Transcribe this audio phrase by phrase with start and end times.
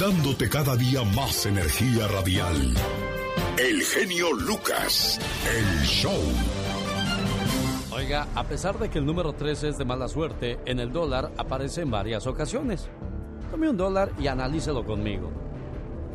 [0.00, 2.56] dándote cada día más energía radial.
[3.58, 6.18] El genio Lucas, el show.
[7.92, 11.30] Oiga, a pesar de que el número 13 es de mala suerte, en el dólar
[11.36, 12.88] aparece en varias ocasiones.
[13.50, 15.30] Tome un dólar y analícelo conmigo.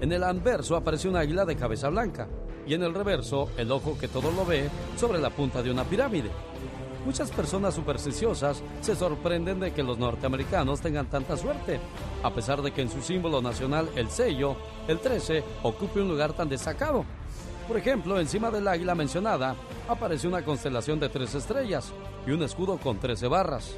[0.02, 2.28] En el anverso aparece un águila de cabeza blanca
[2.66, 4.68] y en el reverso el ojo que todo lo ve
[4.98, 6.32] sobre la punta de una pirámide.
[7.06, 11.80] Muchas personas supersticiosas se sorprenden de que los norteamericanos tengan tanta suerte,
[12.24, 14.56] a pesar de que en su símbolo nacional, el sello,
[14.88, 17.06] el 13, ocupe un lugar tan destacado.
[17.68, 19.56] Por ejemplo, encima del águila mencionada
[19.88, 21.94] aparece una constelación de tres estrellas
[22.26, 23.76] y un escudo con 13 barras.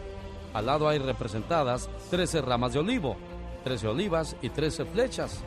[0.54, 3.18] Al lado hay representadas 13 ramas de olivo,
[3.66, 5.42] 13 olivas y 13 flechas.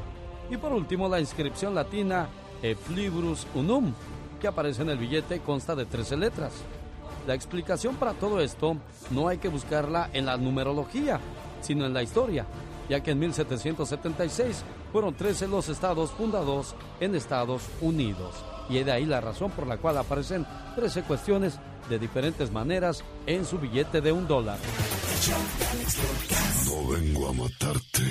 [0.50, 2.28] Y por último, la inscripción latina
[2.62, 3.94] Eflibrus Unum,
[4.38, 6.52] que aparece en el billete, consta de 13 letras.
[7.26, 8.76] La explicación para todo esto
[9.10, 11.20] no hay que buscarla en la numerología,
[11.60, 12.46] sino en la historia,
[12.88, 18.34] ya que en 1776 fueron 13 los estados fundados en Estados Unidos.
[18.68, 20.46] Y es de ahí la razón por la cual aparecen
[20.76, 21.58] 13 cuestiones
[21.90, 24.58] de diferentes maneras en su billete de un dólar.
[26.64, 28.02] No vengo a matarte.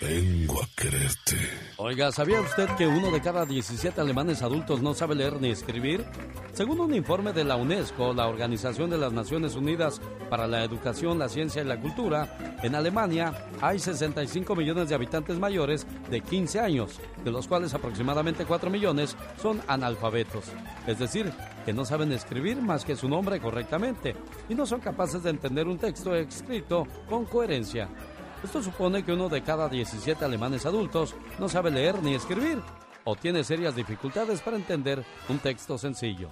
[0.00, 1.36] Vengo a quererte.
[1.76, 6.04] Oiga, ¿sabía usted que uno de cada 17 alemanes adultos no sabe leer ni escribir?
[6.52, 11.18] Según un informe de la UNESCO, la Organización de las Naciones Unidas para la Educación,
[11.18, 16.60] la Ciencia y la Cultura, en Alemania hay 65 millones de habitantes mayores de 15
[16.60, 20.44] años, de los cuales aproximadamente 4 millones son analfabetos.
[20.86, 21.32] Es decir,
[21.64, 24.16] que no saben escribir más que su nombre correctamente
[24.48, 27.88] y no son capaces de entender un texto escrito con coherencia.
[28.42, 32.58] Esto supone que uno de cada 17 alemanes adultos no sabe leer ni escribir
[33.04, 36.30] o tiene serias dificultades para entender un texto sencillo.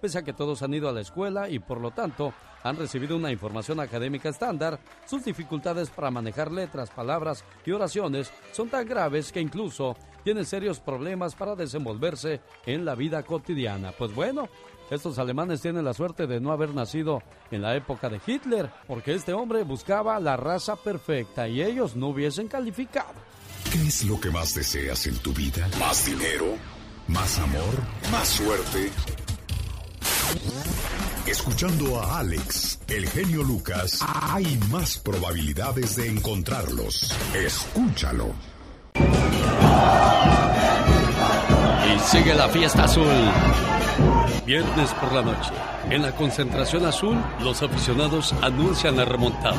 [0.00, 3.16] Pese a que todos han ido a la escuela y por lo tanto han recibido
[3.16, 9.32] una información académica estándar, sus dificultades para manejar letras, palabras y oraciones son tan graves
[9.32, 13.92] que incluso tienen serios problemas para desenvolverse en la vida cotidiana.
[13.92, 14.48] Pues bueno,
[14.90, 19.14] estos alemanes tienen la suerte de no haber nacido en la época de Hitler, porque
[19.14, 23.14] este hombre buscaba la raza perfecta y ellos no hubiesen calificado.
[23.72, 25.68] ¿Qué es lo que más deseas en tu vida?
[25.78, 26.56] ¿Más dinero?
[27.06, 27.74] ¿Más amor?
[28.10, 28.90] ¿Más suerte?
[31.26, 37.14] Escuchando a Alex, el genio Lucas, hay más probabilidades de encontrarlos.
[37.34, 38.32] Escúchalo.
[41.94, 43.06] Y sigue la fiesta azul.
[44.46, 45.50] Viernes por la noche,
[45.90, 49.56] en la concentración azul, los aficionados anuncian la remontada.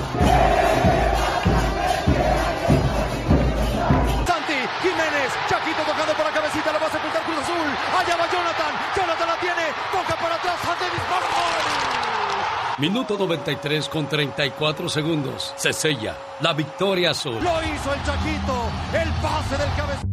[12.79, 15.53] Minuto 93 con 34 segundos.
[15.57, 17.33] Se sella la victoria azul.
[17.33, 20.09] Lo hizo el Chaquito, el pase del cabezón.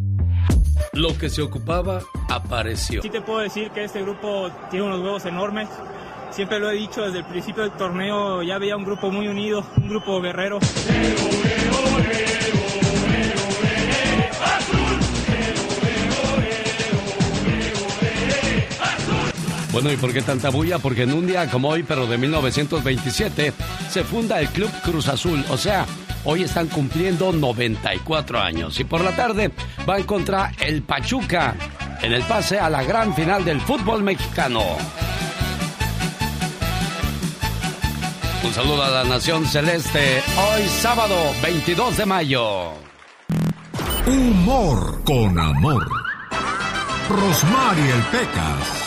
[0.94, 3.02] Lo que se ocupaba apareció.
[3.02, 5.68] Sí te puedo decir que este grupo tiene unos huevos enormes.
[6.30, 9.64] Siempre lo he dicho desde el principio del torneo, ya veía un grupo muy unido,
[9.76, 10.58] un grupo guerrero.
[19.76, 20.78] Bueno, ¿y por qué tanta bulla?
[20.78, 23.52] Porque en un día como hoy, pero de 1927,
[23.90, 25.44] se funda el Club Cruz Azul.
[25.50, 25.84] O sea,
[26.24, 28.80] hoy están cumpliendo 94 años.
[28.80, 29.50] Y por la tarde
[29.84, 31.54] van contra el Pachuca
[32.00, 34.62] en el pase a la gran final del fútbol mexicano.
[38.44, 40.22] Un saludo a la Nación Celeste.
[40.38, 42.72] Hoy sábado 22 de mayo.
[44.06, 45.86] Humor con amor.
[47.10, 48.85] Rosmarie el Pecas.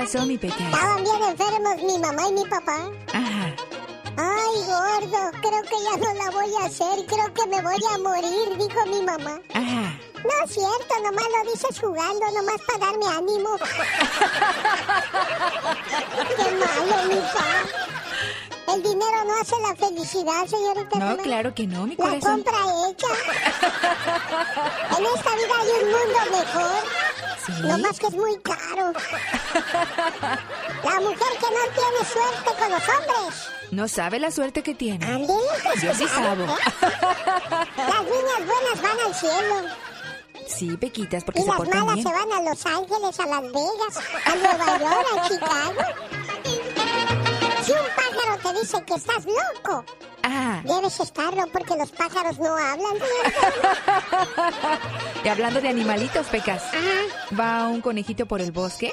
[0.00, 0.68] Pasó, mi pequeño?
[0.70, 2.76] estaban bien enfermos mi mamá y mi papá.
[3.12, 3.54] Ajá.
[4.16, 7.98] Ay, gordo, creo que ya no la voy a hacer, creo que me voy a
[7.98, 9.40] morir, dijo mi mamá.
[9.54, 9.98] Ajá.
[10.24, 13.50] No es cierto, nomás lo dices jugando, nomás para darme ánimo.
[16.36, 17.48] Qué malo, mi pa.
[18.74, 22.42] El dinero no hace la felicidad, señorita No, claro que no, mi La corazón.
[22.42, 22.58] compra
[22.90, 23.06] hecha.
[24.98, 26.82] En esta vida hay un mundo mejor.
[27.56, 27.62] Sí.
[27.62, 28.92] No más que es muy caro.
[30.84, 33.48] La mujer que no tiene suerte con los hombres.
[33.70, 35.04] No sabe la suerte que tiene.
[35.04, 35.34] Ande,
[35.64, 36.44] pues, Yo sí sabo.
[37.76, 39.54] Las niñas buenas van al cielo.
[40.46, 42.06] Sí, Pequitas, porque Y se las portan malas bien.
[42.06, 45.74] se van a Los Ángeles, a Las Vegas, a Nueva York, a Chicago.
[47.64, 47.78] Si un
[48.42, 49.84] te dice que estás loco,
[50.22, 50.62] Ajá.
[50.64, 52.94] debes estarlo porque los pájaros no hablan.
[55.24, 56.62] Y hablando de animalitos, Pecas.
[56.64, 57.36] Ajá.
[57.38, 58.92] Va un conejito por el bosque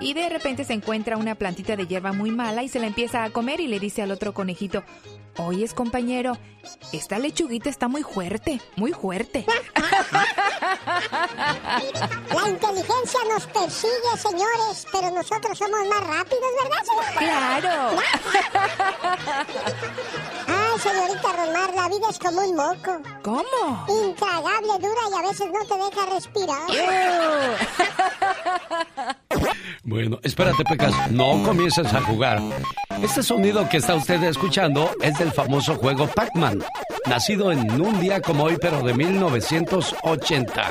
[0.00, 3.24] Y de repente se encuentra una plantita de hierba muy mala y se la empieza
[3.24, 4.84] a comer y le dice al otro conejito,
[5.38, 6.36] Oyes, compañero,
[6.92, 9.46] esta lechuguita está muy fuerte, muy fuerte.
[12.34, 17.04] La inteligencia nos persigue, señores, pero nosotros somos más rápidos, ¿verdad, señor?
[17.18, 17.96] ¡Claro!
[20.46, 23.00] Ay, señorita Romar, la vida es como un moco.
[23.22, 23.86] ¿Cómo?
[23.88, 26.66] Intragable, dura y a veces no te deja respirar.
[29.84, 32.40] Bueno, espérate, Pecas, no comiences a jugar.
[33.02, 36.62] Este sonido que está usted escuchando es del famoso juego Pac-Man,
[37.06, 40.70] nacido en un día como hoy, pero de 1980.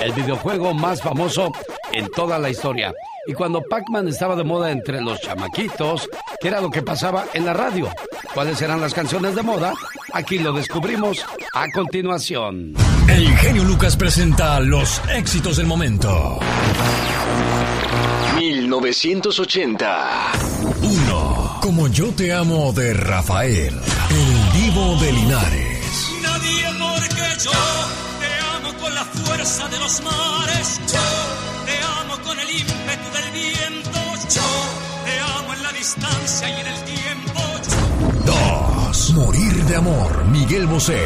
[0.00, 1.52] El videojuego más famoso
[1.92, 2.94] en toda la historia.
[3.26, 6.08] Y cuando Pac-Man estaba de moda entre los chamaquitos,
[6.40, 7.88] ¿qué era lo que pasaba en la radio?
[8.34, 9.72] ¿Cuáles eran las canciones de moda?
[10.12, 11.24] Aquí lo descubrimos
[11.54, 12.74] a continuación.
[13.08, 16.38] El genio Lucas presenta los éxitos del momento.
[18.36, 20.32] 1980.
[20.82, 21.58] 1.
[21.62, 23.74] Como yo te amo de Rafael,
[24.10, 26.10] el divo de Linares.
[26.22, 27.52] Nadie porque yo
[28.20, 30.80] te amo con la fuerza de los mares.
[30.92, 31.53] Yo
[35.84, 37.40] distancia y en el tiempo.
[38.24, 39.10] 2.
[39.14, 40.98] Morir de amor, Miguel Bosé.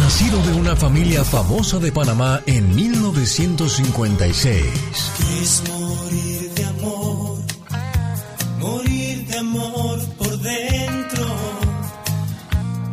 [0.00, 4.64] Nacido de una familia famosa de Panamá en 1956.
[5.40, 7.38] Es morir de amor,
[8.58, 11.26] morir de amor por dentro.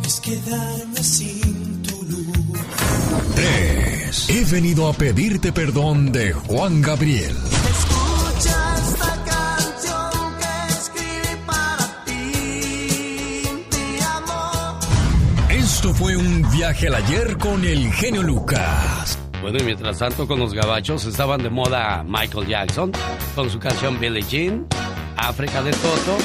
[0.06, 2.60] Es quedarme sin tu luz.
[3.34, 4.30] 3.
[4.30, 7.36] He venido a pedirte perdón de Juan Gabriel.
[16.64, 19.20] Viaje al ayer con el genio Lucas.
[19.42, 22.90] Bueno, y mientras tanto con los gabachos estaban de moda Michael Jackson
[23.36, 24.66] con su canción Billie Jean,
[25.18, 26.18] África de Toto,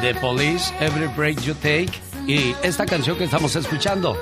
[0.00, 1.90] The Police, Every Break You Take
[2.28, 4.16] y esta canción que estamos escuchando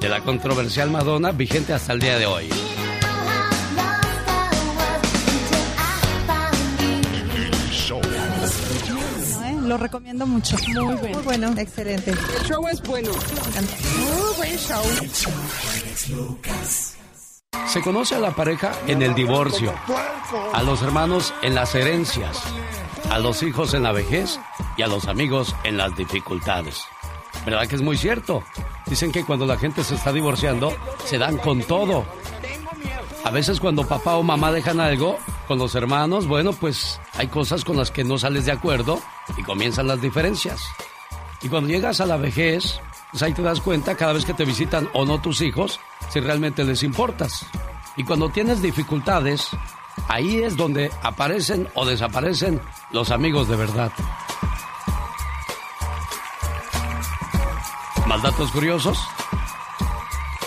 [0.00, 2.71] de la controversial Madonna vigente hasta el día de hoy.
[9.62, 10.56] Lo recomiendo mucho.
[10.68, 11.08] Muy bueno.
[11.14, 11.54] Muy bueno.
[11.56, 12.10] Excelente.
[12.10, 13.10] El show es bueno.
[13.10, 14.82] Muy buen show.
[17.68, 19.72] Se conoce a la pareja en el divorcio,
[20.52, 22.42] a los hermanos en las herencias,
[23.10, 24.38] a los hijos en la vejez
[24.76, 26.82] y a los amigos en las dificultades.
[27.44, 28.42] ¿Verdad que es muy cierto?
[28.86, 32.04] Dicen que cuando la gente se está divorciando, se dan con todo.
[33.24, 35.16] A veces cuando papá o mamá dejan algo
[35.46, 39.00] con los hermanos, bueno, pues hay cosas con las que no sales de acuerdo
[39.36, 40.60] y comienzan las diferencias.
[41.40, 42.80] Y cuando llegas a la vejez,
[43.12, 45.78] pues ahí te das cuenta cada vez que te visitan o no tus hijos,
[46.10, 47.46] si realmente les importas.
[47.96, 49.48] Y cuando tienes dificultades,
[50.08, 52.60] ahí es donde aparecen o desaparecen
[52.90, 53.92] los amigos de verdad.
[58.06, 58.98] ¿Más datos curiosos?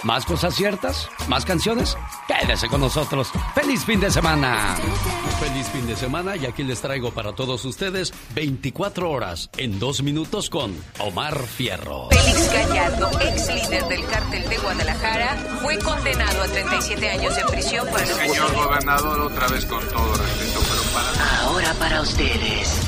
[0.05, 1.09] ¿Más cosas ciertas?
[1.27, 1.97] ¿Más canciones?
[2.27, 3.31] Quédese con nosotros.
[3.55, 4.77] ¡Feliz fin de semana!
[5.39, 10.03] Feliz fin de semana y aquí les traigo para todos ustedes 24 horas en dos
[10.03, 12.09] minutos con Omar Fierro.
[12.11, 17.87] Félix Gallardo, ex líder del cártel de Guadalajara, fue condenado a 37 años de prisión
[17.87, 21.41] por el Señor gobernador, otra vez con todo respeto, pero para...
[21.41, 22.79] Ahora para ustedes,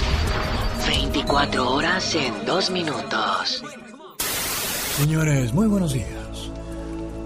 [0.85, 3.63] 24 horas en dos minutos.
[4.97, 6.16] Señores, muy buenos días.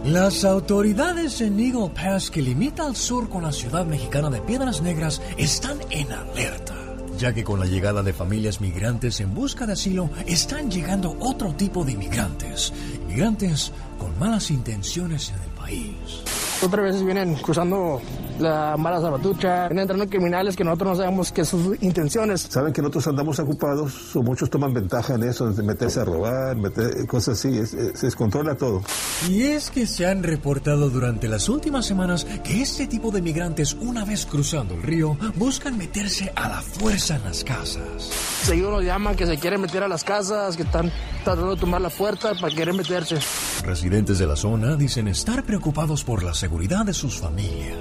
[0.05, 4.81] Las autoridades en Eagle Pass, que limita al sur con la ciudad mexicana de Piedras
[4.81, 6.73] Negras, están en alerta,
[7.19, 11.53] ya que con la llegada de familias migrantes en busca de asilo, están llegando otro
[11.53, 16.50] tipo de inmigrantes, inmigrantes con malas intenciones en el país.
[16.63, 17.99] Otras veces vienen cruzando
[18.39, 22.41] la mala salvatrucha, vienen entrando criminales que nosotros no sabemos qué son sus intenciones.
[22.49, 26.55] Saben que nosotros andamos ocupados, o muchos toman ventaja en eso, de meterse a robar,
[26.55, 28.81] meter cosas así, es- es- se descontrola todo.
[29.27, 33.73] Y es que se han reportado durante las últimas semanas que este tipo de migrantes,
[33.73, 38.09] una vez cruzando el río, buscan meterse a la fuerza en las casas.
[38.43, 40.91] Seguido nos llaman que se quieren meter a las casas, que están
[41.23, 43.17] tratando de tomar la puerta para querer meterse.
[43.63, 47.77] Residentes de la zona dicen estar preocupados por la seguridad de sus familias.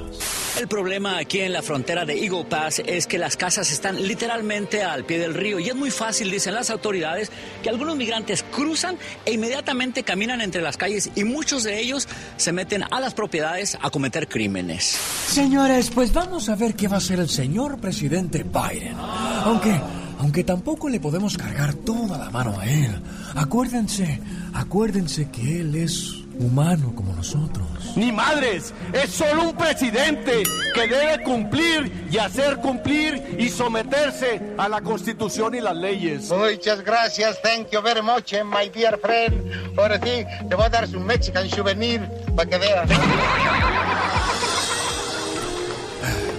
[0.59, 4.83] El problema aquí en la frontera de Eagle Pass es que las casas están literalmente
[4.83, 7.31] al pie del río y es muy fácil, dicen las autoridades,
[7.63, 12.53] que algunos migrantes cruzan e inmediatamente caminan entre las calles y muchos de ellos se
[12.53, 14.99] meten a las propiedades a cometer crímenes.
[15.29, 18.97] Señores, pues vamos a ver qué va a hacer el señor presidente Biden.
[18.99, 19.81] Aunque,
[20.19, 23.01] aunque tampoco le podemos cargar toda la mano a él.
[23.35, 24.21] Acuérdense,
[24.53, 27.67] acuérdense que él es humano como nosotros.
[27.97, 30.43] Ni madres, es solo un presidente
[30.75, 36.31] que debe cumplir y hacer cumplir y someterse a la constitución y las leyes.
[36.31, 39.79] Muchas gracias, thank you very much, my dear friend.
[39.79, 42.01] Ahora sí, te voy a dar su Mexican souvenir
[42.35, 42.89] para que veas.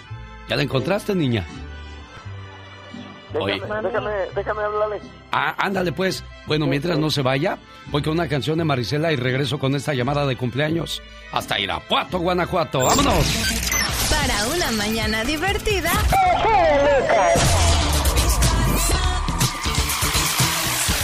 [0.49, 1.45] ¿Ya la encontraste, niña?
[3.33, 3.59] Oye.
[3.59, 5.01] Déjame, déjame hablarle.
[5.31, 6.23] Ah, ándale pues.
[6.47, 9.93] Bueno, mientras no se vaya, voy con una canción de Marisela y regreso con esta
[9.93, 11.01] llamada de cumpleaños.
[11.31, 12.79] Hasta Irapuato, Guanajuato.
[12.83, 13.25] ¡Vámonos!
[14.09, 15.91] Para una mañana divertida.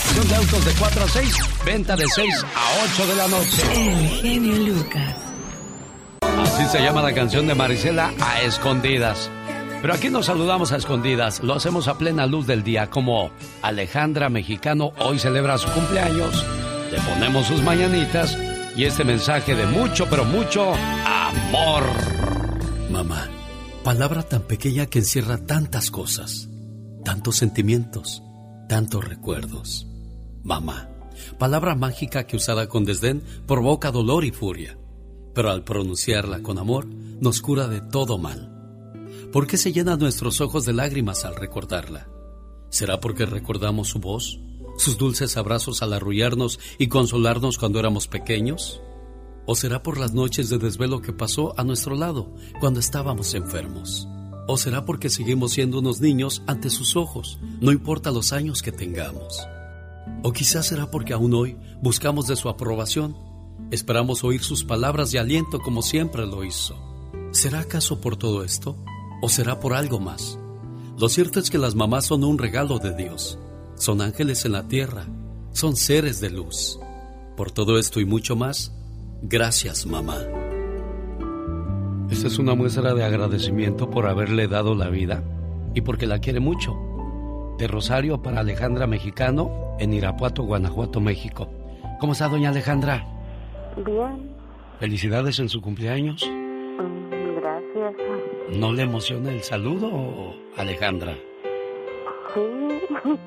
[0.07, 3.61] Acción de autos de 4 a 6, venta de 6 a 8 de la noche.
[3.73, 5.30] El genio Lucas.
[6.41, 9.29] Así se llama la canción de Marisela a escondidas.
[9.81, 13.31] Pero aquí nos saludamos a escondidas, lo hacemos a plena luz del día, como
[13.61, 16.45] Alejandra Mexicano hoy celebra su cumpleaños,
[16.91, 18.37] le ponemos sus mañanitas
[18.75, 20.73] y este mensaje de mucho, pero mucho
[21.05, 21.83] amor.
[22.89, 23.27] Mamá,
[23.83, 26.49] palabra tan pequeña que encierra tantas cosas,
[27.05, 28.23] tantos sentimientos,
[28.67, 29.87] tantos recuerdos.
[30.43, 30.89] Mamá,
[31.37, 34.77] palabra mágica que usada con desdén provoca dolor y furia,
[35.33, 38.51] pero al pronunciarla con amor nos cura de todo mal.
[39.31, 42.09] ¿Por qué se llenan nuestros ojos de lágrimas al recordarla?
[42.69, 44.39] ¿Será porque recordamos su voz,
[44.77, 48.81] sus dulces abrazos al arrullarnos y consolarnos cuando éramos pequeños?
[49.45, 54.07] ¿O será por las noches de desvelo que pasó a nuestro lado cuando estábamos enfermos?
[54.47, 58.71] ¿O será porque seguimos siendo unos niños ante sus ojos, no importa los años que
[58.71, 59.47] tengamos?
[60.23, 63.30] ¿O quizás será porque aún hoy buscamos de su aprobación?
[63.71, 66.75] Esperamos oír sus palabras de aliento como siempre lo hizo.
[67.31, 68.75] ¿Será acaso por todo esto?
[69.21, 70.37] ¿O será por algo más?
[70.99, 73.39] Lo cierto es que las mamás son un regalo de Dios.
[73.75, 75.05] Son ángeles en la tierra.
[75.53, 76.79] Son seres de luz.
[77.37, 78.73] Por todo esto y mucho más,
[79.21, 80.17] gracias mamá.
[82.09, 85.23] Esta es una muestra de agradecimiento por haberle dado la vida
[85.73, 86.75] y porque la quiere mucho.
[87.57, 91.49] De Rosario para Alejandra Mexicano en Irapuato, Guanajuato, México.
[92.01, 93.10] ¿Cómo está doña Alejandra?
[93.77, 94.29] Bien,
[94.79, 96.29] Felicidades en su cumpleaños.
[97.37, 97.95] gracias.
[98.57, 101.13] ¿No le emociona el saludo, Alejandra?
[102.33, 102.41] Sí.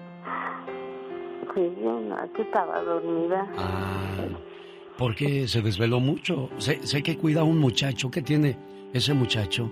[1.55, 1.71] Sí,
[2.19, 3.47] aquí estaba dormida.
[3.57, 4.27] Ah,
[4.99, 6.51] porque se desveló mucho.
[6.59, 8.11] Sé, sé que cuida a un muchacho.
[8.11, 8.59] ¿Qué tiene
[8.93, 9.71] ese muchacho?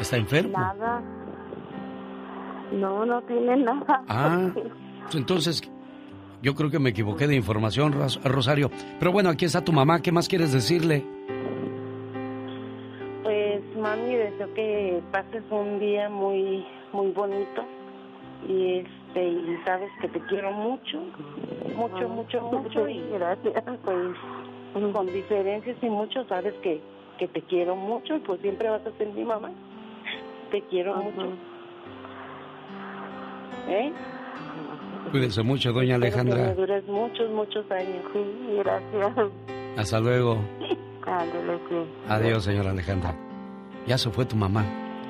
[0.00, 0.56] ¿Está enfermo?
[0.56, 1.02] Nada.
[2.72, 4.04] No, no tiene nada.
[4.08, 4.50] Ah,
[5.14, 5.60] entonces
[6.42, 8.70] yo creo que me equivoqué de información, Ros- Rosario.
[8.98, 10.00] Pero bueno, aquí está tu mamá.
[10.02, 11.04] ¿Qué más quieres decirle?
[13.22, 17.64] Pues, mami, deseo que pases un día muy, muy bonito.
[18.48, 21.00] Y este, y sabes que te quiero mucho.
[21.76, 22.88] Mucho, mucho, mucho.
[22.88, 23.54] Y gracias.
[24.74, 26.82] Pues, con diferencias y mucho, sabes que,
[27.18, 28.16] que te quiero mucho.
[28.16, 29.50] Y pues siempre vas a ser mi mamá.
[30.50, 31.28] Te quiero mucho.
[33.68, 33.90] ¿Eh?
[35.10, 36.54] Cuídese mucho, doña Espero que me Alejandra.
[36.54, 38.04] dures muchos, muchos años.
[38.12, 38.20] Sí,
[38.58, 39.30] gracias.
[39.76, 40.38] Hasta luego.
[41.06, 41.76] Ándale, sí.
[42.08, 43.14] Adiós, señora Alejandra.
[43.86, 44.64] Ya se fue tu mamá.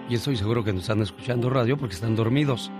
[0.08, 2.70] Y estoy seguro que nos están escuchando radio porque están dormidos.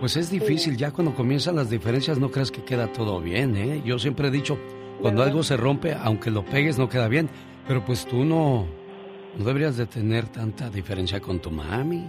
[0.00, 3.82] Pues es difícil, ya cuando comienzan las diferencias no creas que queda todo bien, ¿eh?
[3.84, 4.56] Yo siempre he dicho,
[5.02, 7.28] cuando algo se rompe, aunque lo pegues no queda bien.
[7.66, 8.64] Pero pues tú no,
[9.36, 12.08] no deberías de tener tanta diferencia con tu mami.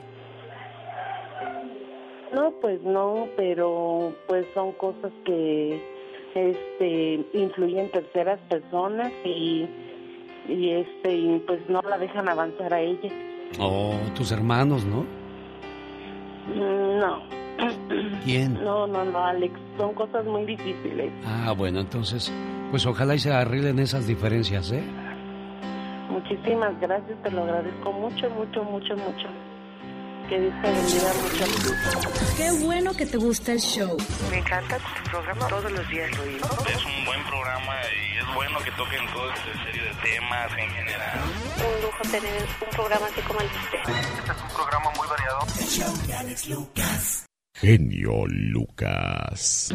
[2.33, 5.81] No, pues no, pero pues son cosas que
[6.35, 9.67] este influyen terceras personas y
[10.47, 13.09] y este y pues no la dejan avanzar a ella.
[13.59, 15.05] O tus hermanos, ¿no?
[16.55, 17.21] No.
[18.23, 18.53] ¿Quién?
[18.63, 21.11] No, no, no, Alex, son cosas muy difíciles.
[21.25, 22.31] Ah, bueno, entonces,
[22.71, 24.83] pues ojalá y se arreglen esas diferencias, ¿eh?
[26.09, 29.27] Muchísimas gracias, te lo agradezco mucho, mucho, mucho, mucho.
[30.29, 32.37] Que Dios te bendiga mucho.
[32.37, 33.97] Qué bueno que te gusta el show.
[34.29, 36.23] Me encanta tu programa, todos los días lo.
[36.23, 37.73] Es un buen programa
[38.13, 41.19] y es bueno que toquen todo este serie de temas en general.
[41.57, 43.79] Un lujo tener un programa así como el de usted.
[44.19, 45.39] Este es un programa muy variado.
[45.59, 47.28] El show de Alex Lucas.
[47.59, 49.73] Genio Lucas.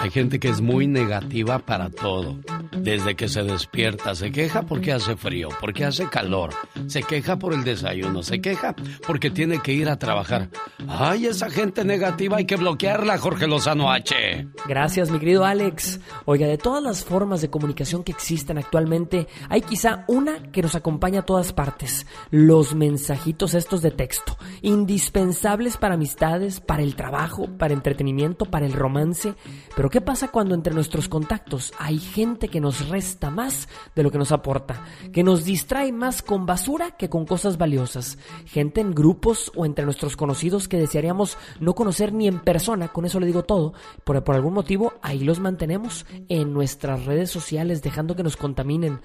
[0.00, 2.38] Hay gente que es muy negativa para todo.
[2.76, 6.50] Desde que se despierta, se queja porque hace frío, porque hace calor,
[6.86, 8.74] se queja por el desayuno, se queja
[9.06, 10.48] porque tiene que ir a trabajar.
[10.88, 14.48] Ay, esa gente negativa hay que bloquearla, Jorge Lozano H.
[14.66, 16.00] Gracias, mi querido Alex.
[16.24, 20.74] Oiga, de todas las formas de comunicación que existen actualmente, hay quizá una que nos
[20.74, 22.06] acompaña a todas partes.
[22.30, 24.36] Los mensajitos estos de texto.
[24.62, 29.34] Indispensables para amistades, para el trabajo, para entretenimiento, para el romance.
[29.76, 34.10] Pero ¿qué pasa cuando entre nuestros contactos hay gente que nos resta más de lo
[34.10, 34.82] que nos aporta?
[35.12, 38.18] Que nos distrae más con basura que con cosas valiosas.
[38.46, 43.04] Gente en grupos o entre nuestros conocidos que desearíamos no conocer ni en persona, con
[43.04, 43.74] eso le digo todo.
[44.04, 49.00] Por, por algún motivo, ahí los mantenemos en nuestras redes sociales, dejando que nos contaminen.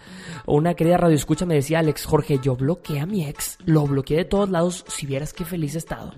[0.46, 4.18] Una querida radio escucha me decía Alex Jorge, yo bloqueé a mi ex, lo bloqueé
[4.18, 6.14] de todos lados, si vieras qué feliz he estado.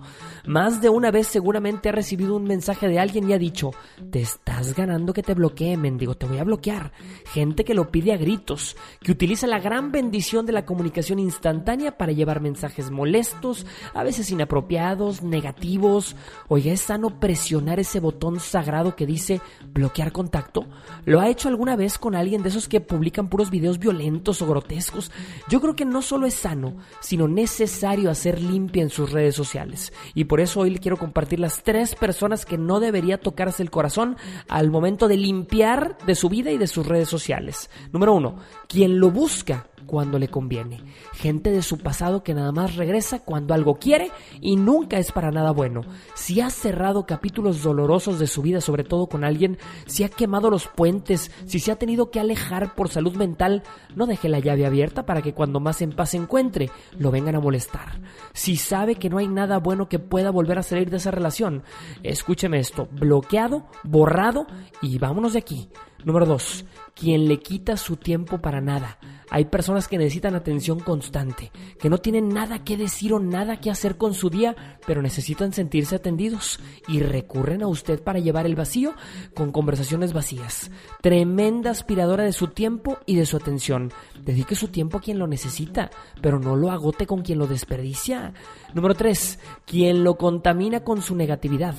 [0.45, 3.71] Más de una seguramente ha recibido un mensaje de alguien y ha dicho,
[4.11, 6.91] te estás ganando que te bloquee, mendigo, te voy a bloquear.
[7.25, 11.97] Gente que lo pide a gritos, que utiliza la gran bendición de la comunicación instantánea
[11.97, 16.15] para llevar mensajes molestos, a veces inapropiados, negativos.
[16.47, 19.41] Oiga, es sano presionar ese botón sagrado que dice
[19.73, 20.65] bloquear contacto.
[21.05, 24.47] ¿Lo ha hecho alguna vez con alguien de esos que publican puros videos violentos o
[24.47, 25.11] grotescos?
[25.49, 29.93] Yo creo que no solo es sano, sino necesario hacer limpia en sus redes sociales.
[30.13, 33.69] Y por eso hoy le quiero compartir las tres personas que no debería tocarse el
[33.69, 34.17] corazón
[34.49, 37.69] al momento de limpiar de su vida y de sus redes sociales.
[37.91, 40.81] Número uno, quien lo busca cuando le conviene.
[41.13, 45.31] Gente de su pasado que nada más regresa cuando algo quiere y nunca es para
[45.31, 45.81] nada bueno.
[46.13, 50.49] Si ha cerrado capítulos dolorosos de su vida, sobre todo con alguien, si ha quemado
[50.49, 53.63] los puentes, si se ha tenido que alejar por salud mental,
[53.95, 57.35] no deje la llave abierta para que cuando más en paz se encuentre, lo vengan
[57.35, 57.99] a molestar.
[58.33, 61.63] Si sabe que no hay nada bueno que pueda volver a salir de esa relación,
[62.03, 64.47] escúcheme esto, bloqueado, borrado
[64.81, 65.69] y vámonos de aquí.
[66.03, 66.65] Número 2.
[66.93, 68.99] Quien le quita su tiempo para nada.
[69.35, 73.69] Hay personas que necesitan atención constante, que no tienen nada que decir o nada que
[73.69, 74.55] hacer con su día,
[74.87, 78.93] pero necesitan sentirse atendidos y recurren a usted para llevar el vacío
[79.33, 80.71] con conversaciones vacías.
[81.01, 83.91] Tremenda aspiradora de su tiempo y de su atención.
[84.23, 88.33] Dedique su tiempo a quien lo necesita, pero no lo agote con quien lo desperdicia.
[88.73, 89.39] Número 3.
[89.65, 91.75] Quien lo contamina con su negatividad.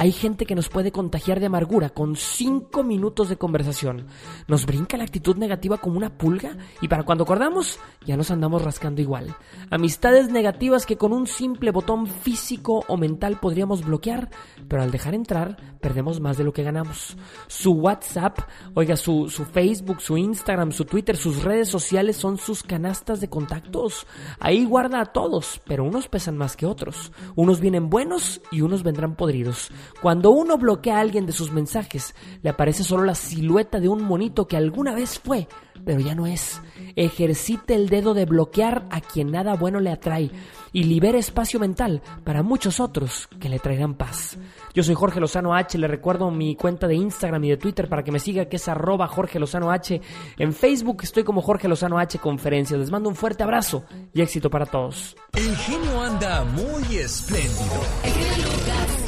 [0.00, 4.06] Hay gente que nos puede contagiar de amargura con 5 minutos de conversación.
[4.46, 8.62] Nos brinca la actitud negativa como una pulga y para cuando acordamos ya nos andamos
[8.62, 9.34] rascando igual.
[9.70, 14.30] Amistades negativas que con un simple botón físico o mental podríamos bloquear,
[14.68, 17.16] pero al dejar entrar perdemos más de lo que ganamos.
[17.46, 18.38] Su WhatsApp,
[18.74, 23.28] oiga, su, su Facebook, su Instagram, su Twitter, sus redes sociales son sus canastas de
[23.28, 24.06] contactos.
[24.40, 27.12] Ahí guarda a todos, pero unos pesan más que otros.
[27.36, 29.70] Unos vienen buenos y unos vendrán podridos.
[30.02, 34.02] Cuando uno bloquea a alguien de sus mensajes, le aparece solo la silueta de un
[34.02, 35.48] monito que alguna vez fue,
[35.84, 36.60] pero ya no es.
[36.96, 40.30] Ejercite el dedo de bloquear a quien nada bueno le atrae
[40.72, 44.38] y libere espacio mental para muchos otros que le traerán paz.
[44.78, 48.04] Yo soy Jorge Lozano H, le recuerdo mi cuenta de Instagram y de Twitter para
[48.04, 50.00] que me siga, que es arroba Jorge Lozano H.
[50.38, 52.78] En Facebook estoy como Jorge Lozano H Conferencias.
[52.78, 53.82] Les mando un fuerte abrazo
[54.14, 55.16] y éxito para todos.
[55.34, 57.58] El genio anda muy espléndido.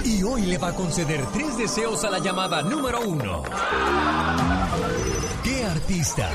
[0.04, 3.44] Y hoy le va a conceder tres deseos a la llamada número uno.
[5.44, 6.30] ¿Qué artista?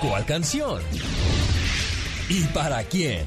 [0.00, 0.80] ¿Cuál canción?
[2.30, 3.26] ¿Y para quién?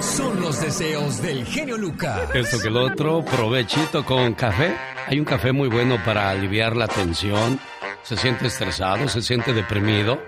[0.00, 2.28] Son los deseos del genio Lucas.
[2.34, 4.76] Esto que el otro, provechito con café.
[5.06, 7.58] Hay un café muy bueno para aliviar la tensión.
[8.02, 10.20] Se siente estresado, se siente deprimido,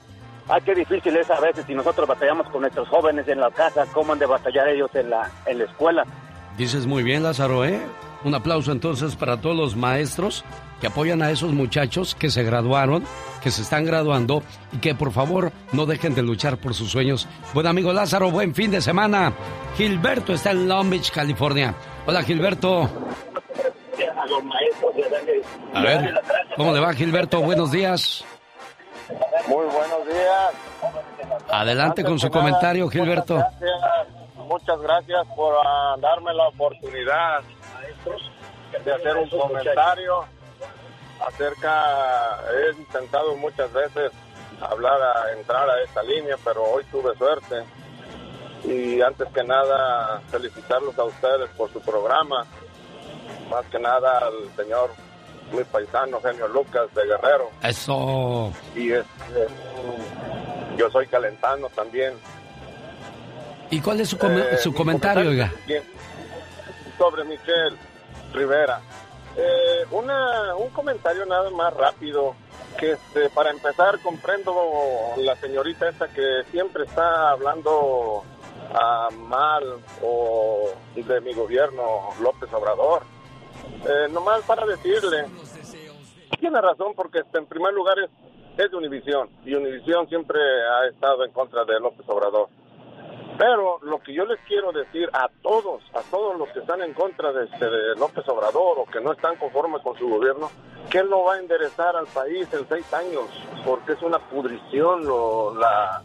[0.49, 3.85] ay qué difícil es a veces si nosotros batallamos con nuestros jóvenes en la casa,
[3.93, 6.05] cómo han de batallar ellos en la en la escuela.
[6.57, 7.81] Dices muy bien, Lázaro, ¿eh?
[8.25, 10.45] Un aplauso entonces para todos los maestros
[10.81, 13.05] que apoyan a esos muchachos que se graduaron,
[13.43, 17.29] que se están graduando y que por favor no dejen de luchar por sus sueños.
[17.55, 19.33] Buen amigo Lázaro, buen fin de semana.
[19.77, 21.75] Gilberto está en Long Beach, California.
[22.07, 22.89] Hola Gilberto.
[25.75, 26.21] A ver,
[26.57, 27.41] ¿cómo le va Gilberto?
[27.41, 28.25] Buenos días.
[29.49, 30.53] Muy buenos días.
[31.51, 33.43] Adelante con su comentario, Gilberto.
[34.37, 37.43] muchas gracias por ah, darme la oportunidad
[38.85, 40.25] de hacer un comentario
[41.27, 44.12] acerca, he intentado muchas veces
[44.61, 47.62] hablar a entrar a esta línea, pero hoy tuve suerte.
[48.64, 52.45] Y antes que nada, felicitarlos a ustedes por su programa.
[53.51, 54.90] Más que nada al señor,
[55.53, 57.51] mi paisano, Genio Lucas de Guerrero.
[57.62, 58.53] Eso.
[58.77, 58.90] Y
[60.77, 62.14] yo soy calentano también.
[63.71, 65.51] ¿Y cuál es su, com- Eh, su mi comentario, oiga?
[67.01, 67.79] Sobre Michelle
[68.35, 68.79] Rivera.
[69.35, 72.35] Eh, una, un comentario nada más rápido.
[72.79, 74.55] Que este, para empezar, comprendo
[75.17, 78.23] la señorita esta que siempre está hablando
[78.75, 83.03] ah, mal o de mi gobierno, López Obrador.
[83.87, 85.25] Eh, nomás para decirle,
[86.39, 88.11] tiene razón porque este, en primer lugar es,
[88.59, 92.49] es de Univisión y Univisión siempre ha estado en contra de López Obrador.
[93.40, 96.92] Pero lo que yo les quiero decir a todos, a todos los que están en
[96.92, 100.50] contra de, este, de López Obrador o que no están conformes con su gobierno,
[100.90, 103.24] que él no va a enderezar al país en seis años,
[103.64, 106.03] porque es una pudrición lo- la,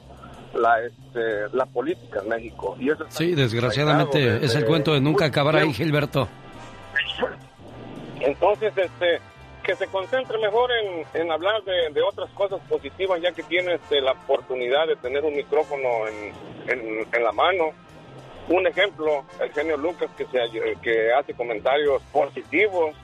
[0.53, 2.77] la, este, la política en México.
[2.79, 5.73] Y eso está Sí, desgraciadamente es el desde cuento de nunca acabar ahí.
[5.73, 6.29] Gilberto.
[8.21, 9.19] Entonces, este,
[9.65, 13.73] que se concentre mejor en, en hablar de, de otras cosas positivas, ya que tiene
[13.73, 17.71] este, la oportunidad de tener un micrófono en, en- la mano.
[18.47, 20.39] Un ejemplo, el genio Lucas, que, se,
[20.83, 22.95] que hace comentarios positivos.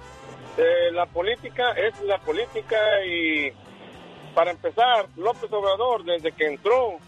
[0.58, 3.52] Eh, la política es la política y,
[4.36, 7.00] para empezar, López Obrador, desde que entró,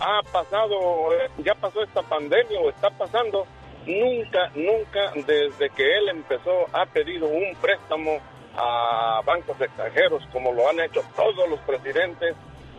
[0.00, 3.46] ha pasado, eh, ya pasó esta pandemia o está pasando,
[3.86, 8.18] nunca, nunca desde que él empezó ha pedido un préstamo
[8.60, 12.34] a bancos extranjeros como lo han hecho todos los presidentes,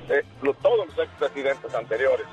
[0.10, 2.26] eh, lo- todos los expresidentes anteriores.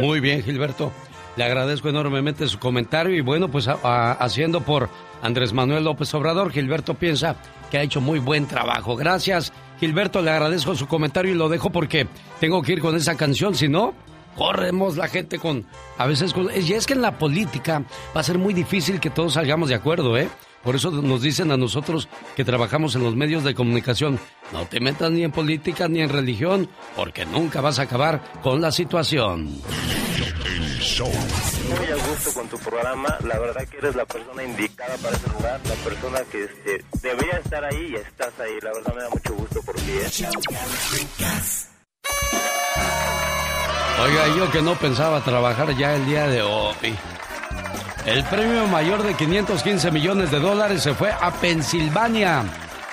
[0.00, 0.92] Muy bien, Gilberto.
[1.36, 4.88] Le agradezco enormemente su comentario y bueno, pues a- a- haciendo por
[5.22, 7.36] Andrés Manuel López Obrador, Gilberto piensa
[7.70, 8.96] que ha hecho muy buen trabajo.
[8.96, 12.06] Gracias, Gilberto, le agradezco su comentario y lo dejo porque
[12.40, 13.92] tengo que ir con esa canción, si no,
[14.36, 15.66] corremos la gente con,
[15.98, 17.82] a veces con, y es que en la política
[18.14, 20.28] va a ser muy difícil que todos salgamos de acuerdo, ¿eh?
[20.66, 24.18] Por eso nos dicen a nosotros que trabajamos en los medios de comunicación,
[24.52, 28.60] no te metas ni en política ni en religión, porque nunca vas a acabar con
[28.60, 29.44] la situación.
[29.44, 29.62] Muy
[31.86, 35.60] a gusto con tu programa, la verdad que eres la persona indicada para ese lugar,
[35.68, 39.34] la persona que este, debería estar ahí y estás ahí, la verdad me da mucho
[39.34, 39.92] gusto por ti.
[39.92, 40.10] ¿eh?
[44.02, 46.98] Oiga, yo que no pensaba trabajar ya el día de hoy.
[48.06, 52.44] El premio mayor de 515 millones de dólares se fue a Pensilvania.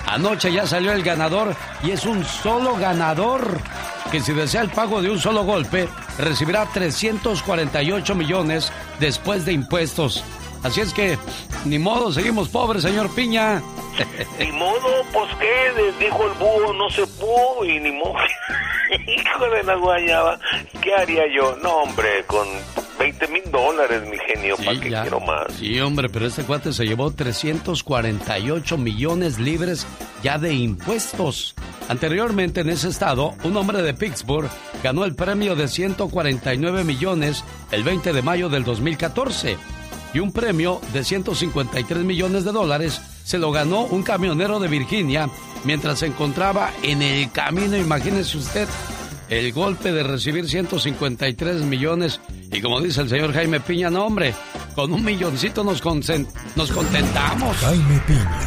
[0.06, 3.60] Anoche ya salió el ganador y es un solo ganador
[4.10, 10.24] que si desea el pago de un solo golpe recibirá 348 millones después de impuestos.
[10.64, 11.18] Así es que,
[11.66, 13.62] ni modo, seguimos pobres, señor Piña.
[14.38, 18.14] Ni modo, pues qué, dijo el búho, no se pudo y ni modo.
[19.06, 20.40] Hijo de la guayaba,
[20.82, 21.56] ¿qué haría yo?
[21.62, 22.48] No, hombre, con
[22.98, 25.02] 20 mil dólares, mi genio, ¿para qué ya.
[25.02, 25.52] quiero más?
[25.58, 29.86] Sí, hombre, pero este cuate se llevó 348 millones libres
[30.22, 31.54] ya de impuestos.
[31.88, 34.48] Anteriormente en ese estado, un hombre de Pittsburgh
[34.82, 39.58] ganó el premio de 149 millones el 20 de mayo del 2014
[40.14, 45.28] y un premio de 153 millones de dólares se lo ganó un camionero de Virginia
[45.64, 48.68] mientras se encontraba en el camino, imagínese usted.
[49.28, 52.20] El golpe de recibir 153 millones
[52.52, 54.34] y como dice el señor Jaime Piña, no hombre,
[54.74, 55.82] con un milloncito nos,
[56.54, 57.56] nos contentamos.
[57.56, 58.40] Jaime Piña,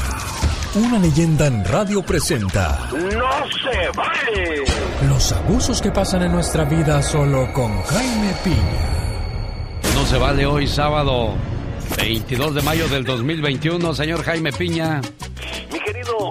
[0.76, 4.64] una leyenda en radio presenta ¡No se vale!
[5.10, 8.98] Los abusos que pasan en nuestra vida solo con Jaime Piña.
[9.96, 11.36] No se vale hoy sábado
[11.96, 15.02] 22 de mayo del 2021, señor Jaime Piña.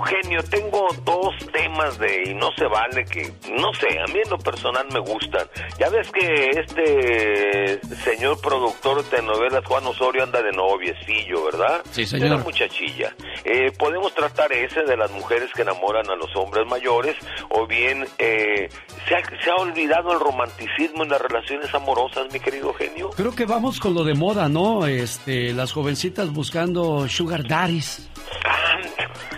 [0.00, 4.30] Genio, tengo dos temas de y no se vale que, no sé, a mí en
[4.30, 5.46] lo personal me gustan.
[5.78, 11.82] Ya ves que este señor productor de telenovelas, Juan Osorio, anda de noviecillo, ¿verdad?
[11.90, 12.34] Sí, señor.
[12.34, 13.14] Una muchachilla.
[13.44, 17.16] Eh, podemos tratar ese de las mujeres que enamoran a los hombres mayores,
[17.50, 18.68] o bien eh,
[19.08, 23.10] ¿se, ha, se ha olvidado el romanticismo en las relaciones amorosas, mi querido genio.
[23.10, 24.86] Creo que vamos con lo de moda, ¿no?
[24.86, 28.08] Este, las jovencitas buscando sugar daddies.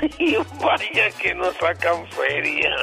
[0.19, 2.75] Y vaya que nos sacan feria.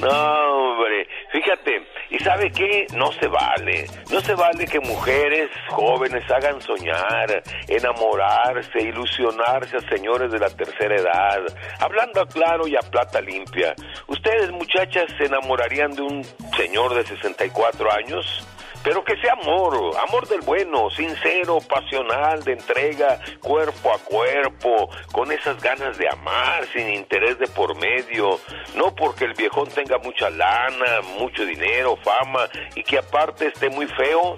[0.00, 1.08] No, hombre.
[1.32, 2.86] Fíjate, ¿y sabe qué?
[2.94, 3.86] No se vale.
[4.10, 10.96] No se vale que mujeres jóvenes hagan soñar, enamorarse, ilusionarse a señores de la tercera
[10.96, 11.40] edad.
[11.80, 13.74] Hablando a claro y a plata limpia.
[14.06, 16.24] ¿Ustedes, muchachas, se enamorarían de un
[16.56, 18.46] señor de 64 años?
[18.86, 25.32] Pero que sea amor, amor del bueno, sincero, pasional, de entrega, cuerpo a cuerpo, con
[25.32, 28.38] esas ganas de amar, sin interés de por medio,
[28.76, 33.88] no porque el viejón tenga mucha lana, mucho dinero, fama, y que aparte esté muy
[33.88, 34.36] feo,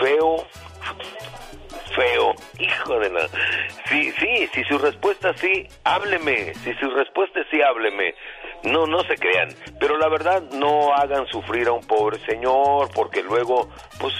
[0.00, 0.46] feo,
[1.94, 3.28] feo, hijo de la...
[3.90, 8.14] Sí, sí, si su respuesta es sí, hábleme, si su respuesta es sí, hábleme.
[8.64, 9.48] No, no se crean,
[9.78, 14.14] pero la verdad no hagan sufrir a un pobre señor porque luego, pues,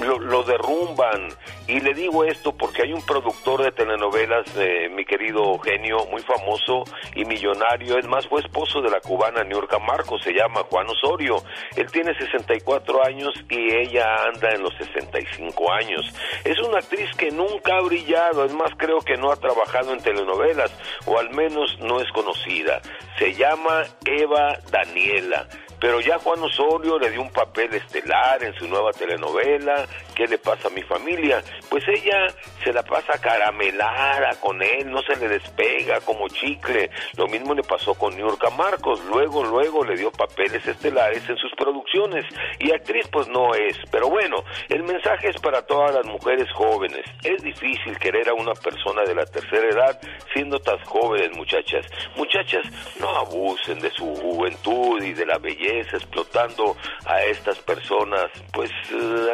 [0.00, 1.28] lo, lo, derrumban.
[1.66, 6.22] Y le digo esto porque hay un productor de telenovelas, eh, mi querido genio, muy
[6.22, 6.84] famoso
[7.14, 7.98] y millonario.
[7.98, 11.42] Es más, fue esposo de la cubana Niurka Marcos, se llama Juan Osorio.
[11.76, 16.06] Él tiene 64 años y ella anda en los 65 años.
[16.44, 20.02] Es una actriz que nunca ha brillado, es más, creo que no ha trabajado en
[20.02, 20.72] telenovelas,
[21.06, 22.80] o al menos no es conocida.
[23.18, 25.46] Se llama Eva Daniela
[25.80, 29.86] pero ya Juan Osorio le dio un papel estelar en su nueva telenovela,
[30.20, 31.42] ¿Qué le pasa a mi familia?
[31.70, 32.26] Pues ella
[32.62, 36.90] se la pasa caramelada con él, no se le despega como chicle.
[37.16, 41.50] Lo mismo le pasó con Niurka Marcos, luego, luego le dio papeles estelares en sus
[41.56, 42.26] producciones
[42.58, 43.78] y actriz pues no es.
[43.90, 47.06] Pero bueno, el mensaje es para todas las mujeres jóvenes.
[47.24, 49.98] Es difícil querer a una persona de la tercera edad
[50.34, 51.86] siendo tan jóvenes, muchachas.
[52.14, 52.66] Muchachas,
[53.00, 59.32] no abusen de su juventud y de la belleza explotando a estas personas pues eh,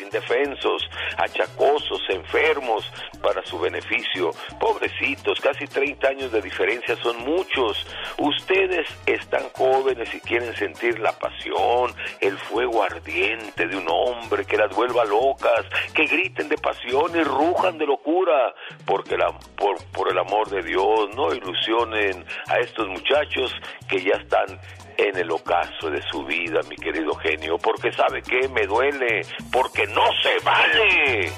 [0.00, 2.90] indefensos, achacosos, enfermos,
[3.22, 4.30] para su beneficio.
[4.60, 7.86] Pobrecitos, casi 30 años de diferencia son muchos.
[8.18, 14.56] Ustedes están jóvenes y quieren sentir la pasión, el fuego ardiente de un hombre que
[14.56, 20.10] las vuelva locas, que griten de pasión y rujan de locura, porque la, por, por
[20.10, 23.52] el amor de Dios no ilusionen a estos muchachos
[23.88, 24.60] que ya están
[24.98, 29.86] en el ocaso de su vida, mi querido genio, porque sabe que me duele, porque
[29.88, 31.32] no se vale.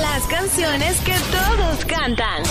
[0.00, 2.42] Las canciones que todos cantan.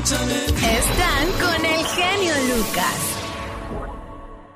[0.00, 3.00] Están con el genio Lucas.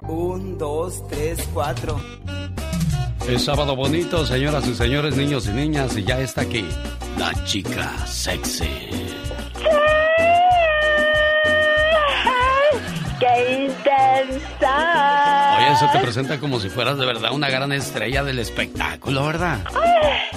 [0.02, 2.00] Un, dos, tres, cuatro.
[3.28, 6.66] Es sábado bonito, señoras y señores, niños y niñas, y ya está aquí
[7.18, 8.64] la chica sexy.
[9.58, 10.03] ¡Qué
[13.20, 14.76] intensa!
[15.58, 19.60] Oye, eso te presenta como si fueras de verdad una gran estrella del espectáculo, ¿verdad?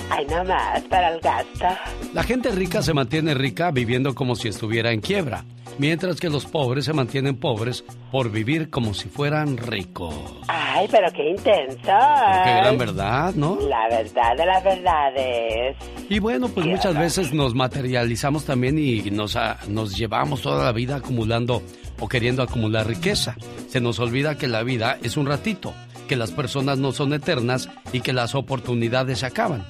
[0.10, 1.68] Ay, no más, para el gasto.
[2.14, 5.44] La gente rica se mantiene rica viviendo como si estuviera en quiebra
[5.78, 10.14] mientras que los pobres se mantienen pobres por vivir como si fueran ricos.
[10.48, 11.78] Ay, pero qué intenso.
[11.84, 13.58] Qué gran verdad, ¿no?
[13.62, 15.78] La verdad de las verdades.
[16.10, 20.72] Y bueno, pues muchas veces nos materializamos también y nos, ah, nos llevamos toda la
[20.72, 21.62] vida acumulando
[22.00, 23.36] o queriendo acumular riqueza.
[23.68, 25.74] Se nos olvida que la vida es un ratito,
[26.08, 29.66] que las personas no son eternas y que las oportunidades acaban.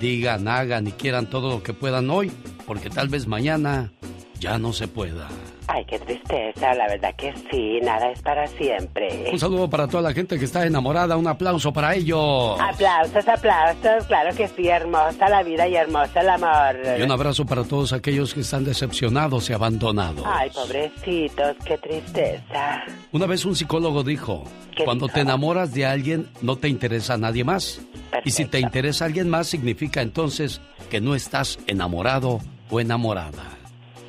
[0.00, 2.32] Digan, hagan y quieran todo lo que puedan hoy,
[2.66, 3.92] porque tal vez mañana
[4.40, 5.28] ya no se pueda.
[5.68, 9.30] Ay, qué tristeza, la verdad que sí, nada es para siempre.
[9.30, 12.58] Un saludo para toda la gente que está enamorada, un aplauso para ellos.
[12.58, 16.76] Aplausos, aplausos, claro que sí, hermosa la vida y hermosa el amor.
[16.98, 20.24] Y un abrazo para todos aquellos que están decepcionados y abandonados.
[20.26, 22.82] Ay, pobrecitos, qué tristeza.
[23.12, 24.42] Una vez un psicólogo dijo,
[24.84, 27.80] cuando te enamoras de alguien no te interesa a nadie más.
[28.24, 33.59] Y si te interesa a alguien más significa entonces que no estás enamorado o enamorada.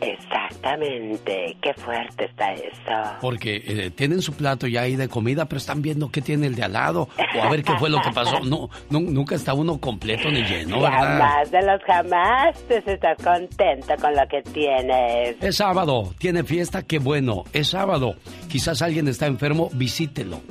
[0.01, 3.17] Exactamente, qué fuerte está eso.
[3.21, 6.55] Porque eh, tienen su plato ya ahí de comida, pero están viendo qué tiene el
[6.55, 8.39] de al lado o a ver qué fue lo que pasó.
[8.39, 11.19] No, nunca está uno completo ni lleno, ¿verdad?
[11.19, 15.35] Jamás de los jamás te estás contento con lo que tienes.
[15.39, 17.43] Es sábado, tiene fiesta, qué bueno.
[17.53, 18.15] Es sábado.
[18.49, 20.41] Quizás alguien está enfermo, visítelo.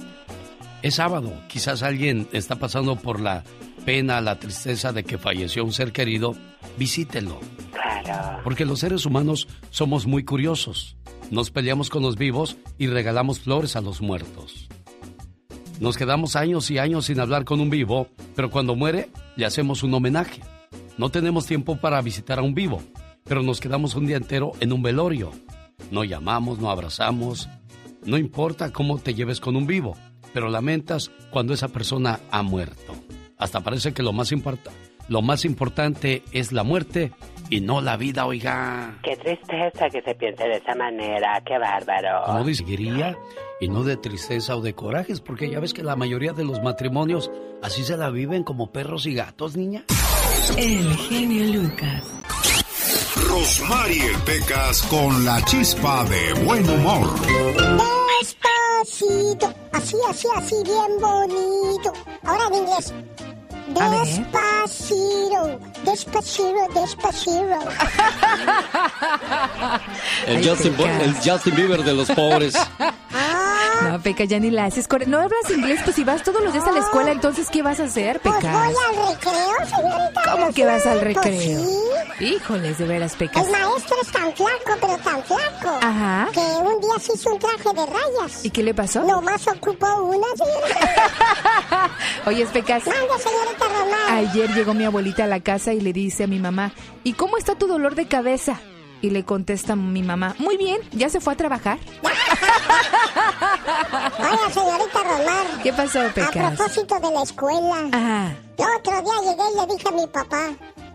[0.82, 3.42] Es sábado, quizás alguien está pasando por la
[3.84, 6.34] pena, la tristeza de que falleció un ser querido,
[6.76, 7.40] visítelo.
[7.72, 8.40] Claro.
[8.44, 10.96] Porque los seres humanos somos muy curiosos.
[11.30, 14.68] Nos peleamos con los vivos y regalamos flores a los muertos.
[15.78, 19.82] Nos quedamos años y años sin hablar con un vivo, pero cuando muere le hacemos
[19.82, 20.42] un homenaje.
[20.98, 22.82] No tenemos tiempo para visitar a un vivo,
[23.24, 25.32] pero nos quedamos un día entero en un velorio.
[25.90, 27.48] No llamamos, no abrazamos.
[28.04, 29.96] No importa cómo te lleves con un vivo,
[30.34, 32.94] pero lamentas cuando esa persona ha muerto.
[33.38, 34.32] Hasta parece que lo más,
[35.10, 37.10] lo más importante es la muerte
[37.50, 38.96] y no la vida, oiga.
[39.02, 42.32] Qué tristeza que se piense de esa manera, qué bárbaro.
[42.32, 43.16] No de
[43.60, 46.62] y no de tristeza o de corajes, porque ya ves que la mayoría de los
[46.62, 47.28] matrimonios
[47.60, 49.84] así se la viven como perros y gatos, niña.
[50.56, 52.04] El genio Lucas.
[53.28, 57.10] Rosmarie Pecas con la chispa de buen humor.
[58.20, 61.92] Despacito, así, así, así, bien bonito.
[62.22, 62.94] Ahora en inglés.
[63.74, 67.58] Despacito, despacito, despacito.
[70.26, 72.54] el, Justin, el Justin Bieber de los pobres.
[73.82, 74.88] No, Peca, ya ni la haces.
[75.06, 77.80] No hablas inglés, pues si vas todos los días a la escuela, entonces ¿qué vas
[77.80, 78.38] a hacer, Peca?
[78.40, 80.22] Pues voy al recreo, señorita.
[80.32, 81.22] ¿Cómo que vas al recreo?
[81.22, 81.42] Pues
[82.18, 82.24] sí.
[82.24, 83.40] Híjoles, de veras, Peca.
[83.40, 85.78] El maestro es tan flaco, pero tan flaco.
[85.80, 86.28] Ajá.
[86.32, 88.44] Que un día se hizo un traje de rayas.
[88.44, 89.02] ¿Y qué le pasó?
[89.04, 91.90] Nomás ocupó una, señorita.
[92.26, 92.86] Oye, Pecas.
[92.86, 94.14] Manda, señorita Román.
[94.14, 96.72] Ayer llegó mi abuelita a la casa y le dice a mi mamá,
[97.04, 98.60] ¿y cómo está tu dolor de cabeza?
[99.02, 101.78] Y le contesta mi mamá, muy bien, ¿ya se fue a trabajar?
[104.18, 105.46] Hola, señorita Romar.
[105.62, 106.36] ¿Qué pasó, Pecas?
[106.36, 107.88] A propósito de la escuela.
[108.58, 110.50] El otro día llegué y le dije a mi papá,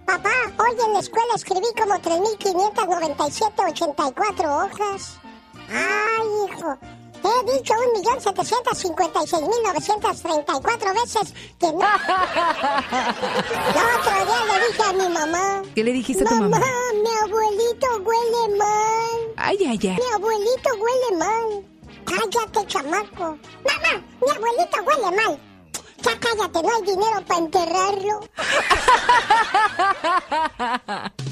[0.05, 5.17] papá, hoy en la escuela escribí como 3.597.84 hojas.
[5.67, 6.77] Ay, hijo,
[7.25, 11.71] He dicho un millón setecientos cincuenta y seis mil novecientos treinta y cuatro veces que
[11.73, 11.79] no.
[13.73, 15.63] El otro día le dije a mi mamá.
[15.73, 16.59] ¿Qué le dijiste a tu mamá?
[16.59, 19.19] Mamá, mi abuelito huele mal.
[19.37, 19.97] Ay, ay, ay.
[19.97, 21.65] Mi abuelito huele mal.
[22.05, 23.25] Cállate, chamaco.
[23.65, 25.39] Mamá, mi abuelito huele mal.
[26.03, 28.19] Ya cállate, no hay dinero para enterrarlo.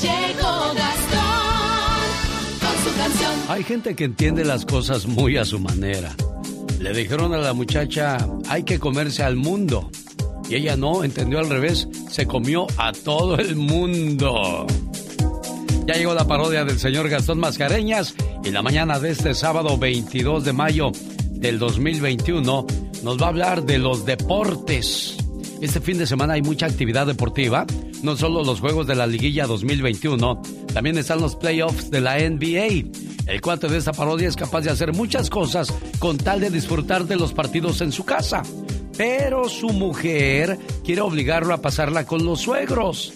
[0.00, 1.19] Llegó Gastón
[3.48, 6.14] Hay gente que entiende las cosas muy a su manera.
[6.78, 8.16] Le dijeron a la muchacha,
[8.48, 9.90] hay que comerse al mundo.
[10.48, 14.66] Y ella no, entendió al revés, se comió a todo el mundo.
[15.86, 18.14] Ya llegó la parodia del señor Gastón Mascareñas
[18.44, 20.92] y la mañana de este sábado 22 de mayo
[21.30, 22.66] del 2021
[23.02, 25.19] nos va a hablar de los deportes.
[25.60, 27.66] Este fin de semana hay mucha actividad deportiva,
[28.02, 30.40] no solo los juegos de la liguilla 2021,
[30.72, 32.88] también están los playoffs de la NBA.
[33.26, 37.04] El cuate de esta parodia es capaz de hacer muchas cosas con tal de disfrutar
[37.04, 38.42] de los partidos en su casa.
[38.96, 43.12] Pero su mujer quiere obligarlo a pasarla con los suegros.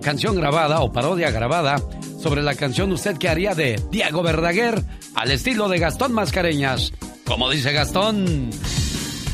[0.00, 1.82] canción grabada o parodia grabada
[2.22, 6.92] sobre la canción Usted que haría de Diego Verdaguer al estilo de Gastón Mascareñas.
[7.24, 8.50] Como dice Gastón.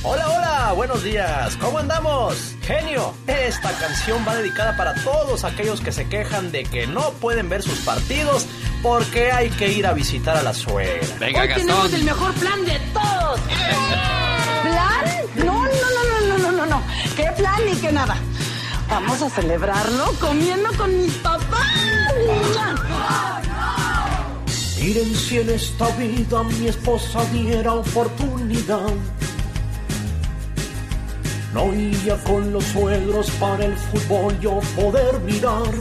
[0.07, 2.37] Hola, hola, buenos días, ¿cómo andamos?
[2.63, 7.49] Genio, esta canción va dedicada para todos aquellos que se quejan de que no pueden
[7.49, 8.47] ver sus partidos
[8.83, 11.07] porque hay que ir a visitar a la suegra.
[11.19, 11.67] Venga, Hoy Gastón.
[11.67, 13.41] tenemos el mejor plan de todos.
[14.63, 15.05] ¿Plan?
[15.37, 16.83] No, no, no, no, no, no, no, no.
[17.17, 18.17] ¿Qué plan ni qué nada?
[18.91, 22.13] Vamos a celebrarlo comiendo con mis papás.
[24.79, 28.93] Miren si en esta vida mi esposa diera oportunidad.
[31.55, 35.73] No iría con los suegros para el fútbol yo poder mirar.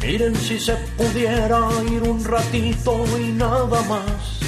[0.00, 4.40] Miren si se pudiera ir un ratito y nada más.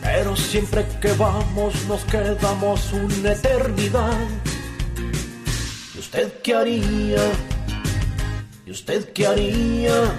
[0.00, 4.28] Pero siempre que vamos nos quedamos una eternidad.
[5.96, 7.22] ¿Y usted qué haría?
[8.64, 10.14] ¿Y usted qué haría?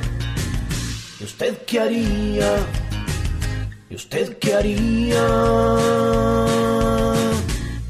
[1.21, 2.57] ¿Y usted qué haría?
[3.97, 5.27] ¿Y usted qué haría?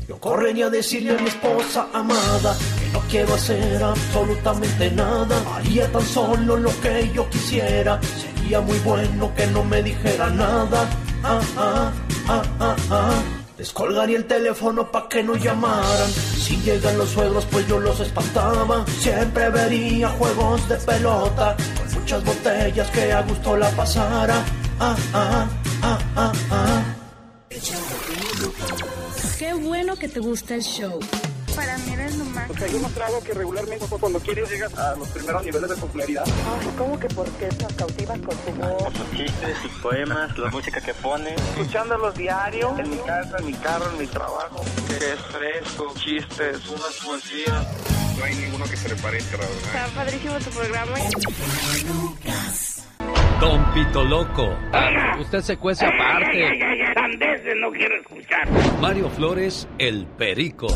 [0.07, 5.35] Yo correría a decirle a mi esposa amada que no quiero hacer absolutamente nada.
[5.53, 7.99] Haría tan solo lo que yo quisiera.
[8.21, 10.87] Sería muy bueno que no me dijera nada.
[11.23, 11.91] Ah, ah,
[12.29, 13.23] ah, ah, ah.
[13.57, 16.09] Descolgaría el teléfono pa' que no llamaran.
[16.09, 18.85] Si llegan los suegros, pues yo los espantaba.
[19.01, 24.41] Siempre vería juegos de pelota con muchas botellas que a gusto la pasara.
[24.79, 25.47] Ah, ah,
[25.82, 26.84] ah, ah, ah.
[29.38, 31.00] Qué bueno que te gusta el show.
[31.56, 32.48] para mí eres lo más.
[32.48, 36.23] Porque hay demostrado que regularmente cuando quieres llegas a los primeros niveles de popularidad.
[36.25, 38.84] Ay, ¿cómo que por qué nos cautivas con tu voz?
[38.84, 41.34] Por sus chistes, sus poemas, la música que pone.
[41.36, 42.75] Escuchándolos diario.
[42.78, 44.63] En mi casa, en mi carro, en mi trabajo.
[44.88, 47.65] Que es fresco, chistes, unas poesías.
[48.17, 49.86] No hay ninguno que se le parezca, la verdad.
[49.86, 50.96] Está padrísimo tu programa.
[53.40, 54.58] Don Pito Loco.
[55.19, 56.60] Usted se cuece aparte.
[57.56, 58.48] no quiero escuchar.
[58.81, 60.67] Mario Flores, el perico.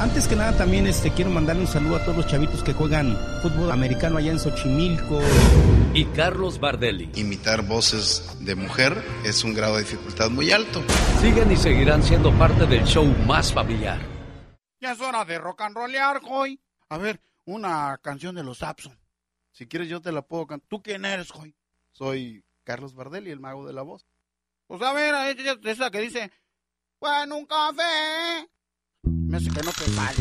[0.00, 3.16] Antes que nada también este quiero mandarle un saludo a todos los chavitos que juegan
[3.40, 5.20] fútbol americano allá en Xochimilco.
[5.94, 7.10] Y Carlos Bardelli.
[7.14, 10.82] Imitar voces de mujer es un grado de dificultad muy alto.
[11.20, 14.00] Siguen y seguirán siendo parte del show más familiar.
[14.80, 16.58] Ya es hora de rock and rollear, hoy.
[16.88, 19.03] A ver, una canción de los Sapson.
[19.54, 20.68] Si quieres yo te la puedo cantar.
[20.68, 21.54] ¿Tú quién eres, hoy?
[21.92, 24.04] Soy Carlos Bardelli, el mago de la voz.
[24.66, 25.14] Pues a ver,
[25.64, 26.32] esa que dice,
[27.00, 28.48] bueno, un café.
[29.04, 30.16] Me hace que no te sale.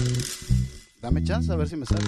[1.02, 2.06] Dame chance a ver si me sale.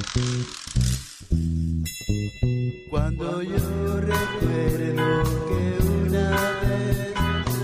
[2.92, 6.30] Cuando yo recuerdo que una
[6.62, 7.16] vez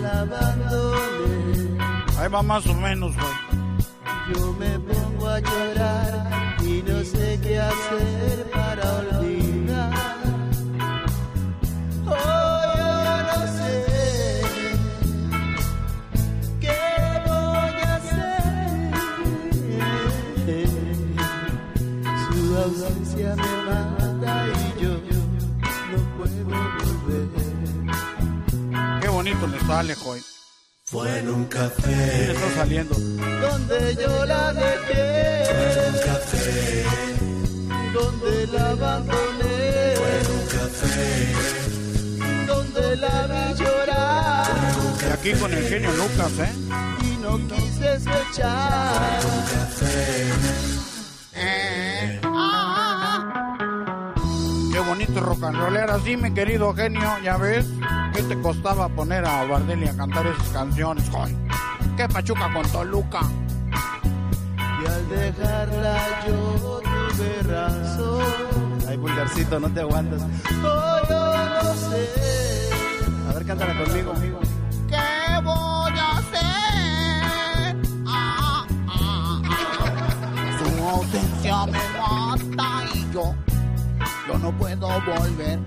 [0.01, 1.77] la abandoné.
[2.17, 4.33] Ahí va más o menos, güey.
[4.33, 9.40] Yo me pongo a llorar y no sé qué hacer para olvidar.
[30.91, 32.25] Fue en un café.
[32.25, 32.93] Sí, está saliendo.
[32.95, 35.45] Donde yo la dejé.
[35.45, 36.85] Fue en un café.
[37.93, 39.95] Donde la abandoné.
[39.95, 41.70] Fue en un café.
[42.91, 44.47] Donde la vi llorar.
[45.01, 46.53] Y aquí con el genio Lucas, ¿eh?
[47.03, 49.19] Y no quise escuchar.
[54.71, 57.65] Qué bonito rock and roller así, mi querido genio, ya ves.
[58.13, 61.37] ¿Qué te costaba poner a Bardelli a cantar esas canciones, joy?
[61.95, 63.21] ¿Qué pachuca con Toluca?
[64.81, 68.77] Y al dejarla yo tuve razón.
[68.89, 70.21] Ay, vulgarcito, no te aguantas.
[70.61, 72.40] Oh, yo no sé.
[73.31, 74.39] A ver, cántala conmigo, amigo.
[74.89, 77.77] ¿Qué voy a hacer?
[78.05, 80.57] Ah, ah, ah.
[80.59, 83.33] Su ausencia me mata y yo,
[84.27, 85.59] yo no puedo volver.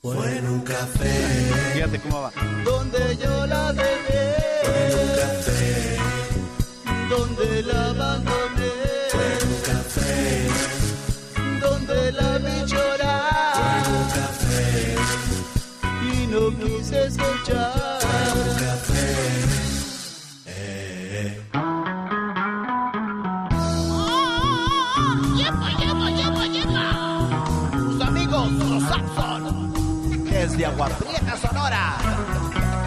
[0.00, 1.52] Fue en un café.
[1.74, 2.32] Fíjate cómo va.
[2.64, 4.34] Donde yo la dejé.
[4.64, 5.98] Fue en un café.
[7.10, 8.49] Donde la abandoné.
[17.10, 17.98] Escuchar.
[18.58, 19.04] Café.
[20.46, 21.42] Eh.
[25.36, 27.10] ¡Yepa, yepa, yepa, yepa!
[30.98, 31.96] Prieta, Sonora.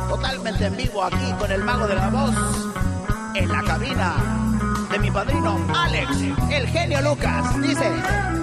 [0.10, 2.36] Totalmente en vivo aquí con el mago de la voz.
[3.36, 4.16] En la cabina
[4.92, 6.10] de mi padrino Alex,
[6.52, 7.62] el genio Lucas.
[7.62, 8.43] Dice.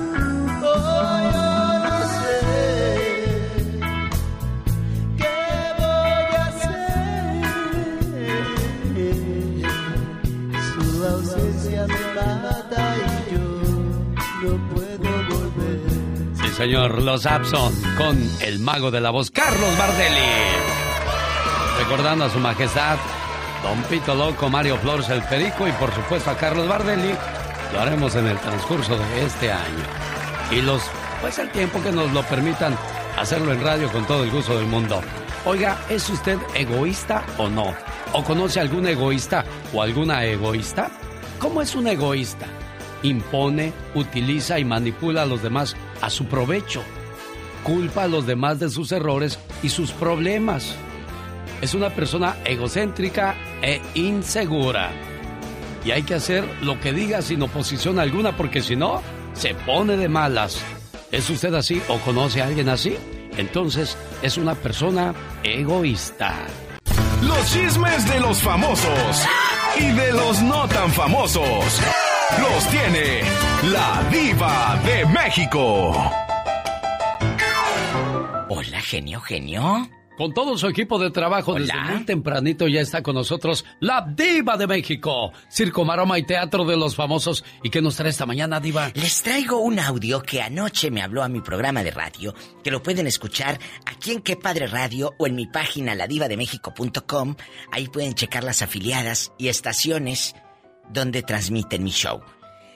[16.60, 20.20] Señor, los Abson con el mago de la voz, Carlos Bardelli.
[21.78, 22.98] Recordando a su majestad,
[23.62, 27.14] Don Pito Loco, Mario Flores, el Perico y por supuesto a Carlos Bardelli,
[27.72, 29.84] lo haremos en el transcurso de este año.
[30.50, 30.82] Y los,
[31.22, 32.76] pues el tiempo que nos lo permitan
[33.16, 35.00] hacerlo en radio con todo el gusto del mundo.
[35.46, 37.74] Oiga, ¿es usted egoísta o no?
[38.12, 40.90] ¿O conoce algún egoísta o alguna egoísta?
[41.38, 42.44] ¿Cómo es un egoísta?
[43.02, 46.82] Impone, utiliza y manipula a los demás a su provecho.
[47.62, 50.74] Culpa a los demás de sus errores y sus problemas.
[51.60, 54.90] Es una persona egocéntrica e insegura.
[55.84, 59.02] Y hay que hacer lo que diga sin oposición alguna porque si no,
[59.34, 60.60] se pone de malas.
[61.10, 62.96] ¿Es usted así o conoce a alguien así?
[63.36, 66.34] Entonces es una persona egoísta.
[67.22, 69.26] Los chismes de los famosos
[69.78, 71.80] y de los no tan famosos
[72.38, 73.20] los tiene
[73.72, 75.92] la diva de México.
[78.48, 79.88] Hola, genio, genio.
[80.16, 84.58] con todo su equipo de trabajo desde muy tempranito ya está con nosotros la diva
[84.58, 87.42] de México, circo, maroma y teatro de los famosos.
[87.62, 88.90] ¿Y qué nos trae esta mañana, diva?
[88.94, 92.82] Les traigo un audio que anoche me habló a mi programa de radio, que lo
[92.82, 97.36] pueden escuchar aquí en Qué Padre Radio o en mi página ladivademexico.com.
[97.72, 100.34] Ahí pueden checar las afiliadas y estaciones
[100.92, 102.20] donde transmiten mi show.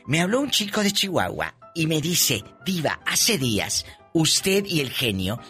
[0.07, 4.91] Me habló un chico de Chihuahua y me dice, diva, hace días usted y el
[4.91, 5.41] genio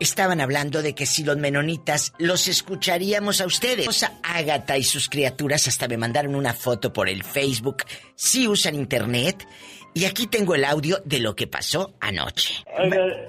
[0.00, 4.02] estaban hablando de que si los menonitas los escucharíamos a ustedes.
[4.02, 7.84] O Agatha y sus criaturas hasta me mandaron una foto por el Facebook.
[8.14, 9.46] Si usan internet.
[9.96, 12.64] Y aquí tengo el audio de lo que pasó anoche.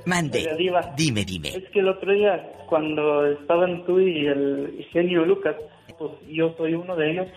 [0.05, 0.49] Mande.
[0.97, 1.49] Dime, dime.
[1.49, 5.55] Es que el otro día, cuando estaban tú y el genio Lucas,
[5.99, 7.27] pues yo soy uno de ellos.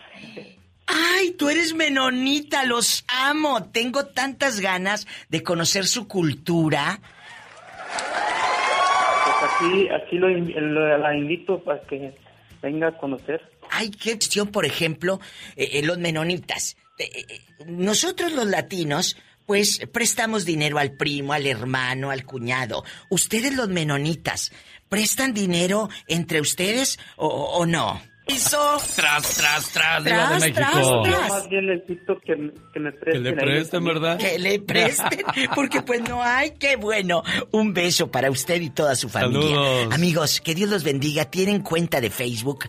[0.89, 3.65] Ay, tú eres menonita, los amo.
[3.71, 7.01] Tengo tantas ganas de conocer su cultura
[9.45, 12.15] aquí, aquí lo, la invito para que
[12.63, 13.41] venga a conocer.
[13.71, 15.21] Ay, qué cuestión, por ejemplo,
[15.57, 16.77] eh, eh, los menonitas.
[16.99, 19.17] Eh, nosotros los latinos,
[19.47, 22.85] pues prestamos dinero al primo, al hermano, al cuñado.
[23.11, 24.53] Ustedes los menonitas,
[24.89, 28.01] ¿prestan dinero entre ustedes o no?
[28.29, 31.05] Tras, tras, tras, Diva de México.
[31.05, 33.13] Yo más bien necesito que, que me presten.
[33.13, 34.19] Que le presten, ¿verdad?
[34.19, 35.25] Que le presten,
[35.55, 36.51] porque pues no hay.
[36.59, 37.23] Qué bueno.
[37.53, 39.57] Un beso para usted y toda su familia.
[39.57, 39.95] Saludos.
[39.95, 41.25] Amigos, que Dios los bendiga.
[41.25, 42.69] Tienen cuenta de Facebook.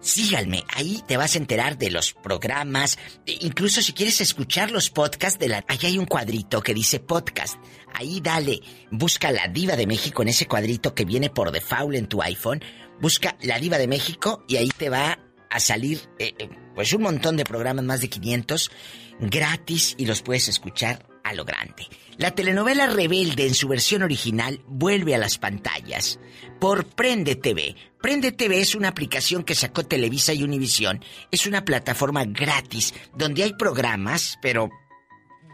[0.00, 5.38] Síganme, ahí te vas a enterar de los programas, incluso si quieres escuchar los podcasts
[5.38, 5.64] de la...
[5.68, 7.56] Allá hay un cuadrito que dice podcast.
[7.94, 8.58] Ahí dale,
[8.90, 12.64] busca la diva de México en ese cuadrito que viene por default en tu iPhone
[13.02, 15.18] Busca La Diva de México y ahí te va
[15.50, 18.70] a salir eh, eh, pues un montón de programas, más de 500,
[19.18, 21.88] gratis y los puedes escuchar a lo grande.
[22.16, 26.20] La telenovela Rebelde en su versión original vuelve a las pantallas
[26.60, 27.74] por Prende TV.
[28.00, 31.04] Prende TV es una aplicación que sacó Televisa y Univisión.
[31.32, 34.70] Es una plataforma gratis donde hay programas, pero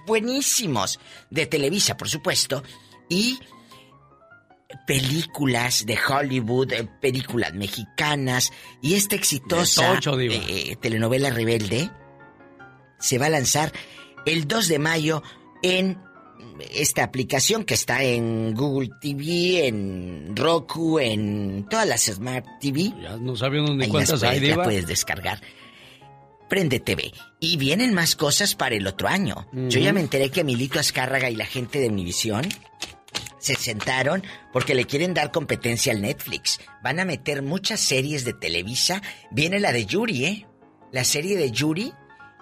[0.07, 2.63] buenísimos, de Televisa, por supuesto,
[3.09, 3.39] y
[4.87, 8.53] películas de Hollywood, eh, películas mexicanas
[8.83, 11.91] y esta exitosa eh, telenovela Rebelde
[12.99, 13.73] se va a lanzar
[14.27, 15.23] el 2 de mayo
[15.63, 15.99] en
[16.71, 22.93] esta aplicación que está en Google TV, en Roku, en todas las Smart TV.
[23.01, 25.41] Ya no sabemos ni cuántas hay, Ya puedes descargar.
[26.49, 27.13] Prende TV.
[27.41, 29.47] Y vienen más cosas para el otro año.
[29.53, 32.43] Yo ya me enteré que Milito Azcárraga y la gente de Univisión
[33.49, 34.23] se sentaron
[34.53, 36.61] porque le quieren dar competencia al Netflix.
[36.83, 39.01] Van a meter muchas series de Televisa.
[39.31, 40.47] Viene la de Yuri, ¿eh?
[40.93, 41.93] La serie de Yuri.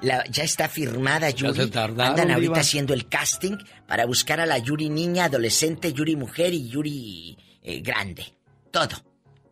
[0.02, 1.70] La, ya está firmada Yuri.
[1.98, 6.68] Andan ahorita haciendo el casting para buscar a la Yuri niña, adolescente, Yuri mujer y
[6.68, 8.34] Yuri eh, grande.
[8.70, 8.96] Todo.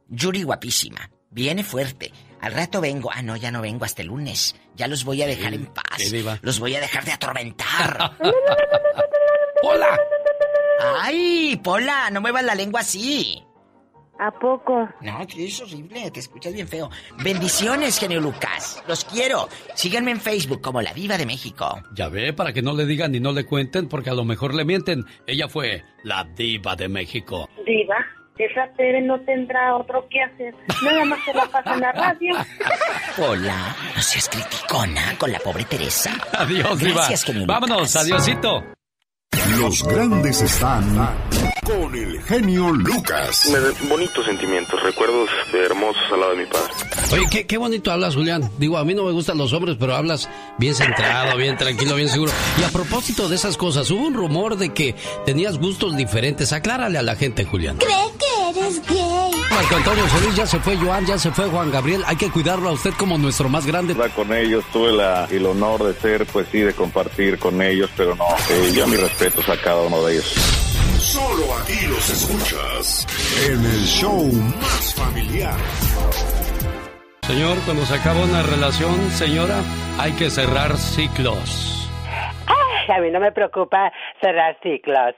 [0.09, 1.11] Yuri guapísima.
[1.31, 2.13] Viene fuerte.
[2.41, 3.11] Al rato vengo.
[3.13, 4.55] Ah, no, ya no vengo hasta el lunes.
[4.77, 6.13] Ya los voy a dejar en paz.
[6.43, 8.17] los voy a dejar de atormentar.
[9.63, 9.99] ¡Hola!
[10.81, 12.11] ¡Ay, Pola!
[12.11, 13.43] No muevas la lengua así.
[14.19, 14.89] ¿A poco?
[15.01, 16.89] No, que es horrible, te escuchas bien feo.
[17.23, 18.83] Bendiciones, genio Lucas.
[18.87, 19.49] Los quiero.
[19.75, 21.83] Síganme en Facebook como La Diva de México.
[21.95, 24.55] Ya ve, para que no le digan ni no le cuenten, porque a lo mejor
[24.55, 25.05] le mienten.
[25.27, 27.49] Ella fue la Diva de México.
[27.67, 27.97] ¿Diva?
[28.39, 30.55] Esa Tere no tendrá otro que hacer.
[30.83, 32.35] Nada más se la pasa en la radio.
[33.19, 36.13] Hola, no seas criticona con la pobre Teresa.
[36.39, 37.47] Adiós, Gracias, Diva.
[37.47, 38.65] Vámonos, adiosito.
[39.59, 40.85] Los grandes están
[41.65, 43.51] con el genio Lucas.
[43.51, 46.73] Me bonitos sentimientos, recuerdos hermosos al lado de mi padre.
[47.13, 48.51] Oye, qué, bonito hablas, Julián.
[48.59, 52.09] Digo, a mí no me gustan los hombres, pero hablas bien centrado, bien tranquilo, bien
[52.09, 52.33] seguro.
[52.61, 54.95] Y a propósito de esas cosas, hubo un rumor de que
[55.25, 56.53] tenías gustos diferentes.
[56.53, 57.79] Aclárale a la gente, Julián.
[57.79, 59.31] ¿Cree que eres gay?
[59.51, 62.03] Marco Antonio Solís, ya se fue Joan, ya se fue Juan Gabriel.
[62.07, 63.95] Hay que cuidarlo a usted como nuestro más grande.
[64.15, 68.15] Con ellos tuve la, el honor de ser, pues sí, de compartir con ellos, pero
[68.17, 70.35] no, eh, yo mi respeto a cada uno de ellos.
[70.99, 73.07] Solo aquí los escuchas
[73.47, 74.25] en el show
[74.61, 75.57] más familiar.
[77.23, 79.63] Señor, cuando se acaba una relación, señora,
[79.99, 81.89] hay que cerrar ciclos.
[82.47, 85.15] Ay, a mí no me preocupa cerrar ciclos.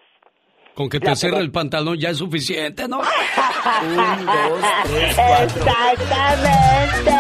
[0.77, 2.99] Con que te cierre el pantalón ya es suficiente, ¿no?
[3.83, 5.65] Un, dos, tres, cuatro.
[5.65, 7.13] Exactamente.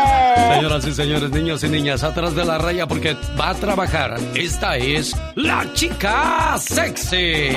[0.54, 4.18] Señoras y señores, niños y niñas, atrás de la raya porque va a trabajar.
[4.34, 7.48] Esta es la chica sexy.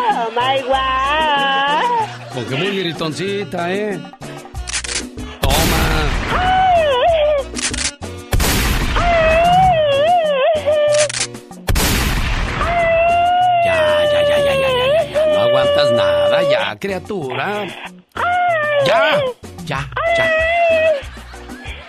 [0.00, 2.34] Oh my god.
[2.34, 4.00] Porque muy gritoncita, ¿eh?
[5.40, 6.55] Toma.
[16.66, 17.66] Ya, criatura.
[18.86, 19.20] Ya,
[19.64, 20.32] ya, ya.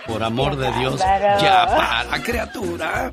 [0.06, 3.12] Por amor de Dios, ya para, criatura.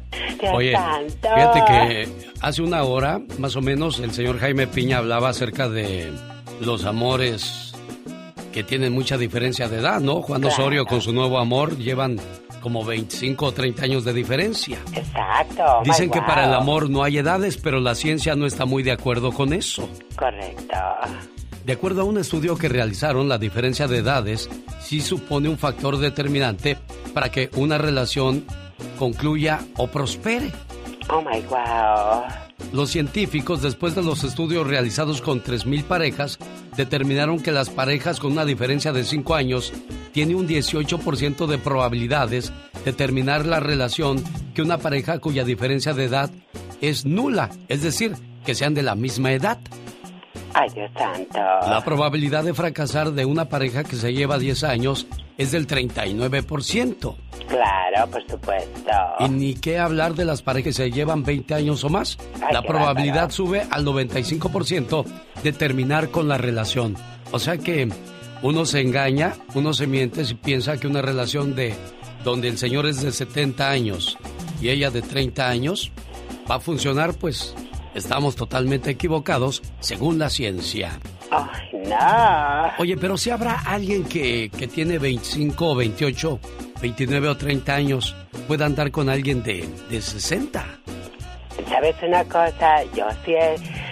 [0.53, 0.75] Oye,
[1.21, 6.13] fíjate que hace una hora, más o menos, el señor Jaime Piña hablaba acerca de
[6.61, 7.73] los amores
[8.53, 10.21] que tienen mucha diferencia de edad, ¿no?
[10.21, 12.17] Juan Osorio con su nuevo amor llevan
[12.61, 14.79] como 25 o 30 años de diferencia.
[14.93, 15.81] Exacto.
[15.83, 18.93] Dicen que para el amor no hay edades, pero la ciencia no está muy de
[18.93, 19.89] acuerdo con eso.
[20.15, 20.77] Correcto.
[21.65, 24.47] De acuerdo a un estudio que realizaron, la diferencia de edades
[24.79, 26.77] sí supone un factor determinante
[27.11, 28.45] para que una relación
[28.99, 30.51] concluya o prospere.
[31.09, 32.21] Oh my wow.
[32.71, 36.37] Los científicos, después de los estudios realizados con 3.000 parejas,
[36.77, 39.73] determinaron que las parejas con una diferencia de 5 años
[40.13, 42.53] tienen un 18% de probabilidades
[42.85, 46.29] de terminar la relación que una pareja cuya diferencia de edad
[46.81, 48.13] es nula, es decir,
[48.45, 49.57] que sean de la misma edad.
[50.57, 51.37] Ay, Dios santo.
[51.69, 55.05] La probabilidad de fracasar de una pareja que se lleva 10 años
[55.37, 57.15] es del 39%.
[57.49, 58.91] Claro, por supuesto.
[59.19, 62.17] Y ni qué hablar de las parejas que se llevan 20 años o más.
[62.53, 65.05] la probabilidad sube al 95%
[65.43, 66.95] de terminar con la relación.
[67.33, 67.89] O sea que
[68.41, 71.75] uno se engaña, uno se miente si piensa que una relación de
[72.23, 74.17] donde el señor es de 70 años
[74.61, 75.91] y ella de 30 años
[76.49, 77.53] va a funcionar, pues
[77.95, 80.99] Estamos totalmente equivocados según la ciencia.
[81.31, 82.73] Ay, no.
[82.77, 86.39] Oye, pero si habrá alguien que, que tiene 25 o 28,
[86.81, 88.15] 29 o 30 años,
[88.47, 90.81] pueda andar con alguien de, de 60.
[91.69, 92.83] ¿Sabes una cosa?
[92.95, 93.33] Yo sí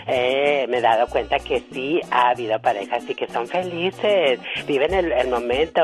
[0.05, 5.11] me he dado cuenta que sí ha habido parejas y que son felices, viven el,
[5.11, 5.81] el, momento,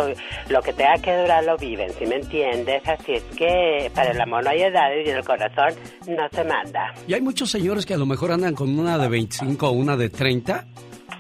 [0.50, 2.82] lo que tenga que durar lo viven, ¿sí me entiendes?
[2.88, 5.74] Así es que para el amor no hay edades y el corazón
[6.08, 6.94] no se manda.
[7.08, 9.96] Y hay muchos señores que a lo mejor andan con una de 25 o una
[9.96, 10.66] de 30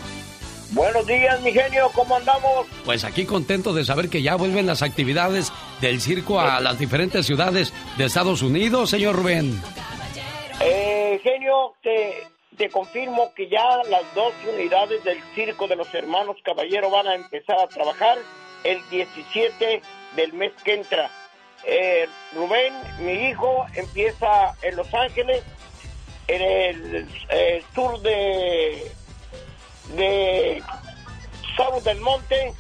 [0.73, 2.67] Buenos días, mi genio, ¿cómo andamos?
[2.87, 5.53] Pues aquí contento de saber que ya vuelven las actividades
[5.83, 9.61] del circo a las diferentes ciudades de Estados Unidos, señor Rubén.
[10.61, 16.37] Eh, genio, te, te confirmo que ya las dos unidades del circo de los hermanos
[16.43, 18.17] Caballero van a empezar a trabajar
[18.65, 19.83] el 17
[20.17, 21.11] del mes que entra.
[21.67, 25.43] Eh, Rubén, mi hijo, empieza en Los Ángeles,
[26.29, 28.91] en el, el sur de
[29.97, 30.63] de
[31.57, 32.53] Salud del Monte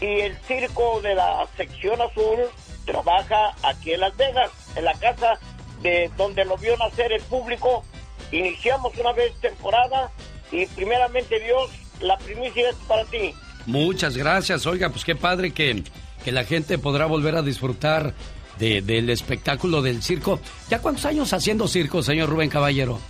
[0.00, 2.38] y el circo de la sección azul
[2.84, 5.38] trabaja aquí en Las Vegas, en la casa
[5.82, 7.84] de donde lo vio nacer el público.
[8.32, 10.10] Iniciamos una vez temporada
[10.52, 13.34] y primeramente Dios, la primicia es para ti.
[13.66, 15.82] Muchas gracias, oiga, pues qué padre que,
[16.24, 18.14] que la gente podrá volver a disfrutar
[18.58, 20.40] de, del espectáculo del circo.
[20.68, 23.00] ¿Ya cuántos años haciendo circo, señor Rubén Caballero?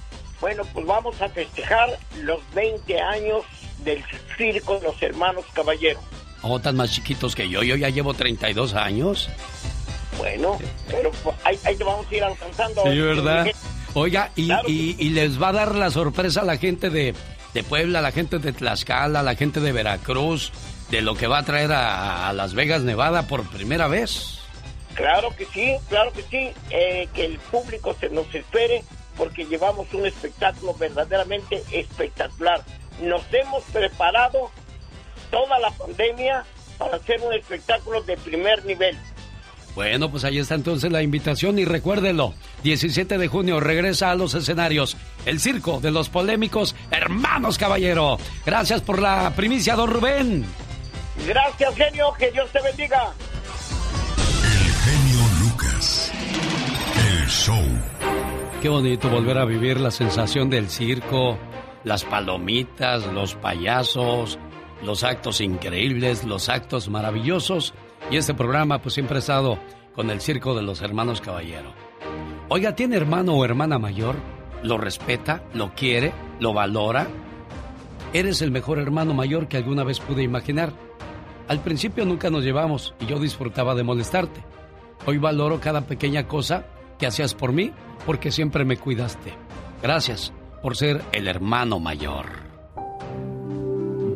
[0.40, 3.42] Bueno, pues vamos a festejar los 20 años
[3.84, 4.02] del
[4.36, 6.00] circo de los hermanos Caballero.
[6.42, 7.62] Oh, tan más chiquitos que yo.
[7.62, 9.28] Yo ya llevo 32 años.
[10.18, 10.58] Bueno,
[10.88, 12.82] pero pues, ahí, ahí te vamos a ir alcanzando.
[12.82, 13.46] Sí, ¿verdad?
[13.94, 17.14] Oiga, y, y, y les va a dar la sorpresa a la gente de,
[17.54, 20.52] de Puebla, a la gente de Tlaxcala, a la gente de Veracruz,
[20.90, 24.40] de lo que va a traer a, a Las Vegas, Nevada por primera vez.
[24.94, 26.50] Claro que sí, claro que sí.
[26.70, 28.82] Eh, que el público se nos espere
[29.16, 32.62] porque llevamos un espectáculo verdaderamente espectacular.
[33.00, 34.50] Nos hemos preparado
[35.30, 36.44] toda la pandemia
[36.78, 38.96] para hacer un espectáculo de primer nivel.
[39.74, 44.34] Bueno, pues ahí está entonces la invitación y recuérdelo, 17 de junio regresa a los
[44.34, 44.96] escenarios
[45.26, 48.16] el circo de los polémicos Hermanos Caballero.
[48.46, 50.46] Gracias por la primicia, don Rubén.
[51.26, 53.12] Gracias, genio, que Dios te bendiga.
[54.44, 56.12] El genio Lucas.
[56.96, 58.45] El show.
[58.62, 61.36] Qué bonito volver a vivir la sensación del circo,
[61.84, 64.38] las palomitas, los payasos,
[64.82, 67.74] los actos increíbles, los actos maravillosos.
[68.10, 69.58] Y este programa pues siempre ha estado
[69.94, 71.74] con el circo de los hermanos Caballero.
[72.48, 74.16] Oiga, ¿tiene hermano o hermana mayor?
[74.62, 75.44] ¿Lo respeta?
[75.52, 76.12] ¿Lo quiere?
[76.40, 77.08] ¿Lo valora?
[78.14, 80.72] Eres el mejor hermano mayor que alguna vez pude imaginar.
[81.46, 84.42] Al principio nunca nos llevamos y yo disfrutaba de molestarte.
[85.04, 86.66] Hoy valoro cada pequeña cosa
[86.98, 87.72] que hacías por mí
[88.04, 89.34] porque siempre me cuidaste.
[89.82, 90.32] Gracias
[90.62, 92.26] por ser el hermano mayor.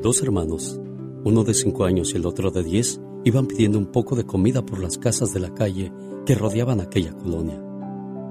[0.03, 0.81] Dos hermanos,
[1.25, 4.65] uno de cinco años y el otro de diez, iban pidiendo un poco de comida
[4.65, 5.93] por las casas de la calle
[6.25, 7.61] que rodeaban aquella colonia.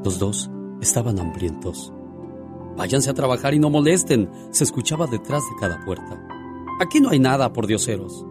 [0.03, 0.49] Los dos
[0.81, 1.93] estaban hambrientos.
[2.75, 6.19] Váyanse a trabajar y no molesten, se escuchaba detrás de cada puerta.
[6.81, 8.25] Aquí no hay nada, por dioseros.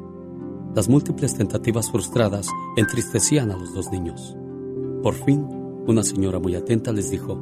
[0.75, 4.37] Las múltiples tentativas frustradas entristecían a los dos niños.
[5.03, 5.47] Por fin,
[5.89, 7.37] una señora muy atenta les dijo,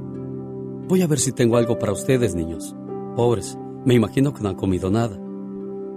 [0.88, 2.76] Voy a ver si tengo algo para ustedes, niños.
[3.16, 5.18] Pobres, me imagino que no han comido nada.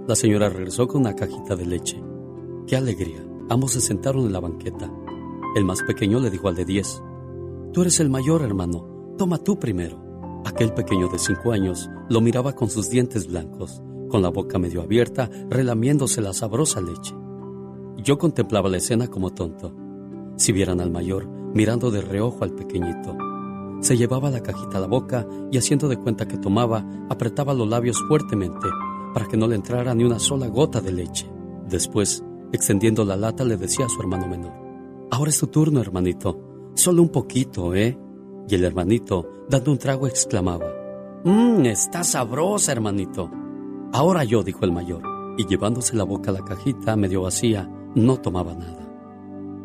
[0.08, 2.04] La señora regresó con una cajita de leche.
[2.66, 3.24] ¡Qué alegría!
[3.50, 4.91] Ambos se sentaron en la banqueta.
[5.56, 7.04] El más pequeño le dijo al de diez,
[7.72, 9.14] Tú eres el mayor, hermano.
[9.18, 10.41] Toma tú primero.
[10.43, 14.82] Aquel pequeño de cinco años lo miraba con sus dientes blancos, con la boca medio
[14.82, 17.14] abierta, relamiéndose la sabrosa leche.
[17.97, 19.76] Yo contemplaba la escena como tonto.
[20.38, 23.16] Si vieran al mayor, mirando de reojo al pequeñito.
[23.82, 27.68] Se llevaba la cajita a la boca y haciendo de cuenta que tomaba, apretaba los
[27.68, 28.68] labios fuertemente
[29.14, 31.30] para que no le entrara ni una sola gota de leche.
[31.68, 34.54] Después, extendiendo la lata, le decía a su hermano menor,
[35.12, 36.72] Ahora es tu turno, hermanito.
[36.76, 37.97] Solo un poquito, ¿eh?
[38.47, 40.68] Y el hermanito, dando un trago, exclamaba,
[41.24, 43.30] Mmm, está sabrosa, hermanito.
[43.91, 45.02] Ahora yo, dijo el mayor,
[45.38, 48.88] y llevándose la boca a la cajita medio vacía, no tomaba nada.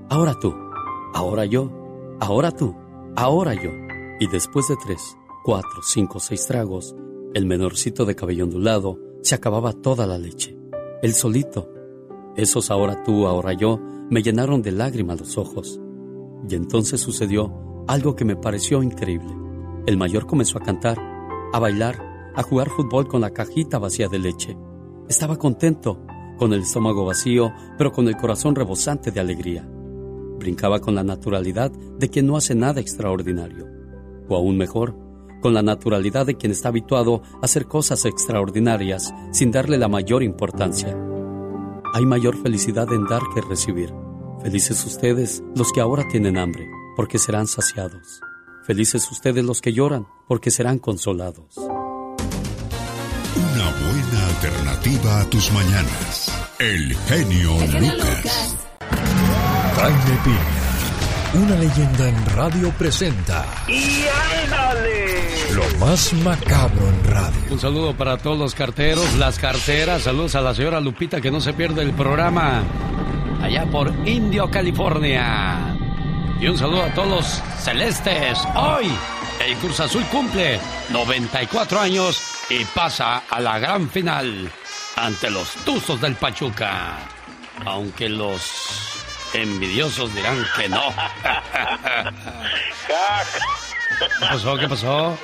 [0.08, 0.54] Ahora tú,
[1.14, 1.70] ahora yo,
[2.20, 2.74] ahora tú,
[3.16, 3.70] ahora yo.
[4.20, 6.94] Y después de tres, cuatro, cinco, seis tragos,
[7.32, 10.58] el menorcito de cabello ondulado se acababa toda la leche.
[11.02, 11.70] El solito.
[12.36, 13.78] Esos ahora tú, ahora yo,
[14.10, 15.80] me llenaron de lágrimas los ojos.
[16.48, 19.32] Y entonces sucedió algo que me pareció increíble.
[19.86, 20.98] El mayor comenzó a cantar,
[21.52, 24.56] a bailar, a jugar fútbol con la cajita vacía de leche.
[25.08, 26.00] Estaba contento,
[26.38, 29.68] con el estómago vacío, pero con el corazón rebosante de alegría.
[30.44, 33.66] Brincaba con la naturalidad de quien no hace nada extraordinario.
[34.28, 34.94] O aún mejor,
[35.40, 40.22] con la naturalidad de quien está habituado a hacer cosas extraordinarias sin darle la mayor
[40.22, 40.94] importancia.
[41.94, 43.90] Hay mayor felicidad en dar que recibir.
[44.42, 48.20] Felices ustedes los que ahora tienen hambre, porque serán saciados.
[48.66, 51.56] Felices ustedes los que lloran, porque serán consolados.
[51.56, 51.70] Una
[53.80, 56.30] buena alternativa a tus mañanas.
[56.58, 58.56] El genio, Lucas.
[59.76, 63.44] Jaime Piña, una leyenda en radio presenta.
[63.68, 64.04] ¡Y
[64.44, 65.52] ándale!
[65.52, 67.40] Lo más macabro en radio.
[67.50, 70.02] Un saludo para todos los carteros, las carteras.
[70.02, 72.62] Saludos a la señora Lupita que no se pierde el programa
[73.42, 75.76] allá por Indio, California.
[76.40, 78.38] Y un saludo a todos los celestes.
[78.54, 78.90] Hoy
[79.44, 80.58] el Cruz Azul cumple
[80.90, 84.50] 94 años y pasa a la gran final
[84.96, 86.98] ante los Tuzos del Pachuca.
[87.64, 89.03] Aunque los
[89.34, 90.82] envidiosos dirán que no.
[93.98, 94.56] ¿Qué pasó?
[94.58, 95.16] ¿Qué pasó?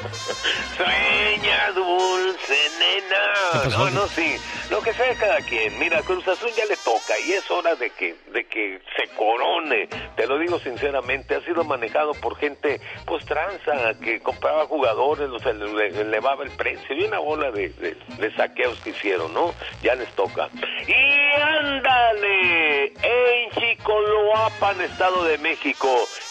[0.76, 3.22] Sueña dulce, nena.
[3.52, 3.90] ¿Qué pasó?
[3.90, 4.36] No, no, sí.
[4.70, 5.78] Lo que sea cada quien.
[5.78, 9.88] Mira, Cruz Azul ya le toca y es hora de que, de que se corone.
[10.16, 15.44] Te lo digo sinceramente, ha sido manejado por gente, pues tranza, que compraba jugadores, los
[15.44, 19.52] ele- le- elevaba el precio y una bola de, de- de saqueos que hicieron, ¿no?
[19.82, 20.48] Ya les toca.
[20.86, 25.88] Y ándale, en Chicoloapan, Estado de México.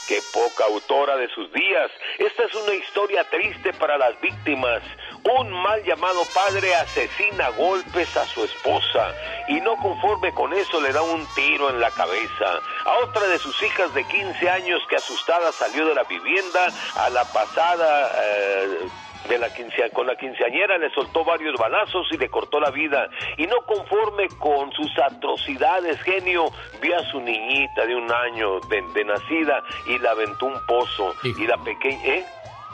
[0.09, 1.91] Qué poca autora de sus días.
[2.17, 4.81] Esta es una historia triste para las víctimas.
[5.23, 9.13] Un mal llamado padre asesina golpes a su esposa
[9.49, 12.59] y no conforme con eso le da un tiro en la cabeza.
[12.85, 17.09] A otra de sus hijas de 15 años que asustada salió de la vivienda a
[17.11, 18.11] la pasada...
[18.17, 18.89] Eh,
[19.27, 23.09] de la quincea, con la quinceañera le soltó varios balazos y le cortó la vida.
[23.37, 26.51] Y no conforme con sus atrocidades, genio
[26.81, 31.13] vio a su niñita de un año de, nacida y la aventó un pozo.
[31.23, 32.25] Y la pequeña, ¿eh?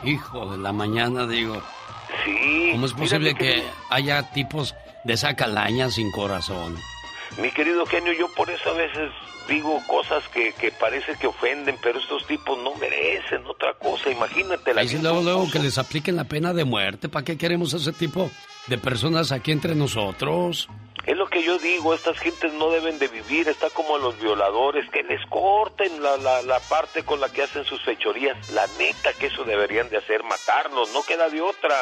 [0.03, 1.61] Hijo de la mañana, digo.
[2.23, 2.69] Sí.
[2.73, 6.75] ¿Cómo es posible que haya tipos de esa calaña sin corazón?
[7.37, 9.11] Mi querido genio, yo por eso a veces
[9.47, 14.09] digo cosas que, que parece que ofenden, pero estos tipos no merecen otra cosa.
[14.09, 17.09] Imagínate la Ahí luego, luego que les apliquen la pena de muerte.
[17.09, 18.29] ¿Para qué queremos ese tipo
[18.67, 20.69] de personas aquí entre nosotros?
[21.05, 24.19] Es lo que yo digo, estas gentes no deben de vivir, está como a los
[24.19, 28.49] violadores, que les corten la, la, la, parte con la que hacen sus fechorías.
[28.49, 31.75] La neta que eso deberían de hacer, matarnos, no queda de otra.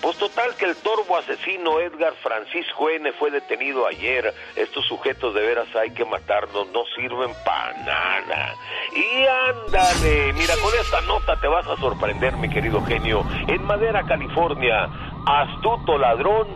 [0.00, 3.12] Pues total que el torbo asesino Edgar Francisco N.
[3.14, 4.32] fue detenido ayer.
[4.54, 8.54] Estos sujetos de veras hay que matarnos, no sirven para nada.
[8.94, 13.26] Y ándale, mira, con esta nota te vas a sorprender, mi querido genio.
[13.48, 14.88] En Madera, California,
[15.24, 16.48] astuto ladrón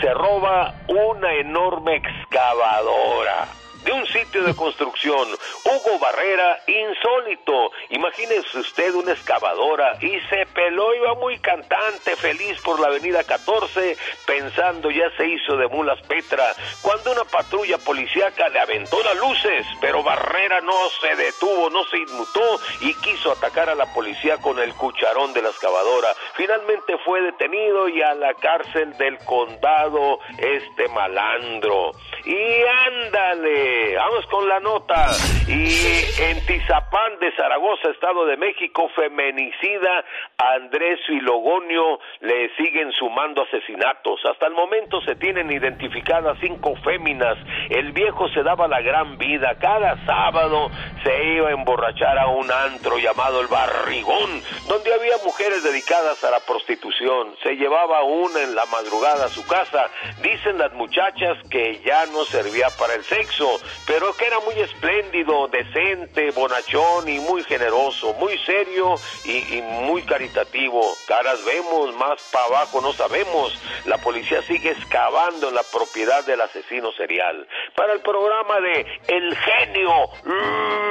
[0.00, 5.28] se roba una enorme excavadora de un sitio de construcción.
[5.64, 7.70] Hugo Barrera, insólito.
[7.90, 13.96] Imagínese usted una excavadora y se peló, iba muy cantante, feliz por la avenida 14,
[14.26, 16.44] pensando ya se hizo de mulas Petra,
[16.82, 21.98] cuando una patrulla policíaca le aventó las luces, pero Barrera no se detuvo, no se
[21.98, 26.14] inmutó y quiso atacar a la policía con el cucharón de la excavadora.
[26.34, 31.92] Finalmente fue detenido y a la cárcel del condado este malandro.
[32.24, 35.08] Y ándale, vamos con la nota.
[35.48, 40.04] Y en Tizapán de Zaragoza, Estado de México, feminicida
[40.38, 44.20] Andrés y Logonio le siguen sumando asesinatos.
[44.30, 47.36] Hasta el momento se tienen identificadas cinco féminas.
[47.68, 49.56] El viejo se daba la gran vida.
[49.60, 50.70] Cada sábado
[51.02, 56.30] se iba a emborrachar a un antro llamado El Barrigón, donde había mujeres dedicadas a
[56.30, 57.34] la prostitución.
[57.42, 59.86] Se llevaba una en la madrugada a su casa.
[60.22, 65.48] Dicen las muchachas que ya no servía para el sexo, pero que era muy espléndido,
[65.48, 68.94] decente, bonachón y muy generoso, muy serio
[69.24, 70.80] y, muy caritativo.
[71.06, 73.60] Caras vemos, más para abajo no sabemos.
[73.86, 77.46] La policía sigue excavando en la propiedad del asesino serial.
[77.74, 80.10] Para el programa de El Genio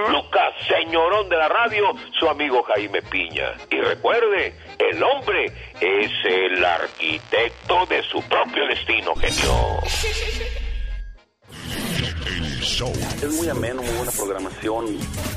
[0.09, 3.53] Lucas, señorón de la radio, su amigo Jaime Piña.
[3.69, 5.45] Y recuerde, el hombre
[5.79, 9.79] es el arquitecto de su propio destino, genio.
[12.71, 14.85] Es muy ameno, muy buena programación.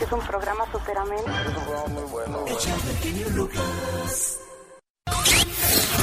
[0.01, 1.23] Es un programa súper ameno.
[1.23, 2.45] Es un programa muy bueno.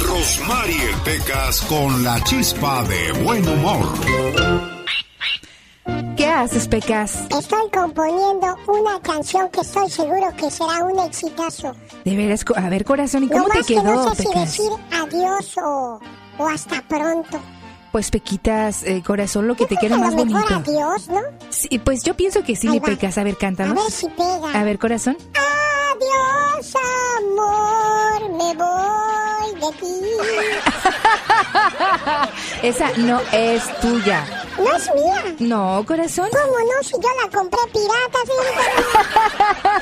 [0.07, 3.85] Rosmarie Pecas con la chispa de buen humor.
[6.17, 7.21] ¿Qué haces, Pecas?
[7.29, 11.75] Estoy componiendo una canción que estoy seguro que será un exitazo.
[12.05, 14.51] De veras, a ver, corazón, ¿y cómo no te quedó, que no sé Pecas?
[14.51, 15.99] si decir adiós o,
[16.39, 17.39] o hasta pronto.
[17.91, 20.37] Pues Pequitas, eh, corazón, lo que te queda más bonito.
[20.47, 21.21] Adiós, ¿no?
[21.49, 23.17] Sí, pues yo pienso que sí, mi Pecas.
[23.17, 23.77] A ver, cántanos.
[23.77, 24.51] A ver si pega.
[24.53, 25.17] A ver, corazón.
[25.33, 26.75] Adiós,
[27.17, 29.87] amor, me voy de ti.
[32.63, 34.25] Esa no es tuya.
[34.57, 35.23] ¿No es mía?
[35.39, 36.27] No, corazón.
[36.31, 36.83] ¿Cómo no?
[36.83, 38.63] Si yo la compré pirata, señorita.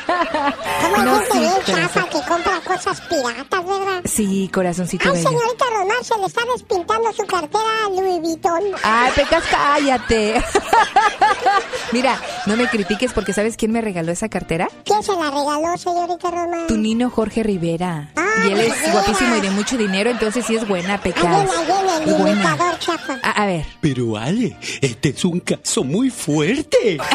[0.83, 1.75] Como hay No, gente sí, bien corazón.
[1.75, 4.01] chafa que compra cosas piratas, ¿verdad?
[4.05, 5.29] Sí, corazoncito Ay, bello.
[5.29, 8.61] señorita Román, se le está despintando su cartera a Louis Vuitton.
[8.83, 10.43] Ay, Pecas, cállate.
[11.91, 14.69] Mira, no me critiques porque ¿sabes quién me regaló esa cartera?
[14.85, 16.67] ¿Quién se la regaló, señorita Román?
[16.67, 18.11] Tu nino Jorge Rivera.
[18.15, 18.91] Ah, y él es Rivera.
[18.93, 21.45] guapísimo y de mucho dinero, entonces sí es buena, Ahí Pecas.
[21.45, 21.65] viene, ahí
[22.05, 23.19] viene el imitador chafa.
[23.23, 23.65] A, a ver.
[23.81, 26.97] Pero Ale, este es un caso muy fuerte.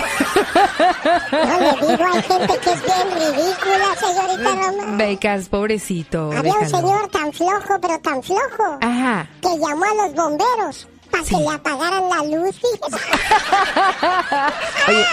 [1.33, 4.99] No le digo, hay gente que es bien ridícula, señorita Román.
[4.99, 6.31] Becas, pobrecito.
[6.33, 6.79] Había un déjalo.
[6.89, 9.29] señor tan flojo, pero tan flojo, Ajá.
[9.41, 12.57] que llamó a los bomberos para que le apagaran la luz.
[12.57, 12.97] fíjese.
[14.89, 15.07] Oye,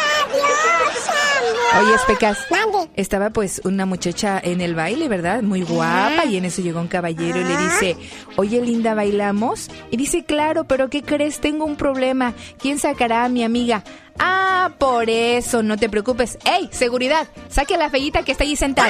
[1.73, 2.37] ¡Adiós, oye, Pecas.
[2.49, 2.89] Mande.
[2.95, 5.41] Estaba pues una muchacha en el baile, ¿verdad?
[5.43, 7.97] Muy guapa y en eso llegó un caballero y le dice,
[8.37, 9.69] oye linda, ¿bailamos?
[9.91, 11.39] Y dice, claro, pero ¿qué crees?
[11.39, 12.33] Tengo un problema.
[12.59, 13.83] ¿Quién sacará a mi amiga?
[14.19, 16.37] Ah, por eso, no te preocupes.
[16.45, 17.27] ¡Ey, seguridad!
[17.49, 18.89] Saque a la fellita que está allí sentada.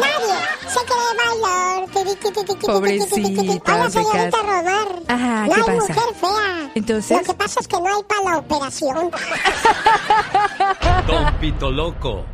[0.00, 0.34] Nadie
[2.60, 3.74] Pobrecita.
[3.74, 4.38] Hola, señorita.
[4.42, 4.88] Romar.
[5.08, 5.92] Ajá, no ¿qué hay pasa?
[5.92, 6.70] mujer fea.
[6.74, 7.18] Entonces.
[7.18, 9.10] Lo que pasa es que no hay para la operación.
[11.06, 12.24] Don Pito Loco.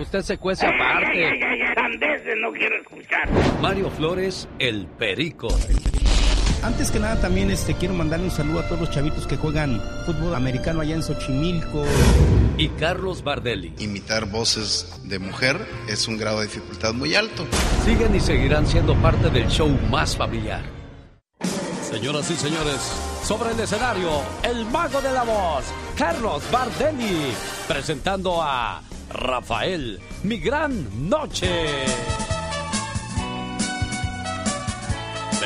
[0.00, 1.38] Usted se cuece aparte.
[2.40, 3.28] No quiero escuchar.
[3.60, 5.48] Mario Flores, el perico.
[6.62, 9.80] Antes que nada también este quiero mandarle un saludo a todos los chavitos que juegan
[10.04, 11.84] fútbol americano allá en Xochimilco.
[12.56, 13.72] Y Carlos Bardelli.
[13.78, 17.46] Imitar voces de mujer es un grado de dificultad muy alto.
[17.84, 20.62] Siguen y seguirán siendo parte del show más familiar.
[21.88, 22.80] Señoras y señores,
[23.24, 24.10] sobre el escenario,
[24.42, 25.64] el mago de la voz,
[25.96, 27.32] Carlos Bardelli,
[27.66, 31.86] presentando a Rafael, mi gran noche.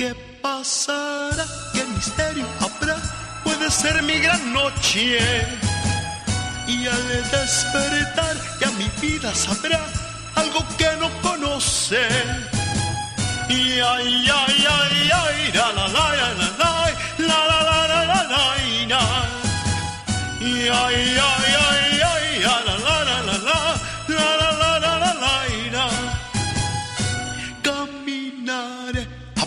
[0.00, 1.44] ¿Qué pasará?
[1.74, 2.96] ¿Qué misterio habrá?
[3.44, 5.18] Puede ser mi gran noche.
[6.66, 9.78] Y al despertar ya mi vida sabrá
[10.36, 12.00] algo que no conoce.
[13.50, 16.72] Y ay, ay, ay, ay, la la la la la la
[17.18, 18.46] la la la la la
[18.88, 19.02] la
[20.40, 22.79] Y ay, ay, ay, ay, la la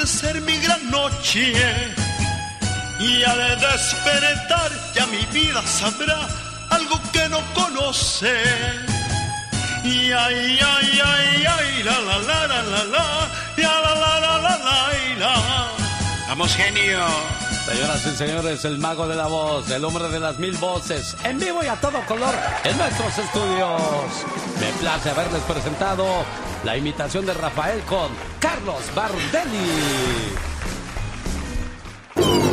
[0.00, 1.52] Puede ser mi gran noche.
[3.00, 6.26] Y al despertar ya mi vida sabrá
[6.70, 8.32] algo que no conoce.
[9.84, 14.58] Y ay, ay, ay, ay, la la la la la, la la la la la
[14.58, 15.68] la la.
[16.28, 17.49] Vamos, genio.
[17.66, 21.38] Señoras y señores, el mago de la voz, el hombre de las mil voces, en
[21.38, 22.34] vivo y a todo color
[22.64, 23.80] en nuestros estudios.
[24.60, 26.06] Me place haberles presentado
[26.64, 28.08] la imitación de Rafael con
[28.40, 30.50] Carlos Bardelli.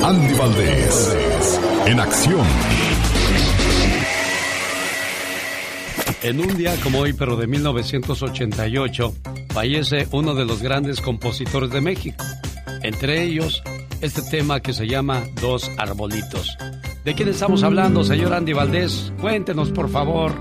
[0.04, 2.48] Andy Valdés, en acción.
[6.22, 9.16] En un día como hoy, pero de 1988,
[9.50, 12.24] fallece uno de los grandes compositores de México.
[12.84, 13.62] Entre ellos,
[14.02, 16.58] este tema que se llama Dos Arbolitos.
[17.04, 19.14] ¿De quién estamos hablando, señor Andy Valdés?
[19.22, 20.34] Cuéntenos, por favor.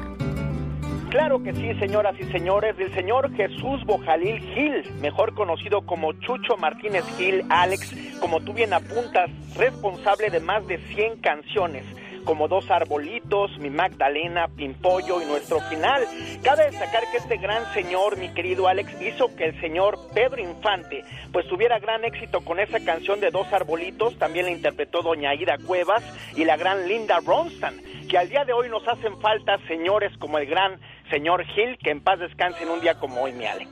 [1.10, 6.56] Claro que sí, señoras y señores, del señor Jesús Bojalil Gil, mejor conocido como Chucho
[6.58, 11.84] Martínez Gil, Alex, como tú bien apuntas, responsable de más de 100 canciones
[12.26, 16.06] como Dos Arbolitos, Mi Magdalena, Pimpollo y Nuestro Final.
[16.42, 21.04] Cabe destacar que este gran señor, mi querido Alex, hizo que el señor Pedro Infante
[21.32, 25.56] pues tuviera gran éxito con esa canción de Dos Arbolitos, también la interpretó doña Ida
[25.64, 26.02] Cuevas
[26.34, 27.74] y la gran Linda Ronstadt,
[28.10, 31.90] que al día de hoy nos hacen falta señores como el gran señor Gil, que
[31.90, 33.70] en paz descanse en un día como hoy, mi Alex.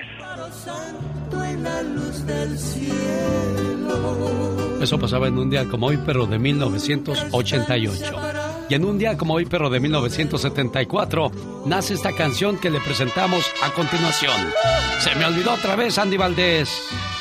[4.85, 8.17] Eso pasaba en un día como hoy, pero de 1988.
[8.69, 11.31] Y en un día como hoy, pero de 1974,
[11.65, 14.35] nace esta canción que le presentamos a continuación.
[14.99, 16.69] Se me olvidó otra vez, Andy Valdés.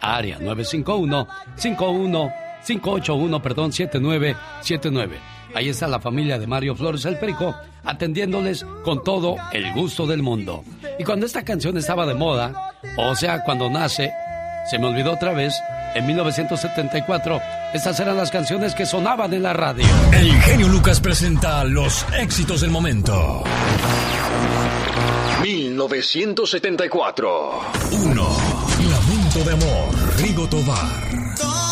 [0.00, 5.18] Área 951-51-581, perdón, 7979.
[5.54, 10.22] Ahí está la familia de Mario Flores el Perico, atendiéndoles con todo el gusto del
[10.22, 10.64] mundo.
[10.98, 14.10] Y cuando esta canción estaba de moda, o sea, cuando nace,
[14.68, 15.54] se me olvidó otra vez,
[15.94, 17.40] en 1974,
[17.72, 19.86] estas eran las canciones que sonaban en la radio.
[20.12, 23.44] El genio Lucas presenta los éxitos del momento.
[25.42, 27.60] 1974.
[27.92, 28.26] 1.
[28.90, 31.63] Lamento de amor, Rigo Tobar.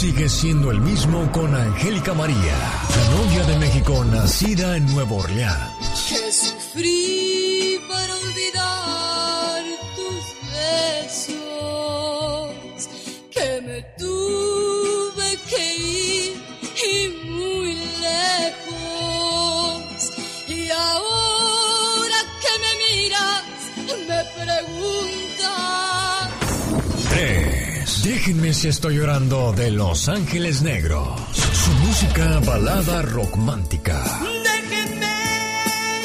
[0.00, 0.06] 2.
[0.06, 2.56] Tú sigues siendo el mismo con Angélica María,
[2.96, 6.06] la novia de México nacida en Nueva Orleans.
[6.08, 9.62] Que sufrí para olvidar
[9.96, 10.24] tus
[11.12, 12.88] besos,
[13.30, 16.42] que me tuve que ir
[16.76, 18.72] y muy lejos.
[20.48, 23.42] Y ahora que me miras,
[24.08, 25.50] me preguntas.
[27.10, 27.49] 3.
[28.02, 31.20] Déjenme si estoy llorando de Los Ángeles Negros.
[31.34, 34.02] Su música balada romántica.
[34.42, 35.06] Déjenme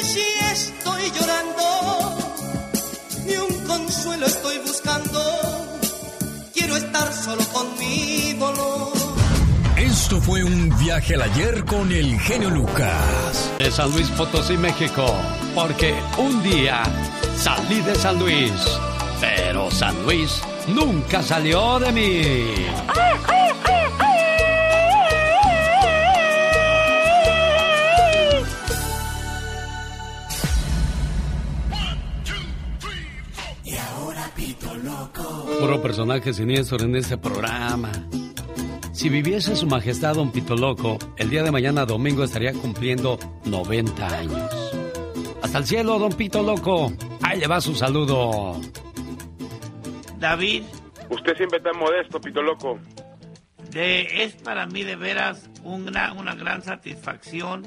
[0.02, 0.20] si
[0.52, 2.18] estoy llorando,
[3.26, 5.20] ni un consuelo estoy buscando.
[6.52, 8.92] Quiero estar solo con mi dolor.
[9.78, 13.52] Esto fue un viaje al ayer con el genio Lucas.
[13.58, 15.06] De San Luis Potosí, México.
[15.54, 16.82] Porque un día
[17.38, 18.52] salí de San Luis,
[19.18, 22.22] pero San Luis nunca salió de mí.
[33.64, 35.46] Y ahora pito loco.
[35.60, 37.90] Puro personaje siniestro en este programa.
[38.92, 44.06] Si viviese su majestad Don Pito Loco, el día de mañana domingo estaría cumpliendo 90
[44.06, 44.50] años.
[45.42, 46.90] Hasta el cielo, Don Pito Loco.
[47.20, 48.58] Ahí le va su saludo.
[50.18, 50.62] David,
[51.08, 52.80] Usted siempre tan modesto, Pito Loco.
[53.70, 57.66] de- es para mí de veras una, una gran satisfacción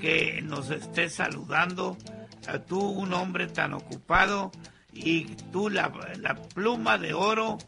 [0.00, 1.96] que nos estés saludando.
[2.48, 4.50] A tú, un hombre tan ocupado,
[4.92, 7.58] y tú, la, la pluma de oro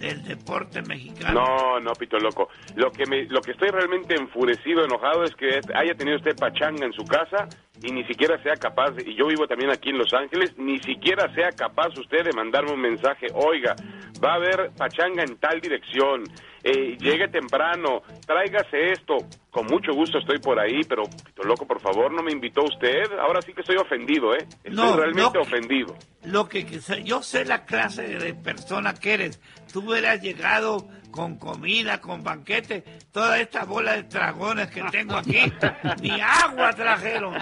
[0.00, 1.44] del deporte mexicano.
[1.44, 2.48] No, no, Pito Loco.
[2.74, 6.86] Lo que, me, lo que estoy realmente enfurecido, enojado, es que haya tenido usted pachanga
[6.86, 7.48] en su casa
[7.82, 11.32] y ni siquiera sea capaz, y yo vivo también aquí en Los Ángeles, ni siquiera
[11.34, 13.74] sea capaz usted de mandarme un mensaje, oiga,
[14.22, 16.24] va a haber pachanga en tal dirección,
[16.62, 19.16] eh, llegue temprano, tráigase esto.
[19.50, 23.02] Con mucho gusto estoy por ahí, pero Pito Loco, por favor, no me invitó usted.
[23.20, 24.46] Ahora sí que estoy ofendido, ¿eh?
[24.62, 25.42] Estoy No, realmente no.
[25.42, 25.96] ofendido.
[26.24, 29.40] Lo que, que sé- yo sé la clase de persona que eres.
[29.72, 35.40] Tú hubieras llegado con comida, con banquete, toda esta bola de dragones que tengo aquí,
[36.00, 37.34] ni agua trajeron.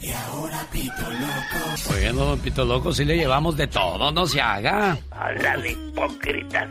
[0.00, 1.94] Y ahora pito loco.
[1.96, 4.98] Oye, no, Don Pito Loco, si le llevamos de todo, no se haga.
[5.10, 6.68] Habla de hipócritas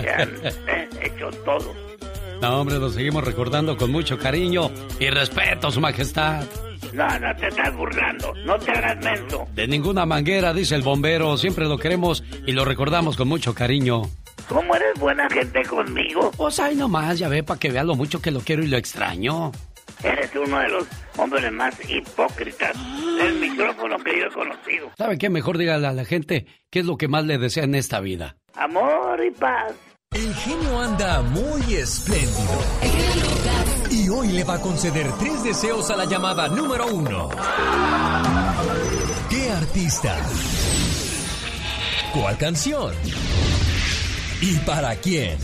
[0.00, 0.30] que han
[0.68, 1.72] eh, hecho todo.
[2.44, 4.70] No, hombre, lo seguimos recordando con mucho cariño
[5.00, 6.44] y respeto, Su Majestad.
[6.92, 9.48] No, no te estás burlando, no te hagas menso.
[9.54, 14.02] De ninguna manguera, dice el bombero, siempre lo queremos y lo recordamos con mucho cariño.
[14.46, 16.32] ¿Cómo eres buena gente conmigo?
[16.36, 18.76] Pues ahí nomás, ya ve, para que vea lo mucho que lo quiero y lo
[18.76, 19.50] extraño.
[20.02, 20.86] Eres uno de los
[21.16, 22.76] hombres más hipócritas
[23.16, 24.90] del micrófono que yo he conocido.
[24.98, 25.30] ¿Sabe qué?
[25.30, 28.36] Mejor dígale a la gente qué es lo que más le desea en esta vida.
[28.54, 29.72] Amor y paz.
[30.14, 32.58] El genio anda muy espléndido.
[33.90, 37.30] Y hoy le va a conceder tres deseos a la llamada número uno.
[39.28, 40.16] ¿Qué artista?
[42.12, 42.94] ¿Cuál canción?
[44.40, 45.36] ¿Y para quién?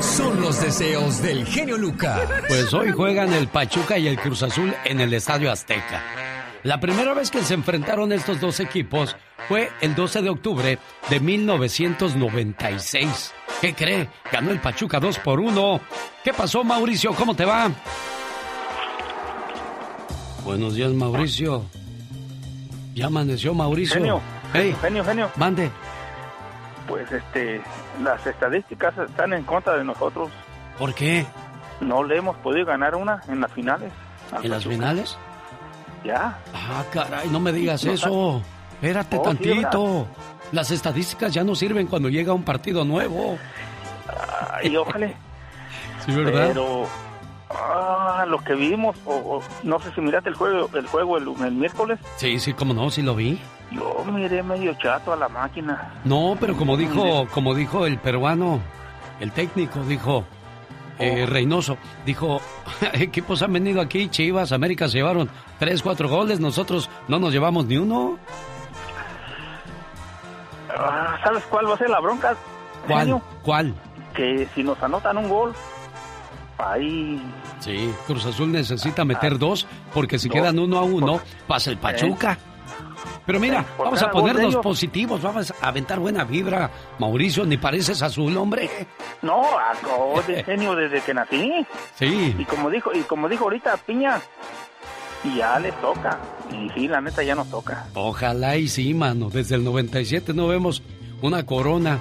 [0.00, 2.20] Son los deseos del genio Lucas.
[2.48, 6.39] Pues hoy juegan el Pachuca y el Cruz Azul en el Estadio Azteca.
[6.62, 9.16] La primera vez que se enfrentaron estos dos equipos
[9.48, 13.32] fue el 12 de octubre de 1996.
[13.62, 14.08] ¿Qué cree?
[14.30, 15.80] Ganó el Pachuca 2 por 1.
[16.22, 17.14] ¿Qué pasó, Mauricio?
[17.14, 17.70] ¿Cómo te va?
[20.44, 21.64] Buenos días, Mauricio.
[22.94, 23.94] Ya amaneció, Mauricio.
[23.94, 24.20] Genio.
[24.52, 25.30] Hey, Genio, genio.
[25.36, 25.70] mande.
[26.86, 27.62] Pues este,
[28.02, 30.28] las estadísticas están en contra de nosotros.
[30.78, 31.24] ¿Por qué?
[31.80, 33.90] No le hemos podido ganar una en las finales.
[34.32, 35.16] al ¿En las finales?
[36.04, 36.38] Ya.
[36.54, 38.42] Ah, caray, no me digas No, eso.
[38.74, 40.06] Espérate Oh, sí, tantito.
[40.52, 43.38] Las estadísticas ya no sirven cuando llega un partido nuevo.
[44.62, 45.08] Y ojalá.
[46.06, 46.48] Sí, ¿verdad?
[46.54, 46.86] Pero
[47.50, 51.28] ah, lo que vimos, o, o- no sé si miraste el juego, el juego el,
[51.44, 51.98] el miércoles.
[52.16, 53.38] Sí, sí, cómo no, sí lo vi.
[53.70, 55.92] Yo miré medio chato a la máquina.
[56.04, 58.60] No, pero como dijo, como dijo el peruano,
[59.20, 60.24] el técnico dijo,
[61.00, 61.76] eh, Reynoso.
[62.06, 62.40] Dijo,
[62.92, 65.28] equipos han venido aquí, Chivas, América se llevaron
[65.58, 68.18] tres, cuatro goles, nosotros no nos llevamos ni uno.
[70.76, 72.36] Ah, ¿Sabes cuál va a ser la bronca?
[72.86, 73.00] ¿Cuál?
[73.00, 73.22] genio?
[73.42, 73.74] ¿Cuál?
[74.14, 75.54] Que si nos anotan un gol,
[76.58, 77.20] ahí
[77.60, 80.34] Sí, Cruz Azul necesita meter dos, porque si Dos.
[80.34, 82.38] quedan uno a uno, pasa el Pachuca.
[83.30, 86.68] Pero mira, vamos a ponernos positivos, vamos a aventar buena vibra.
[86.98, 88.68] Mauricio, ni pareces azul, hombre.
[89.22, 91.64] No, acabo de genio desde que nací.
[91.94, 92.34] Sí.
[92.36, 94.20] Y como dijo, y como dijo ahorita Piña,
[95.22, 96.18] y ya le toca.
[96.50, 97.86] Y sí, la neta ya nos toca.
[97.94, 99.30] Ojalá y sí, mano.
[99.30, 100.82] Desde el 97 no vemos
[101.22, 102.00] una corona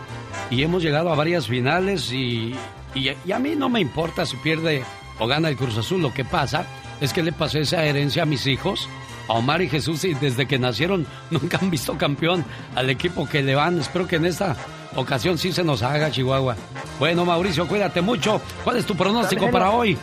[0.50, 2.56] y hemos llegado a varias finales y,
[2.96, 4.84] y, y a mí no me importa si pierde
[5.20, 6.02] o gana el Cruz Azul.
[6.02, 6.66] Lo que pasa
[7.00, 8.90] es que le pasé esa herencia a mis hijos,
[9.30, 12.44] a Omar y Jesús, y desde que nacieron nunca han visto campeón
[12.76, 13.80] al equipo que le van.
[13.80, 14.56] Espero que en esta
[14.96, 16.56] ocasión sí se nos haga, Chihuahua.
[17.00, 18.42] Bueno, Mauricio, cuídate mucho.
[18.64, 19.98] ¿Cuál es tu pronóstico Dale, para hoy?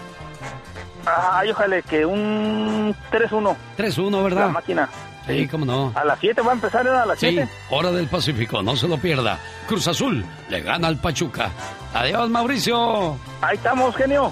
[1.32, 3.57] Ay, ojalá que un 3-1.
[3.77, 4.47] 3-1, ¿verdad?
[4.47, 4.89] La máquina.
[5.27, 5.93] Sí, cómo no.
[5.97, 6.93] A las 7 va a empezar, ¿no?
[6.93, 7.48] A las Sí, 7.
[7.70, 9.39] hora del Pacífico, no se lo pierda.
[9.66, 11.51] Cruz Azul le gana al Pachuca.
[11.94, 13.16] Adiós, Mauricio.
[13.40, 14.27] Ahí estamos, genio.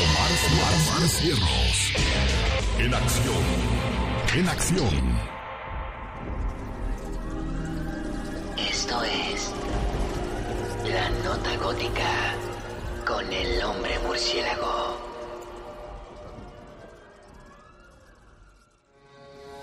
[0.00, 1.92] Omar, Omar, Omar Cierros.
[2.82, 3.44] En acción.
[4.34, 5.18] En acción.
[8.56, 9.52] Esto es
[10.90, 12.34] La Nota Gótica
[13.06, 15.09] con el hombre murciélago.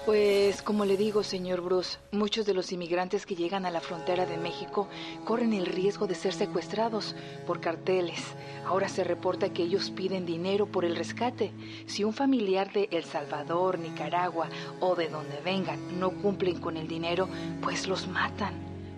[0.08, 4.26] Pues como le digo, señor Bruce, muchos de los inmigrantes que llegan a la frontera
[4.26, 4.88] de México
[5.26, 7.14] corren el riesgo de ser secuestrados
[7.46, 8.24] por carteles.
[8.66, 11.52] Ahora se reporta que ellos piden dinero por el rescate.
[11.88, 14.48] Si un familiar de El Salvador, Nicaragua
[14.80, 17.28] o de donde vengan no cumplen con el dinero,
[17.62, 18.54] pues los matan,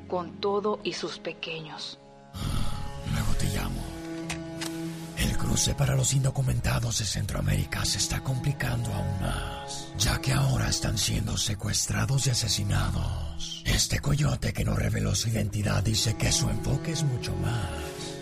[0.07, 1.97] con todo y sus pequeños.
[3.11, 3.88] Luego te llamo.
[5.19, 10.69] El cruce para los indocumentados de Centroamérica se está complicando aún más, ya que ahora
[10.69, 13.61] están siendo secuestrados y asesinados.
[13.65, 17.69] Este coyote que no reveló su identidad dice que su enfoque es mucho más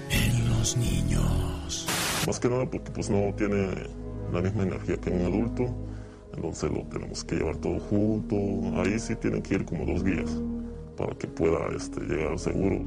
[0.10, 1.86] en los niños.
[2.26, 3.74] Más que nada porque pues no tiene
[4.34, 5.76] la misma energía que un adulto,
[6.34, 8.36] entonces lo tenemos que llevar todo junto.
[8.82, 10.32] Ahí sí tienen que ir como dos guías
[10.98, 12.84] para que pueda este, llegar seguro.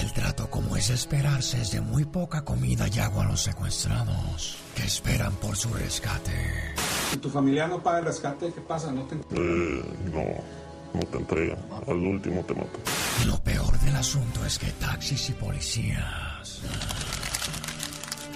[0.00, 4.58] El trato, como es esperarse, es de muy poca comida y agua a los secuestrados,
[4.74, 6.32] que esperan por su rescate.
[7.10, 8.90] Si tu familiar no paga el rescate, ¿qué pasa?
[8.92, 9.14] ¿No te...
[9.14, 11.58] Eh, no, no te entregan.
[11.86, 12.80] Al último te matan.
[13.26, 16.62] Lo peor del asunto es que taxis y policías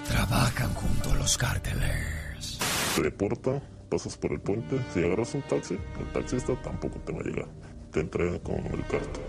[0.09, 2.59] trabajan junto a los cárteles.
[2.95, 4.81] Te deporta, pasas por el puente.
[4.95, 7.49] Si agarras un taxi, el taxista tampoco te va a llegar.
[7.97, 9.23] Te entregan con el cartel.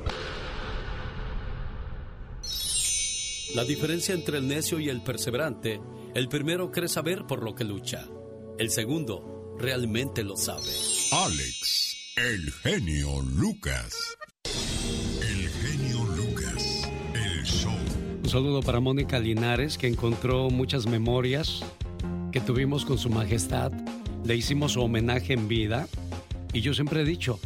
[3.55, 5.79] La diferencia entre el necio y el perseverante,
[6.13, 8.05] el primero cree saber por lo que lucha.
[8.59, 10.69] El segundo realmente lo sabe.
[11.13, 14.17] Alex, el genio Lucas.
[14.43, 16.89] El genio Lucas.
[17.13, 17.71] El show.
[18.21, 21.63] Un saludo para Mónica Linares, que encontró muchas memorias
[22.33, 23.71] que tuvimos con su majestad.
[24.25, 25.87] Le hicimos su homenaje en vida.
[26.51, 27.39] Y yo siempre he dicho,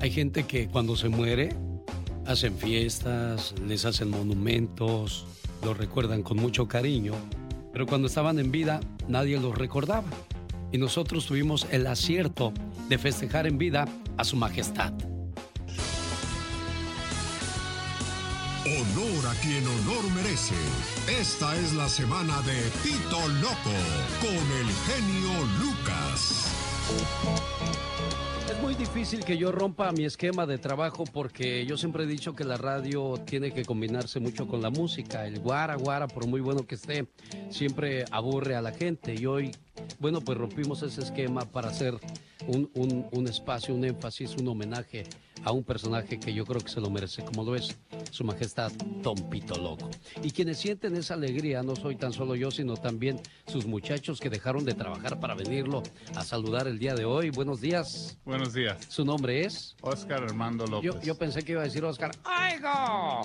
[0.00, 1.54] hay gente que cuando se muere,
[2.26, 5.26] hacen fiestas, les hacen monumentos,
[5.64, 7.14] los recuerdan con mucho cariño.
[7.72, 10.08] Pero cuando estaban en vida, nadie los recordaba.
[10.70, 12.52] Y nosotros tuvimos el acierto
[12.88, 14.92] de festejar en vida a su majestad.
[18.66, 20.54] Honor a quien honor merece.
[21.18, 23.72] Esta es la semana de Tito Loco
[24.20, 26.48] con el genio Lucas.
[28.58, 32.34] Es muy difícil que yo rompa mi esquema de trabajo porque yo siempre he dicho
[32.34, 35.24] que la radio tiene que combinarse mucho con la música.
[35.28, 37.06] El guara guara, por muy bueno que esté,
[37.50, 39.14] siempre aburre a la gente.
[39.14, 39.52] Y hoy,
[40.00, 41.94] bueno, pues rompimos ese esquema para hacer
[42.48, 45.04] un, un- un espacio, un énfasis, un homenaje
[45.44, 47.78] a un personaje que yo creo que se lo merece, como lo es
[48.10, 49.90] su majestad Don Pito Loco.
[50.22, 54.30] Y quienes sienten esa alegría no soy tan solo yo, sino también sus muchachos que
[54.30, 55.82] dejaron de trabajar para venirlo
[56.14, 57.30] a saludar el día de hoy.
[57.30, 58.18] Buenos días.
[58.24, 58.78] Buenos días.
[58.88, 59.76] ¿Su nombre es?
[59.82, 60.92] Oscar Armando López.
[60.94, 62.10] Yo, yo pensé que iba a decir Oscar.
[62.24, 63.22] ¡Aigo!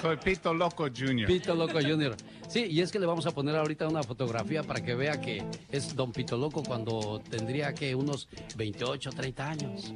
[0.00, 1.26] Soy Pito Loco Jr.
[1.26, 2.16] Pito Loco Jr.
[2.50, 5.44] Sí, y es que le vamos a poner ahorita una fotografía para que vea que
[5.70, 9.94] es Don Pito Loco cuando tendría que unos 28, 30 años.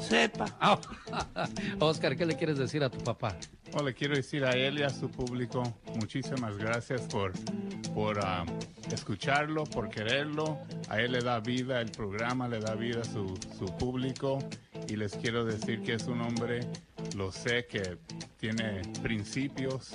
[0.00, 0.46] Sepa.
[0.58, 0.80] Ah,
[1.78, 3.36] Oscar, ¿qué le quieres decir a tu papá?
[3.74, 5.62] Oh, le quiero decir a él y a su público
[5.96, 7.32] muchísimas gracias por,
[7.94, 8.46] por ah,
[8.90, 10.58] escucharlo, por quererlo.
[10.88, 14.38] A él le da vida el programa, le da vida a su, su público.
[14.88, 16.60] Y les quiero decir que es un hombre,
[17.16, 17.98] lo sé, que
[18.38, 19.92] tiene principios,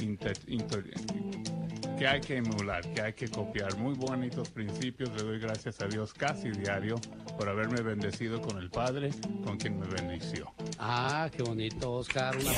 [0.00, 0.90] inter- inter-
[1.98, 3.76] que hay que emular, que hay que copiar.
[3.76, 5.10] Muy bonitos principios.
[5.16, 6.94] Le doy gracias a Dios casi diario
[7.36, 9.10] por haberme bendecido con el Padre,
[9.44, 10.52] con quien me bendició.
[10.78, 12.36] Ah, qué bonito, Oscar.
[12.36, 12.52] Una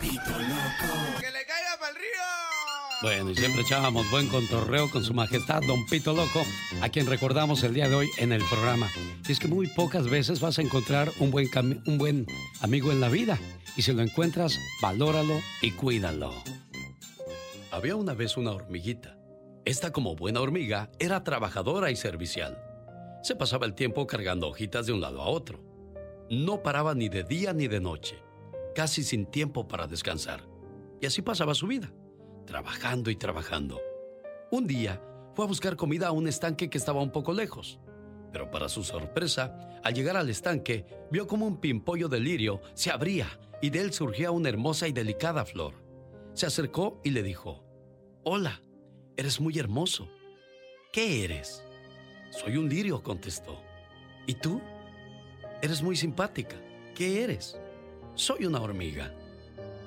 [0.00, 2.63] ¡Que le caiga para el río!
[3.04, 6.42] Bueno, y siempre echábamos buen contorreo con su majestad, don Pito Loco,
[6.80, 8.88] a quien recordamos el día de hoy en el programa.
[9.28, 11.50] Y es que muy pocas veces vas a encontrar un buen,
[11.86, 12.26] un buen
[12.62, 13.38] amigo en la vida.
[13.76, 16.32] Y si lo encuentras, valóralo y cuídalo.
[17.70, 19.18] Había una vez una hormiguita.
[19.66, 22.56] Esta, como buena hormiga, era trabajadora y servicial.
[23.22, 25.62] Se pasaba el tiempo cargando hojitas de un lado a otro.
[26.30, 28.16] No paraba ni de día ni de noche,
[28.74, 30.48] casi sin tiempo para descansar.
[31.02, 31.92] Y así pasaba su vida
[32.44, 33.80] trabajando y trabajando.
[34.50, 35.00] Un día
[35.34, 37.80] fue a buscar comida a un estanque que estaba un poco lejos.
[38.32, 42.90] Pero para su sorpresa, al llegar al estanque, vio como un pimpollo de lirio se
[42.90, 43.28] abría
[43.60, 45.74] y de él surgía una hermosa y delicada flor.
[46.34, 47.64] Se acercó y le dijo,
[48.24, 48.62] Hola,
[49.16, 50.08] eres muy hermoso.
[50.92, 51.64] ¿Qué eres?
[52.30, 53.60] Soy un lirio, contestó.
[54.26, 54.60] ¿Y tú?
[55.62, 56.56] Eres muy simpática.
[56.94, 57.58] ¿Qué eres?
[58.14, 59.14] Soy una hormiga.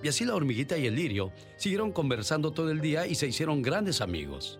[0.03, 3.61] Y así la hormiguita y el lirio siguieron conversando todo el día y se hicieron
[3.61, 4.59] grandes amigos.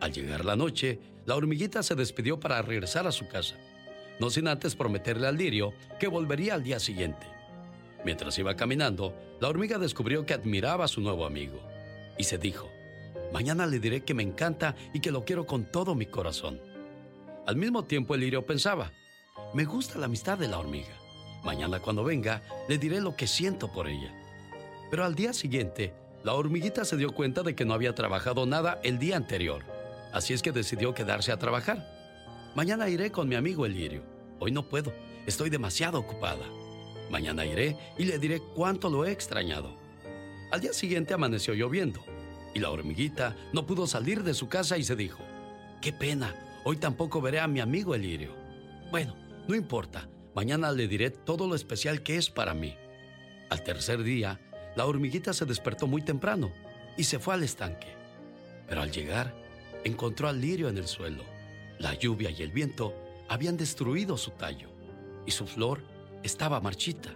[0.00, 3.56] Al llegar la noche, la hormiguita se despidió para regresar a su casa,
[4.18, 7.26] no sin antes prometerle al lirio que volvería al día siguiente.
[8.04, 11.60] Mientras iba caminando, la hormiga descubrió que admiraba a su nuevo amigo
[12.16, 12.70] y se dijo,
[13.32, 16.60] mañana le diré que me encanta y que lo quiero con todo mi corazón.
[17.46, 18.90] Al mismo tiempo el lirio pensaba,
[19.54, 20.96] me gusta la amistad de la hormiga.
[21.44, 24.14] Mañana cuando venga, le diré lo que siento por ella.
[24.90, 25.94] Pero al día siguiente,
[26.24, 29.64] la hormiguita se dio cuenta de que no había trabajado nada el día anterior.
[30.12, 31.86] Así es que decidió quedarse a trabajar.
[32.54, 34.02] Mañana iré con mi amigo el lirio.
[34.40, 34.92] Hoy no puedo,
[35.26, 36.44] estoy demasiado ocupada.
[37.10, 39.76] Mañana iré y le diré cuánto lo he extrañado.
[40.50, 42.04] Al día siguiente amaneció lloviendo
[42.54, 45.22] y la hormiguita no pudo salir de su casa y se dijo,
[45.80, 46.34] qué pena,
[46.64, 48.34] hoy tampoco veré a mi amigo el lirio.
[48.90, 49.14] Bueno,
[49.46, 52.74] no importa, mañana le diré todo lo especial que es para mí.
[53.48, 54.40] Al tercer día,
[54.76, 56.50] la hormiguita se despertó muy temprano
[56.96, 57.88] y se fue al estanque.
[58.68, 59.34] Pero al llegar,
[59.84, 61.24] encontró al lirio en el suelo.
[61.78, 62.94] La lluvia y el viento
[63.28, 64.68] habían destruido su tallo
[65.26, 65.82] y su flor
[66.22, 67.10] estaba marchita.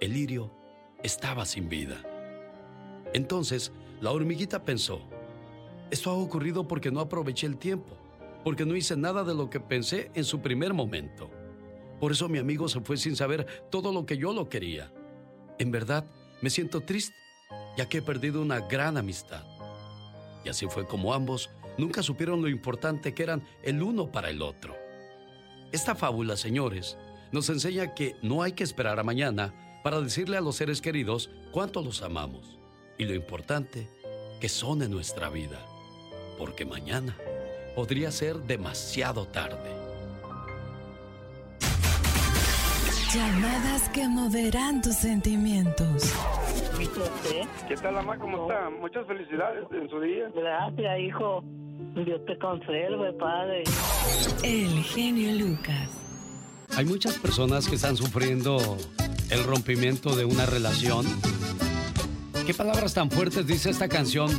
[0.00, 0.50] El lirio
[1.02, 2.02] estaba sin vida.
[3.12, 5.00] Entonces, la hormiguita pensó,
[5.90, 7.96] esto ha ocurrido porque no aproveché el tiempo,
[8.44, 11.30] porque no hice nada de lo que pensé en su primer momento.
[12.00, 14.92] Por eso mi amigo se fue sin saber todo lo que yo lo quería.
[15.58, 16.04] En verdad,
[16.42, 17.16] me siento triste,
[17.76, 19.44] ya que he perdido una gran amistad.
[20.44, 24.42] Y así fue como ambos nunca supieron lo importante que eran el uno para el
[24.42, 24.76] otro.
[25.72, 26.96] Esta fábula, señores,
[27.32, 29.52] nos enseña que no hay que esperar a mañana
[29.82, 32.58] para decirle a los seres queridos cuánto los amamos
[32.98, 33.88] y lo importante
[34.40, 35.58] que son en nuestra vida,
[36.38, 37.16] porque mañana
[37.74, 39.85] podría ser demasiado tarde.
[43.16, 46.12] Llamadas que moverán tus sentimientos.
[47.66, 48.18] ¿Qué tal, mamá?
[48.18, 48.68] ¿Cómo está?
[48.68, 50.30] Muchas felicidades en su día.
[50.34, 51.42] Gracias, hijo.
[51.94, 53.64] Dios te conserve, Padre.
[54.44, 55.88] El genio Lucas.
[56.76, 58.58] Hay muchas personas que están sufriendo
[59.30, 61.06] el rompimiento de una relación.
[62.44, 64.30] ¿Qué palabras tan fuertes dice esta canción?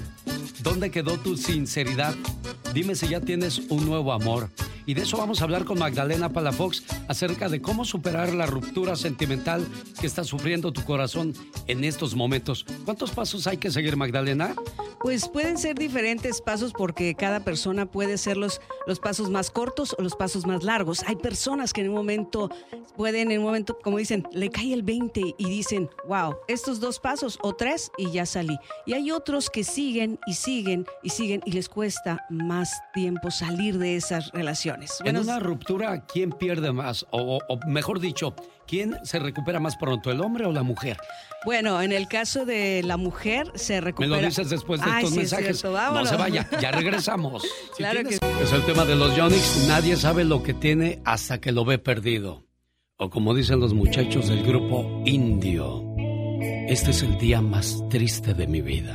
[0.61, 2.13] ¿Dónde quedó tu sinceridad?
[2.75, 4.51] Dime si ya tienes un nuevo amor.
[4.87, 8.95] Y de eso vamos a hablar con Magdalena Palafox acerca de cómo superar la ruptura
[8.95, 9.67] sentimental
[9.99, 11.33] que está sufriendo tu corazón
[11.67, 12.65] en estos momentos.
[12.85, 14.55] ¿Cuántos pasos hay que seguir, Magdalena?
[14.99, 19.95] Pues pueden ser diferentes pasos porque cada persona puede ser los, los pasos más cortos
[19.97, 21.03] o los pasos más largos.
[21.07, 22.49] Hay personas que en un momento
[22.95, 26.99] pueden, en un momento, como dicen, le cae el 20 y dicen, wow, estos dos
[26.99, 28.57] pasos o tres y ya salí.
[28.87, 33.77] Y hay otros que siguen y siguen y siguen y les cuesta más tiempo salir
[33.77, 34.97] de esas relaciones.
[35.05, 37.05] En una ruptura, ¿quién pierde más?
[37.11, 38.33] O, o- o mejor dicho,
[38.65, 40.97] ¿quién se recupera más pronto, el hombre o la mujer?
[41.45, 44.21] Bueno, en el caso de la mujer se Me recupera.
[44.21, 45.59] lo dices después de Ay, estos sí, es mensajes.
[45.61, 47.43] cierto, no se vaya, ya regresamos.
[47.43, 48.33] Si Claro tienes- que sí.
[48.43, 49.65] Es el tema de los Yonix.
[49.67, 52.43] Nadie sabe lo que tiene hasta que lo ve perdido.
[52.97, 55.83] O como dicen los muchachos del grupo Indio.
[56.67, 58.93] Este es el día más triste de mi vida.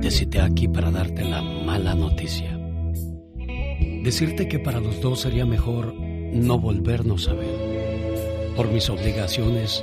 [0.00, 2.54] Te cité aquí para darte la mala noticia.
[4.04, 8.52] Decirte que para los dos sería mejor no volvernos a ver.
[8.54, 9.82] Por mis obligaciones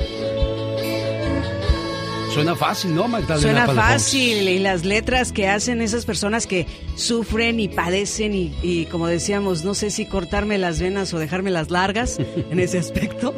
[2.33, 3.65] Suena fácil, ¿no, Magdalena?
[3.65, 8.85] Suena fácil y las letras que hacen esas personas que sufren y padecen y, y
[8.85, 13.35] como decíamos, no sé si cortarme las venas o dejarme las largas en ese aspecto,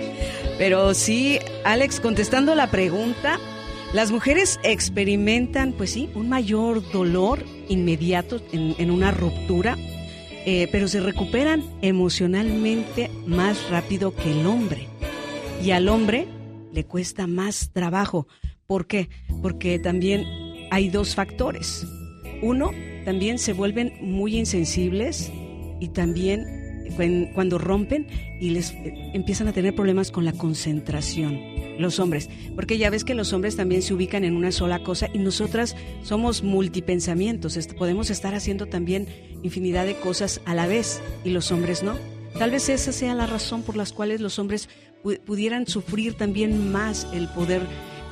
[0.59, 3.39] pero sí, Alex, contestando la pregunta,
[3.93, 9.75] las mujeres experimentan, pues sí, un mayor dolor inmediato en, en una ruptura,
[10.45, 14.87] eh, pero se recuperan emocionalmente más rápido que el hombre.
[15.63, 16.27] Y al hombre
[16.73, 18.27] le cuesta más trabajo.
[18.73, 19.07] ¿Por qué?
[19.43, 20.25] Porque también
[20.71, 21.85] hay dos factores.
[22.41, 22.71] Uno,
[23.05, 25.31] también se vuelven muy insensibles
[25.79, 26.43] y también
[27.35, 28.07] cuando rompen
[28.41, 31.39] y les eh, empiezan a tener problemas con la concentración,
[31.77, 32.31] los hombres.
[32.55, 35.75] Porque ya ves que los hombres también se ubican en una sola cosa y nosotras
[36.01, 37.55] somos multipensamientos.
[37.77, 39.07] Podemos estar haciendo también
[39.43, 41.93] infinidad de cosas a la vez y los hombres no.
[42.39, 44.67] Tal vez esa sea la razón por las cuales los hombres
[45.03, 47.61] pu- pudieran sufrir también más el poder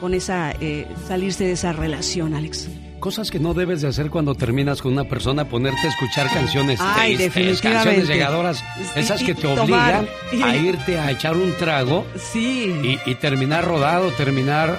[0.02, 2.68] con esa eh, salirse de esa relación, Alex.
[3.00, 6.80] Cosas que no debes de hacer cuando terminas con una persona, ponerte a escuchar canciones
[6.82, 7.84] Ay, tristes, definitivamente.
[7.86, 8.64] canciones llegadoras,
[8.96, 10.06] esas que te tomar.
[10.32, 13.00] obligan a irte a echar un trago sí.
[13.06, 14.78] y, y terminar rodado, terminar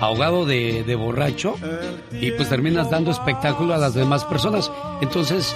[0.00, 1.54] ahogado de, de borracho
[2.12, 4.70] y pues terminas dando espectáculo a las demás personas.
[5.00, 5.54] Entonces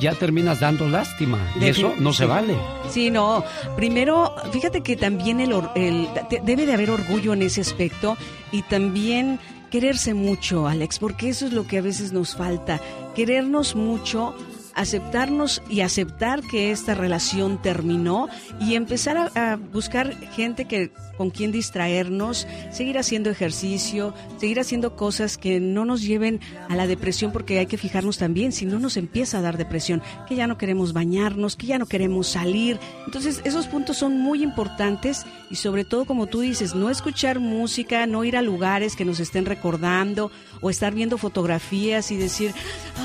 [0.00, 2.56] ya terminas dando lástima y eso no se vale.
[2.90, 3.44] Sí, no.
[3.76, 6.08] Primero, fíjate que también el, el-
[6.44, 8.16] debe de haber orgullo en ese aspecto
[8.52, 9.38] y también
[9.70, 12.80] quererse mucho, Alex, porque eso es lo que a veces nos falta.
[13.14, 14.34] Querernos mucho,
[14.74, 18.28] aceptarnos y aceptar que esta relación terminó
[18.60, 24.96] y empezar a, a buscar gente que con quien distraernos, seguir haciendo ejercicio, seguir haciendo
[24.96, 28.78] cosas que no nos lleven a la depresión, porque hay que fijarnos también, si no
[28.78, 32.78] nos empieza a dar depresión, que ya no queremos bañarnos, que ya no queremos salir.
[33.06, 38.06] Entonces, esos puntos son muy importantes y sobre todo, como tú dices, no escuchar música,
[38.06, 40.30] no ir a lugares que nos estén recordando
[40.64, 42.54] o estar viendo fotografías y decir,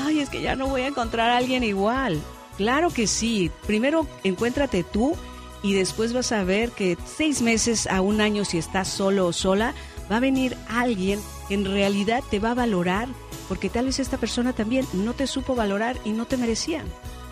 [0.06, 2.18] ay, es que ya no voy a encontrar a alguien igual.
[2.56, 3.50] Claro que sí.
[3.66, 5.12] Primero encuéntrate tú
[5.62, 9.34] y después vas a ver que seis meses a un año, si estás solo o
[9.34, 9.74] sola,
[10.10, 13.08] va a venir alguien que en realidad te va a valorar,
[13.46, 16.82] porque tal vez esta persona también no te supo valorar y no te merecía.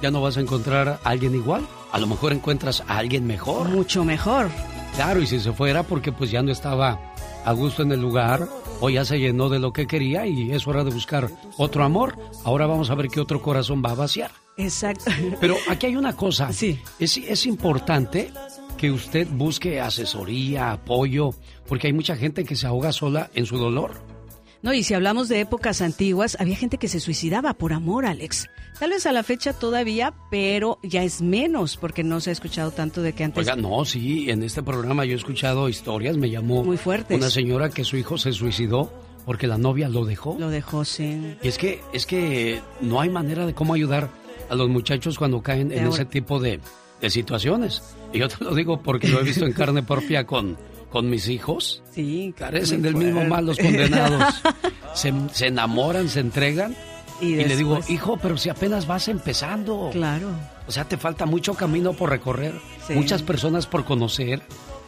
[0.02, 3.70] Ya no vas a encontrar a alguien igual, a lo mejor encuentras a alguien mejor.
[3.70, 4.50] Mucho mejor.
[4.94, 7.14] Claro, y si se fuera porque pues ya no estaba
[7.46, 8.46] a gusto en el lugar
[8.80, 12.16] o ya se llenó de lo que quería y es hora de buscar otro amor.
[12.44, 14.30] Ahora vamos a ver qué otro corazón va a vaciar.
[14.56, 15.10] Exacto.
[15.40, 16.52] Pero aquí hay una cosa.
[16.52, 16.80] Sí.
[16.98, 18.30] Es, es importante
[18.76, 21.30] que usted busque asesoría, apoyo,
[21.66, 24.17] porque hay mucha gente que se ahoga sola en su dolor.
[24.62, 28.48] No, y si hablamos de épocas antiguas, había gente que se suicidaba por amor, Alex.
[28.78, 32.70] Tal vez a la fecha todavía, pero ya es menos, porque no se ha escuchado
[32.72, 33.38] tanto de que antes...
[33.46, 36.78] Oiga, no, sí, en este programa yo he escuchado historias, me llamó Muy
[37.10, 38.92] una señora que su hijo se suicidó
[39.24, 40.36] porque la novia lo dejó.
[40.38, 41.36] Lo dejó, sí.
[41.42, 44.10] Y es que, es que no hay manera de cómo ayudar
[44.48, 46.60] a los muchachos cuando caen en ahora- ese tipo de,
[47.00, 47.82] de situaciones.
[48.12, 50.56] Y yo te lo digo porque lo he visto en carne propia con,
[50.90, 51.82] con mis hijos.
[51.94, 54.42] Sí, Carecen del mismo mal los condenados.
[54.94, 56.74] Se, se enamoran, se entregan.
[57.20, 59.90] Y Y, le digo, hijo, pero si apenas vas empezando.
[59.92, 60.28] Claro.
[60.66, 62.54] O sea, te falta mucho camino por recorrer,
[62.86, 62.94] Sí.
[62.94, 64.42] muchas personas por conocer.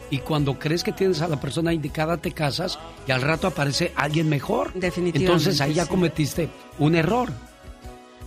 [0.09, 3.93] Y cuando crees que tienes a la persona indicada, te casas y al rato aparece
[3.95, 4.73] alguien mejor.
[4.73, 5.89] Definitivamente, Entonces ahí ya sí.
[5.89, 6.49] cometiste
[6.79, 7.29] un error.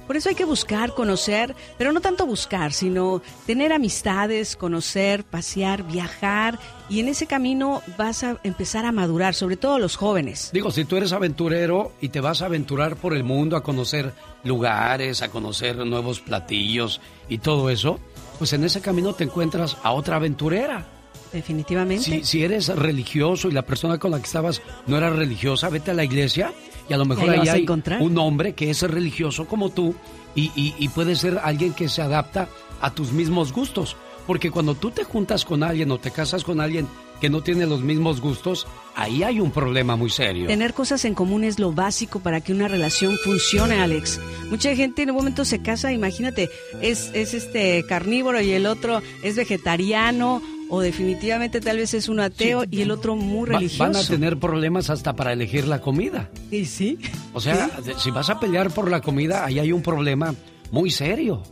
[0.06, 5.82] Por eso hay que buscar, conocer, pero no tanto buscar, sino tener amistades, conocer, pasear,
[5.82, 6.58] viajar,
[6.88, 10.50] y en ese camino vas a empezar a madurar, sobre todo los jóvenes.
[10.52, 14.12] Digo, si tú eres aventurero y te vas a aventurar por el mundo a conocer
[14.44, 17.98] lugares, a conocer nuevos platillos y todo eso,
[18.38, 20.93] pues en ese camino te encuentras a otra aventurera.
[21.34, 22.02] Definitivamente.
[22.04, 25.90] Si, si eres religioso y la persona con la que estabas no era religiosa, vete
[25.90, 26.52] a la iglesia
[26.88, 28.00] y a lo mejor ahí ahí hay encontrar.
[28.00, 29.94] un hombre que es religioso como tú
[30.34, 32.48] y, y- y puede ser alguien que se adapta
[32.80, 33.96] a tus mismos gustos.
[34.26, 36.88] Porque cuando tú te juntas con alguien o te casas con alguien
[37.20, 38.66] que no tiene los mismos gustos,
[38.96, 40.46] ahí hay un problema muy serio.
[40.46, 44.18] Tener cosas en común es lo básico para que una relación funcione, Alex.
[44.48, 46.48] Mucha gente en un momento se casa, imagínate,
[46.80, 50.40] es, es este carnívoro y el otro es vegetariano
[50.70, 53.84] o definitivamente tal vez es un ateo y el otro muy Va- religioso.
[53.84, 56.30] van a tener problemas hasta para elegir la comida.
[56.50, 56.98] ¿Y sí?
[57.32, 60.34] O sea, si vas a pelear por la comida, ahí hay un problema
[60.70, 61.42] muy serio.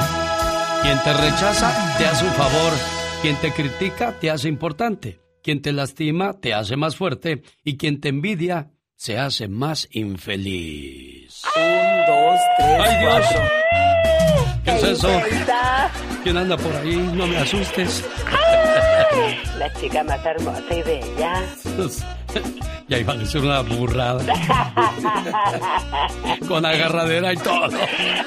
[0.82, 2.72] quien te rechaza te hace un favor,
[3.22, 8.00] quien te critica te hace importante, quien te lastima te hace más fuerte y quien
[8.00, 8.70] te envidia
[9.00, 11.40] se hace más infeliz.
[11.56, 13.14] Un, dos, tres, ¡Ay, Dios!
[13.18, 13.42] cuatro.
[14.62, 15.22] ¿Qué es eso?
[16.22, 16.96] ¿Quién anda por ahí?
[17.14, 18.04] No me asustes.
[19.56, 21.42] La chica más hermosa y bella.
[22.88, 24.20] Ya iba a decir una burrada.
[26.48, 27.68] Con agarradera y todo.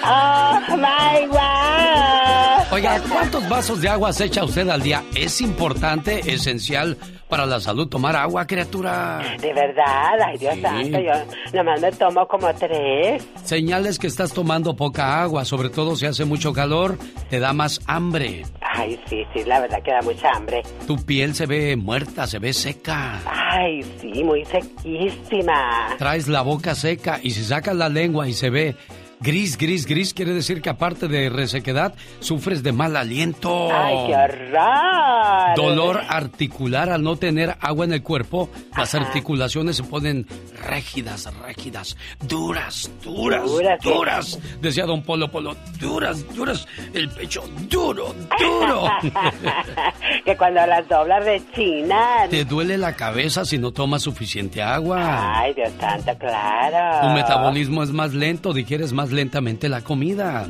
[0.05, 2.71] ¡Oh, my God!
[2.71, 5.03] Oiga, ¿cuántos vasos de agua se echa usted al día?
[5.15, 6.97] Es importante, esencial
[7.29, 9.21] para la salud tomar agua, criatura.
[9.39, 10.61] De verdad, ay Dios Sí.
[10.61, 11.11] santo, yo
[11.53, 13.27] nomás me tomo como tres.
[13.43, 16.97] Señales que estás tomando poca agua, sobre todo si hace mucho calor,
[17.29, 18.43] te da más hambre.
[18.75, 20.61] Ay, sí, sí, la verdad que da mucha hambre.
[20.87, 23.19] Tu piel se ve muerta, se ve seca.
[23.25, 25.95] Ay, sí, muy sequísima.
[25.97, 28.75] Traes la boca seca y si sacas la lengua y se ve
[29.23, 33.73] gris, gris, gris, quiere decir que aparte de resequedad, sufres de mal aliento.
[33.73, 35.55] Ay, qué horror.
[35.55, 40.27] Dolor articular al no tener agua en el cuerpo, las articulaciones se ponen
[40.69, 41.97] rígidas, rígidas,
[42.27, 43.43] duras, duras,
[43.81, 44.39] Duras.
[44.61, 48.89] Decía don Polo Polo, duras, duras, el pecho duro, duro.
[50.25, 52.29] que cuando las doblas rechinan.
[52.29, 55.39] Te duele la cabeza si no tomas suficiente agua.
[55.39, 57.07] Ay, Dios santo, claro.
[57.07, 60.47] Tu metabolismo es más lento, digieres más lentamente la comida.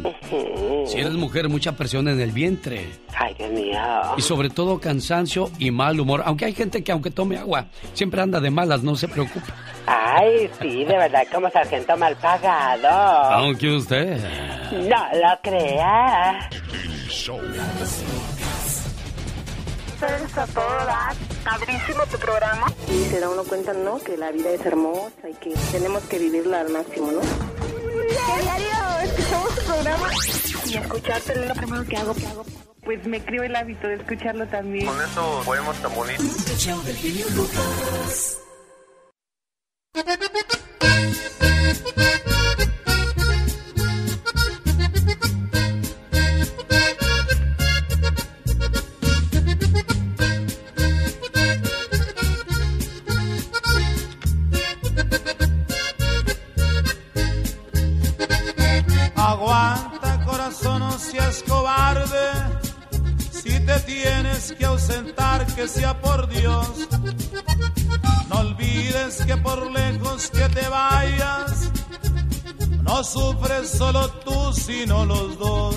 [0.85, 2.88] Si eres mujer, mucha presión en el vientre.
[3.18, 3.80] Ay, Dios mío.
[4.18, 6.23] Y sobre todo cansancio y mal humor.
[6.26, 9.45] Aunque hay gente que aunque tome agua, siempre anda de malas, no se preocupe.
[9.85, 12.88] Ay, sí, de verdad, como sargento mal pagado.
[12.88, 14.19] Aunque usted...
[14.72, 16.49] No lo crea.
[20.35, 21.15] A todo dar.
[21.45, 22.65] Padrísimo tu programa.
[22.90, 23.99] Y se da uno cuenta, ¿no?
[23.99, 27.22] Que la vida es hermosa y que tenemos que vivirla al máximo, ¿no?
[28.09, 30.09] Diario, escuchamos tu programa.
[30.65, 32.45] Y escucharte es lo primero que hago, que hago.
[32.84, 34.85] Pues me creo el hábito de escucharlo también.
[34.88, 36.23] Con eso podemos tan bonito.
[63.65, 66.68] Te tienes que ausentar, que sea por Dios.
[68.30, 71.72] No olvides que por lejos que te vayas,
[72.81, 75.76] no sufres solo tú, sino los dos.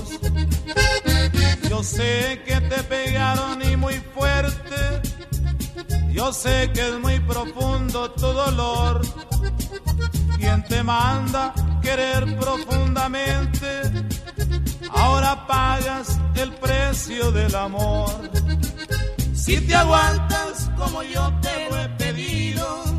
[1.68, 5.02] Yo sé que te pegaron y muy fuerte.
[6.10, 9.02] Yo sé que es muy profundo tu dolor.
[10.38, 11.54] Quien te manda
[11.86, 13.68] querer profundamente,
[14.92, 18.10] ahora pagas el precio del amor.
[19.34, 22.95] Si te aguantas como yo te lo he pedido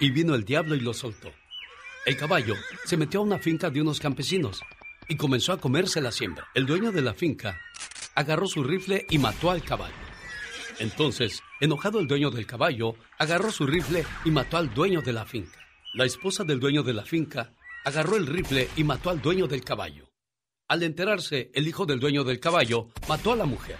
[0.00, 1.30] y vino el diablo y lo soltó.
[2.06, 2.54] El caballo
[2.84, 4.62] se metió a una finca de unos campesinos
[5.08, 6.48] y comenzó a comerse la siembra.
[6.54, 7.60] El dueño de la finca
[8.14, 9.94] agarró su rifle y mató al caballo.
[10.78, 15.26] Entonces, enojado el dueño del caballo, agarró su rifle y mató al dueño de la
[15.26, 15.58] finca.
[15.92, 17.52] La esposa del dueño de la finca
[17.84, 20.10] agarró el rifle y mató al dueño del caballo.
[20.68, 23.76] Al enterarse, el hijo del dueño del caballo mató a la mujer.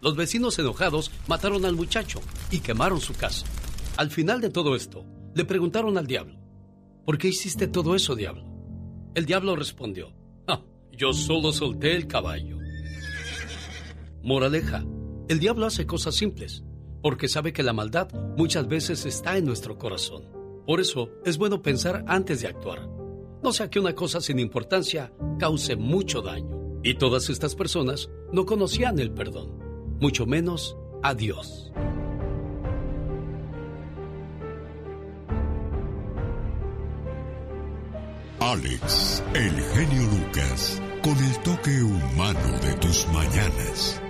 [0.00, 2.20] Los vecinos enojados mataron al muchacho
[2.50, 3.46] y quemaron su casa.
[3.96, 5.06] Al final de todo esto,
[5.36, 6.34] le preguntaron al diablo,
[7.04, 8.42] ¿por qué hiciste todo eso, diablo?
[9.14, 10.14] El diablo respondió,
[10.46, 12.56] "Ah, yo solo solté el caballo.
[14.22, 14.82] Moraleja,
[15.28, 16.64] el diablo hace cosas simples,
[17.02, 18.08] porque sabe que la maldad
[18.38, 20.24] muchas veces está en nuestro corazón.
[20.66, 22.88] Por eso es bueno pensar antes de actuar.
[23.42, 26.80] No sea que una cosa sin importancia cause mucho daño.
[26.82, 29.58] Y todas estas personas no conocían el perdón,
[30.00, 31.70] mucho menos a Dios.
[38.40, 44.00] Alex, el genio Lucas, con el toque humano de tus mañanas.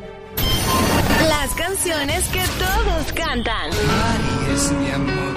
[1.29, 3.71] Las canciones que todos cantan.
[3.71, 5.37] Ari es mi amor.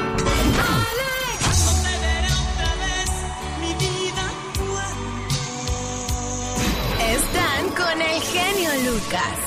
[7.12, 9.38] Están con el genio Lucas.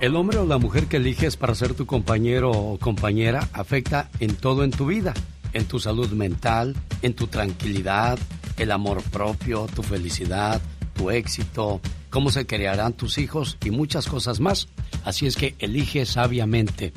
[0.00, 4.34] El hombre o la mujer que eliges para ser tu compañero o compañera afecta en
[4.34, 5.14] todo en tu vida,
[5.52, 8.18] en tu salud mental, en tu tranquilidad,
[8.56, 10.60] el amor propio, tu felicidad,
[10.94, 11.80] tu éxito,
[12.10, 14.68] cómo se criarán tus hijos y muchas cosas más.
[15.04, 16.92] Así es que elige sabiamente.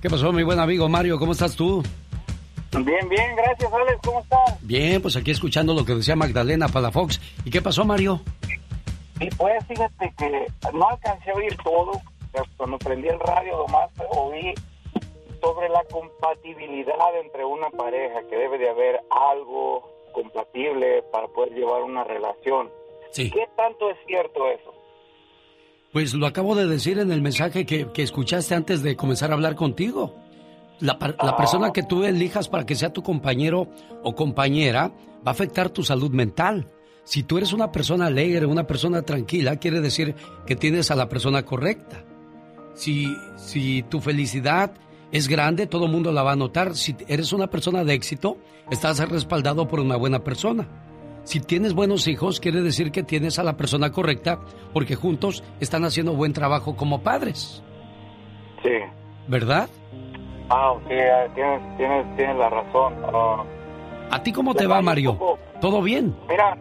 [0.00, 1.18] ¿Qué pasó, mi buen amigo Mario?
[1.18, 1.82] ¿Cómo estás tú?
[2.72, 3.98] Bien, bien, gracias, Alex.
[4.04, 4.58] ¿Cómo estás?
[4.62, 7.20] Bien, pues aquí escuchando lo que decía Magdalena Palafox.
[7.44, 8.20] ¿Y qué pasó, Mario?
[9.20, 12.00] Y pues fíjate que no alcancé a oír todo,
[12.56, 14.52] cuando prendí el radio nomás oí
[15.44, 21.82] sobre la compatibilidad entre una pareja, que debe de haber algo compatible para poder llevar
[21.82, 22.70] una relación.
[23.10, 23.30] Sí.
[23.30, 24.72] ¿Qué tanto es cierto eso?
[25.92, 29.34] Pues lo acabo de decir en el mensaje que, que escuchaste antes de comenzar a
[29.34, 30.14] hablar contigo.
[30.80, 33.68] La, la persona que tú elijas para que sea tu compañero
[34.02, 34.88] o compañera
[35.26, 36.66] va a afectar tu salud mental.
[37.04, 40.14] Si tú eres una persona alegre, una persona tranquila, quiere decir
[40.46, 42.04] que tienes a la persona correcta.
[42.74, 44.72] Si, si tu felicidad
[45.14, 46.74] es grande, todo el mundo la va a notar.
[46.74, 48.36] Si eres una persona de éxito,
[48.68, 50.66] estás respaldado por una buena persona.
[51.22, 54.40] Si tienes buenos hijos, quiere decir que tienes a la persona correcta
[54.72, 57.62] porque juntos están haciendo buen trabajo como padres.
[58.64, 58.72] Sí.
[59.28, 59.68] ¿Verdad?
[60.50, 62.94] Ah, ok, ah, tienes, tienes, tienes la razón.
[63.04, 63.44] Ah,
[64.10, 65.16] ¿A ti cómo te va, Mario?
[65.60, 66.12] ¿Todo bien?
[66.28, 66.58] Mira,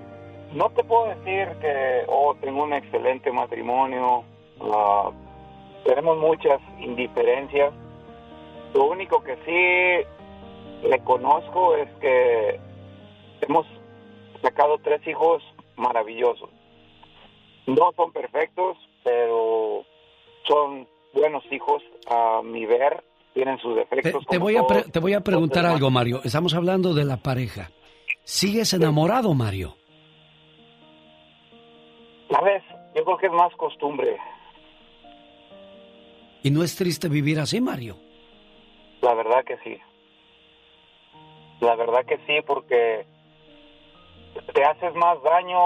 [0.54, 4.24] no te puedo decir que oh, tengo un excelente matrimonio.
[4.62, 5.10] ah,
[5.86, 7.74] tenemos muchas indiferencias.
[8.74, 12.60] Lo único que sí le conozco es que
[13.42, 13.66] hemos
[14.42, 15.44] sacado tres hijos
[15.76, 16.50] maravillosos.
[17.68, 19.86] No son perfectos, pero
[20.48, 23.04] son buenos hijos a mi ver.
[23.34, 24.26] Tienen sus defectos.
[24.28, 26.22] te voy a te voy a preguntar algo, Mario.
[26.24, 27.72] Estamos hablando de la pareja.
[28.24, 29.76] ¿Sigues enamorado, Mario?
[32.30, 32.64] ¿Sabes?
[32.96, 34.18] Yo creo que es más costumbre.
[36.44, 37.98] ¿Y no es triste vivir así, Mario?
[39.04, 39.78] La verdad que sí.
[41.60, 43.06] La verdad que sí, porque
[44.54, 45.60] te haces más daño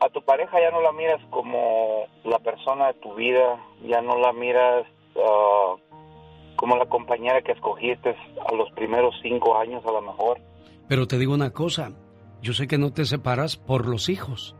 [0.00, 4.18] a tu pareja, ya no la miras como la persona de tu vida, ya no
[4.18, 5.76] la miras ah,
[6.56, 8.16] como la compañera que escogiste
[8.48, 10.40] a los primeros cinco años a lo mejor.
[10.88, 11.92] Pero te digo una cosa,
[12.40, 14.56] yo sé que no te separas por los hijos.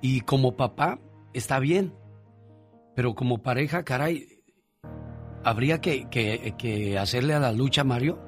[0.00, 1.00] Y como papá,
[1.32, 1.92] está bien.
[2.94, 4.26] Pero como pareja, caray,
[5.44, 8.18] habría que, que- que hacerle a la lucha, Mario.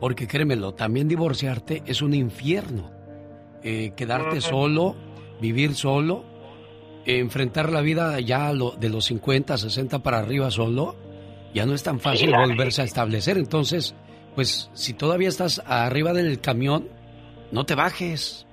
[0.00, 2.90] Porque créemelo, también divorciarte es un infierno.
[3.62, 4.96] Eh, quedarte solo,
[5.40, 6.24] vivir solo,
[7.06, 10.96] eh, enfrentar la vida ya lo- de los 50, 60 para arriba solo,
[11.54, 13.38] ya no es tan fácil Sí, volverse a establecer.
[13.38, 13.94] Entonces,
[14.34, 16.88] pues si todavía estás arriba del camión,
[17.52, 18.46] no te bajes.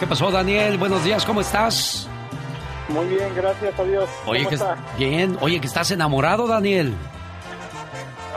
[0.00, 0.76] ¿Qué pasó, Daniel?
[0.76, 2.06] Buenos días, ¿cómo estás?
[2.90, 4.06] Muy bien, gracias a Dios.
[4.26, 4.76] Oye, ¿Cómo que está?
[4.98, 5.38] bien.
[5.40, 6.92] Oye, que estás enamorado, Daniel.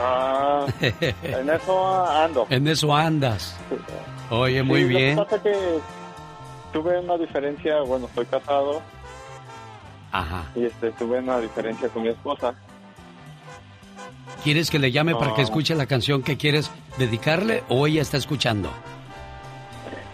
[0.00, 2.46] Ah, en eso ando.
[2.48, 3.54] En eso andas.
[4.30, 5.16] Oye, muy Sí, bien.
[5.16, 5.78] Lo que pasa es que
[6.72, 8.80] tuve una diferencia, bueno, estoy casado
[10.12, 10.44] Ajá.
[10.54, 12.54] y este tuve una diferencia con mi esposa.
[14.44, 15.44] ¿Quieres que le llame para que No.
[15.44, 18.70] escuche la canción que quieres dedicarle o ella está escuchando?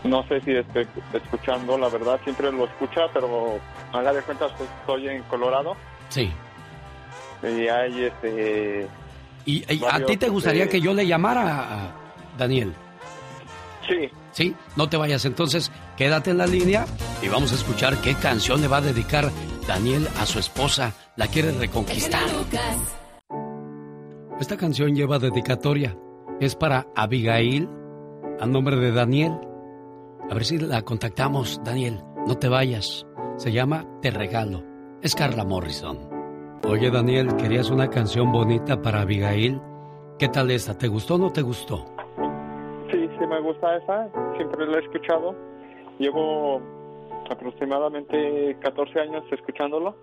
[0.02, 3.58] No sé si estoy escuchando, la verdad, siempre lo escucha, pero
[3.92, 5.76] haga de cuenta que estoy en Colorado
[6.08, 6.32] Sí.
[7.42, 8.88] y hay este...
[9.44, 11.90] ¿Y, y a ti te gustaría este, que yo le llamara a
[12.38, 12.72] Daniel?
[13.88, 14.08] Sí.
[14.32, 15.24] Sí, no te vayas.
[15.24, 16.86] Entonces, quédate en la línea
[17.22, 19.30] y vamos a escuchar qué canción le va a dedicar
[19.66, 20.92] Daniel a su esposa.
[21.16, 22.24] La quiere reconquistar.
[24.40, 25.96] Esta canción lleva dedicatoria.
[26.40, 27.68] Es para Abigail,
[28.38, 29.32] a nombre de Daniel.
[30.30, 32.02] A ver si la contactamos, Daniel.
[32.26, 33.06] No te vayas.
[33.36, 34.62] Se llama Te Regalo.
[35.00, 35.98] Es Carla Morrison.
[36.68, 39.60] Oye, Daniel, ¿querías una canción bonita para Abigail?
[40.18, 40.76] ¿Qué tal esta?
[40.76, 41.95] ¿Te gustó o no te gustó?
[43.28, 45.34] Me gusta esa, siempre la he escuchado.
[45.98, 46.60] Llevo
[47.30, 49.96] aproximadamente 14 años escuchándolo.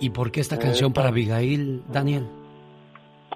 [0.00, 2.28] ¿Y por qué esta canción para Abigail, Daniel?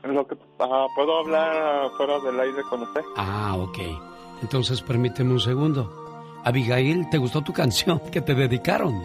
[0.03, 3.01] Lo que, ah, ¿Puedo hablar fuera del aire con usted?
[3.17, 3.79] Ah, ok.
[4.43, 5.91] Entonces permíteme un segundo.
[6.45, 9.03] Abigail, ¿te gustó tu canción que te dedicaron?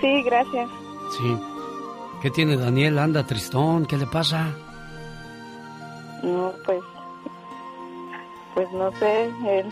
[0.00, 0.68] Sí, gracias.
[1.10, 1.36] Sí.
[2.22, 2.98] ¿Qué tiene Daniel?
[2.98, 4.54] Anda tristón, ¿qué le pasa?
[6.22, 6.80] No, pues,
[8.54, 9.66] pues no sé, él,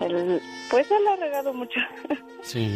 [0.00, 0.40] él,
[0.70, 1.80] pues él ha regado mucho.
[2.40, 2.72] Sí.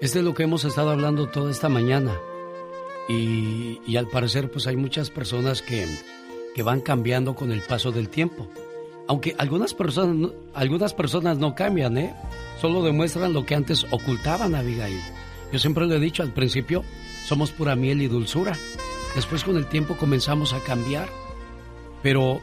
[0.00, 2.12] Es de lo que hemos estado hablando toda esta mañana.
[3.08, 5.86] Y, al parecer, pues hay muchas personas que,
[6.54, 8.48] que van cambiando con el paso del tiempo.
[9.08, 12.14] Aunque algunas personas, algunas personas no cambian, ¿eh?
[12.60, 15.00] Solo demuestran lo que antes ocultaban a Abigail.
[15.52, 16.82] Yo siempre lo he dicho al principio,
[17.24, 18.56] somos pura miel y dulzura.
[19.14, 21.08] Después con el tiempo comenzamos a cambiar.
[22.06, 22.40] Pero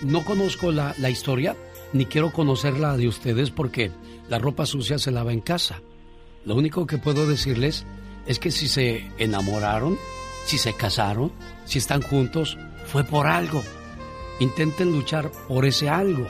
[0.00, 1.54] no conozco la, la historia,
[1.92, 3.90] ni quiero conocerla de ustedes porque
[4.30, 5.82] la ropa sucia se lava en casa.
[6.46, 7.84] Lo único que puedo decirles
[8.24, 9.98] es que si se enamoraron,
[10.46, 11.30] si se casaron,
[11.66, 12.56] si están juntos,
[12.86, 13.62] fue por algo.
[14.40, 16.26] Intenten luchar por ese algo.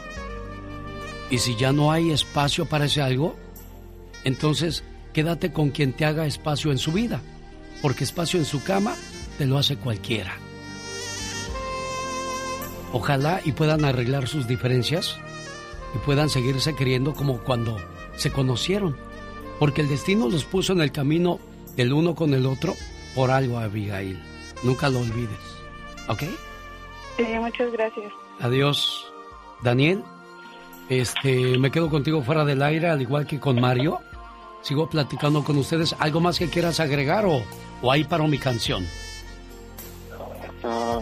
[1.30, 3.36] Y si ya no hay espacio para ese algo,
[4.24, 4.82] entonces
[5.12, 7.22] quédate con quien te haga espacio en su vida,
[7.80, 8.96] porque espacio en su cama
[9.38, 10.36] te lo hace cualquiera.
[12.92, 15.16] Ojalá y puedan arreglar sus diferencias
[15.94, 17.78] y puedan seguirse queriendo como cuando
[18.16, 18.96] se conocieron,
[19.58, 21.38] porque el destino los puso en el camino
[21.76, 22.74] del uno con el otro
[23.14, 24.20] por algo, Abigail.
[24.62, 25.38] Nunca lo olvides.
[26.08, 26.22] ¿Ok?
[27.16, 28.12] Sí, muchas gracias.
[28.40, 29.12] Adiós.
[29.62, 30.02] Daniel,
[30.88, 34.00] este, me quedo contigo fuera del aire, al igual que con Mario.
[34.62, 35.94] Sigo platicando con ustedes.
[35.98, 37.42] ¿Algo más que quieras agregar o,
[37.80, 38.86] o ahí paro mi canción?
[40.64, 41.00] Ah,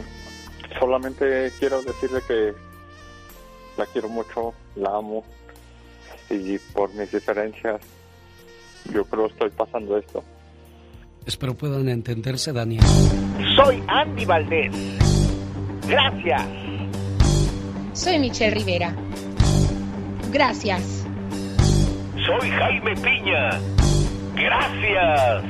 [0.91, 2.53] solamente quiero decirle que
[3.79, 5.25] la quiero mucho, la amo
[6.29, 7.81] y por mis diferencias
[8.93, 10.25] yo creo estoy pasando esto.
[11.25, 12.83] Espero puedan entenderse, Daniel.
[13.55, 14.75] Soy Andy Valdés.
[15.87, 16.43] Gracias.
[17.93, 18.93] Soy Michelle Rivera.
[20.33, 21.07] Gracias.
[22.27, 23.51] Soy Jaime Piña.
[24.35, 25.45] Gracias.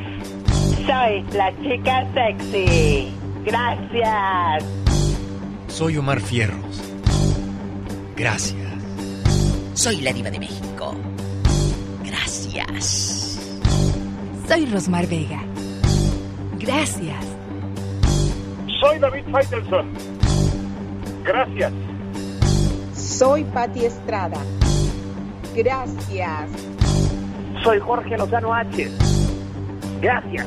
[0.87, 3.15] Soy la chica sexy.
[3.45, 4.90] Gracias.
[5.71, 6.83] Soy Omar Fierros.
[8.17, 8.69] Gracias.
[9.75, 10.95] Soy la diva de México.
[12.05, 13.39] Gracias.
[14.47, 15.41] Soy Rosmar Vega.
[16.59, 17.25] Gracias.
[18.81, 19.93] Soy David Faitelson.
[21.25, 21.73] Gracias.
[22.95, 24.39] Soy Patti Estrada.
[25.55, 26.51] Gracias.
[27.63, 28.91] Soy Jorge Lozano H.
[30.03, 30.47] Gracias.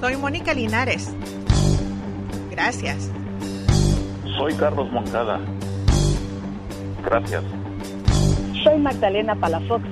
[0.00, 1.12] Soy Mónica Linares.
[2.50, 3.10] Gracias.
[4.40, 5.38] Soy Carlos Moncada.
[7.04, 7.44] Gracias.
[8.64, 9.84] Soy Magdalena Palafox.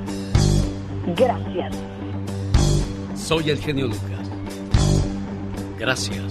[1.14, 1.76] Gracias.
[3.14, 4.30] Soy el genio Lucas.
[5.78, 6.24] Gracias.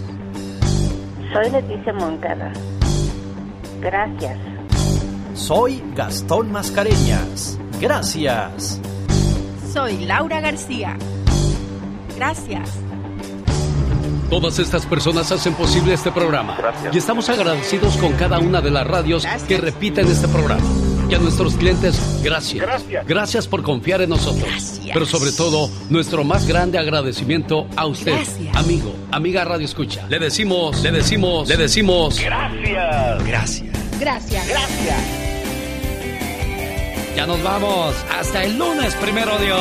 [1.31, 2.51] Soy Leticia Moncada.
[3.81, 4.39] Gracias.
[5.35, 7.59] Soy Gastón Mascareñas.
[7.79, 8.81] Gracias.
[9.71, 10.97] Soy Laura García.
[12.15, 12.86] Gracias.
[14.29, 16.57] Todas estas personas hacen posible este programa.
[16.91, 20.65] Y estamos agradecidos con cada una de las radios que repiten este programa.
[21.09, 22.65] Y a nuestros clientes, gracias.
[23.07, 23.47] Gracias.
[23.47, 24.81] por confiar en nosotros.
[24.93, 30.05] Pero sobre todo, nuestro más grande agradecimiento a usted, amigo, amiga Radio Escucha.
[30.09, 32.19] Le decimos, le decimos, le decimos.
[32.19, 33.23] Gracias.
[33.25, 33.99] Gracias.
[33.99, 34.47] Gracias.
[34.47, 35.26] Gracias.
[37.17, 37.95] Ya nos vamos.
[38.11, 39.59] Hasta el lunes, primero Dios.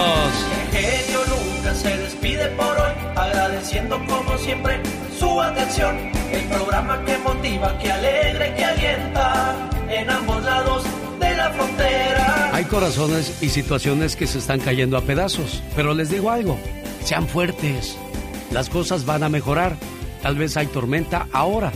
[0.73, 4.79] genio Lucas se despide por hoy, agradeciendo como siempre
[5.19, 5.97] su atención.
[6.31, 10.85] El programa que motiva, que alegra y que alienta en ambos lados
[11.19, 12.51] de la frontera.
[12.53, 16.59] Hay corazones y situaciones que se están cayendo a pedazos, pero les digo algo,
[17.05, 17.97] sean fuertes.
[18.51, 19.77] Las cosas van a mejorar.
[20.21, 21.73] Tal vez hay tormenta ahora,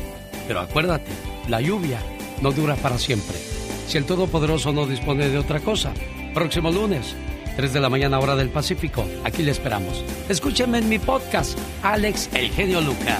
[0.46, 1.10] pero acuérdate,
[1.48, 2.00] la lluvia
[2.42, 3.49] no dura para siempre.
[3.90, 5.92] Si el Todopoderoso no dispone de otra cosa,
[6.32, 7.16] próximo lunes,
[7.56, 10.04] 3 de la mañana hora del Pacífico, aquí le esperamos.
[10.28, 13.18] Escúchenme en mi podcast, Alex El Genio Lucas.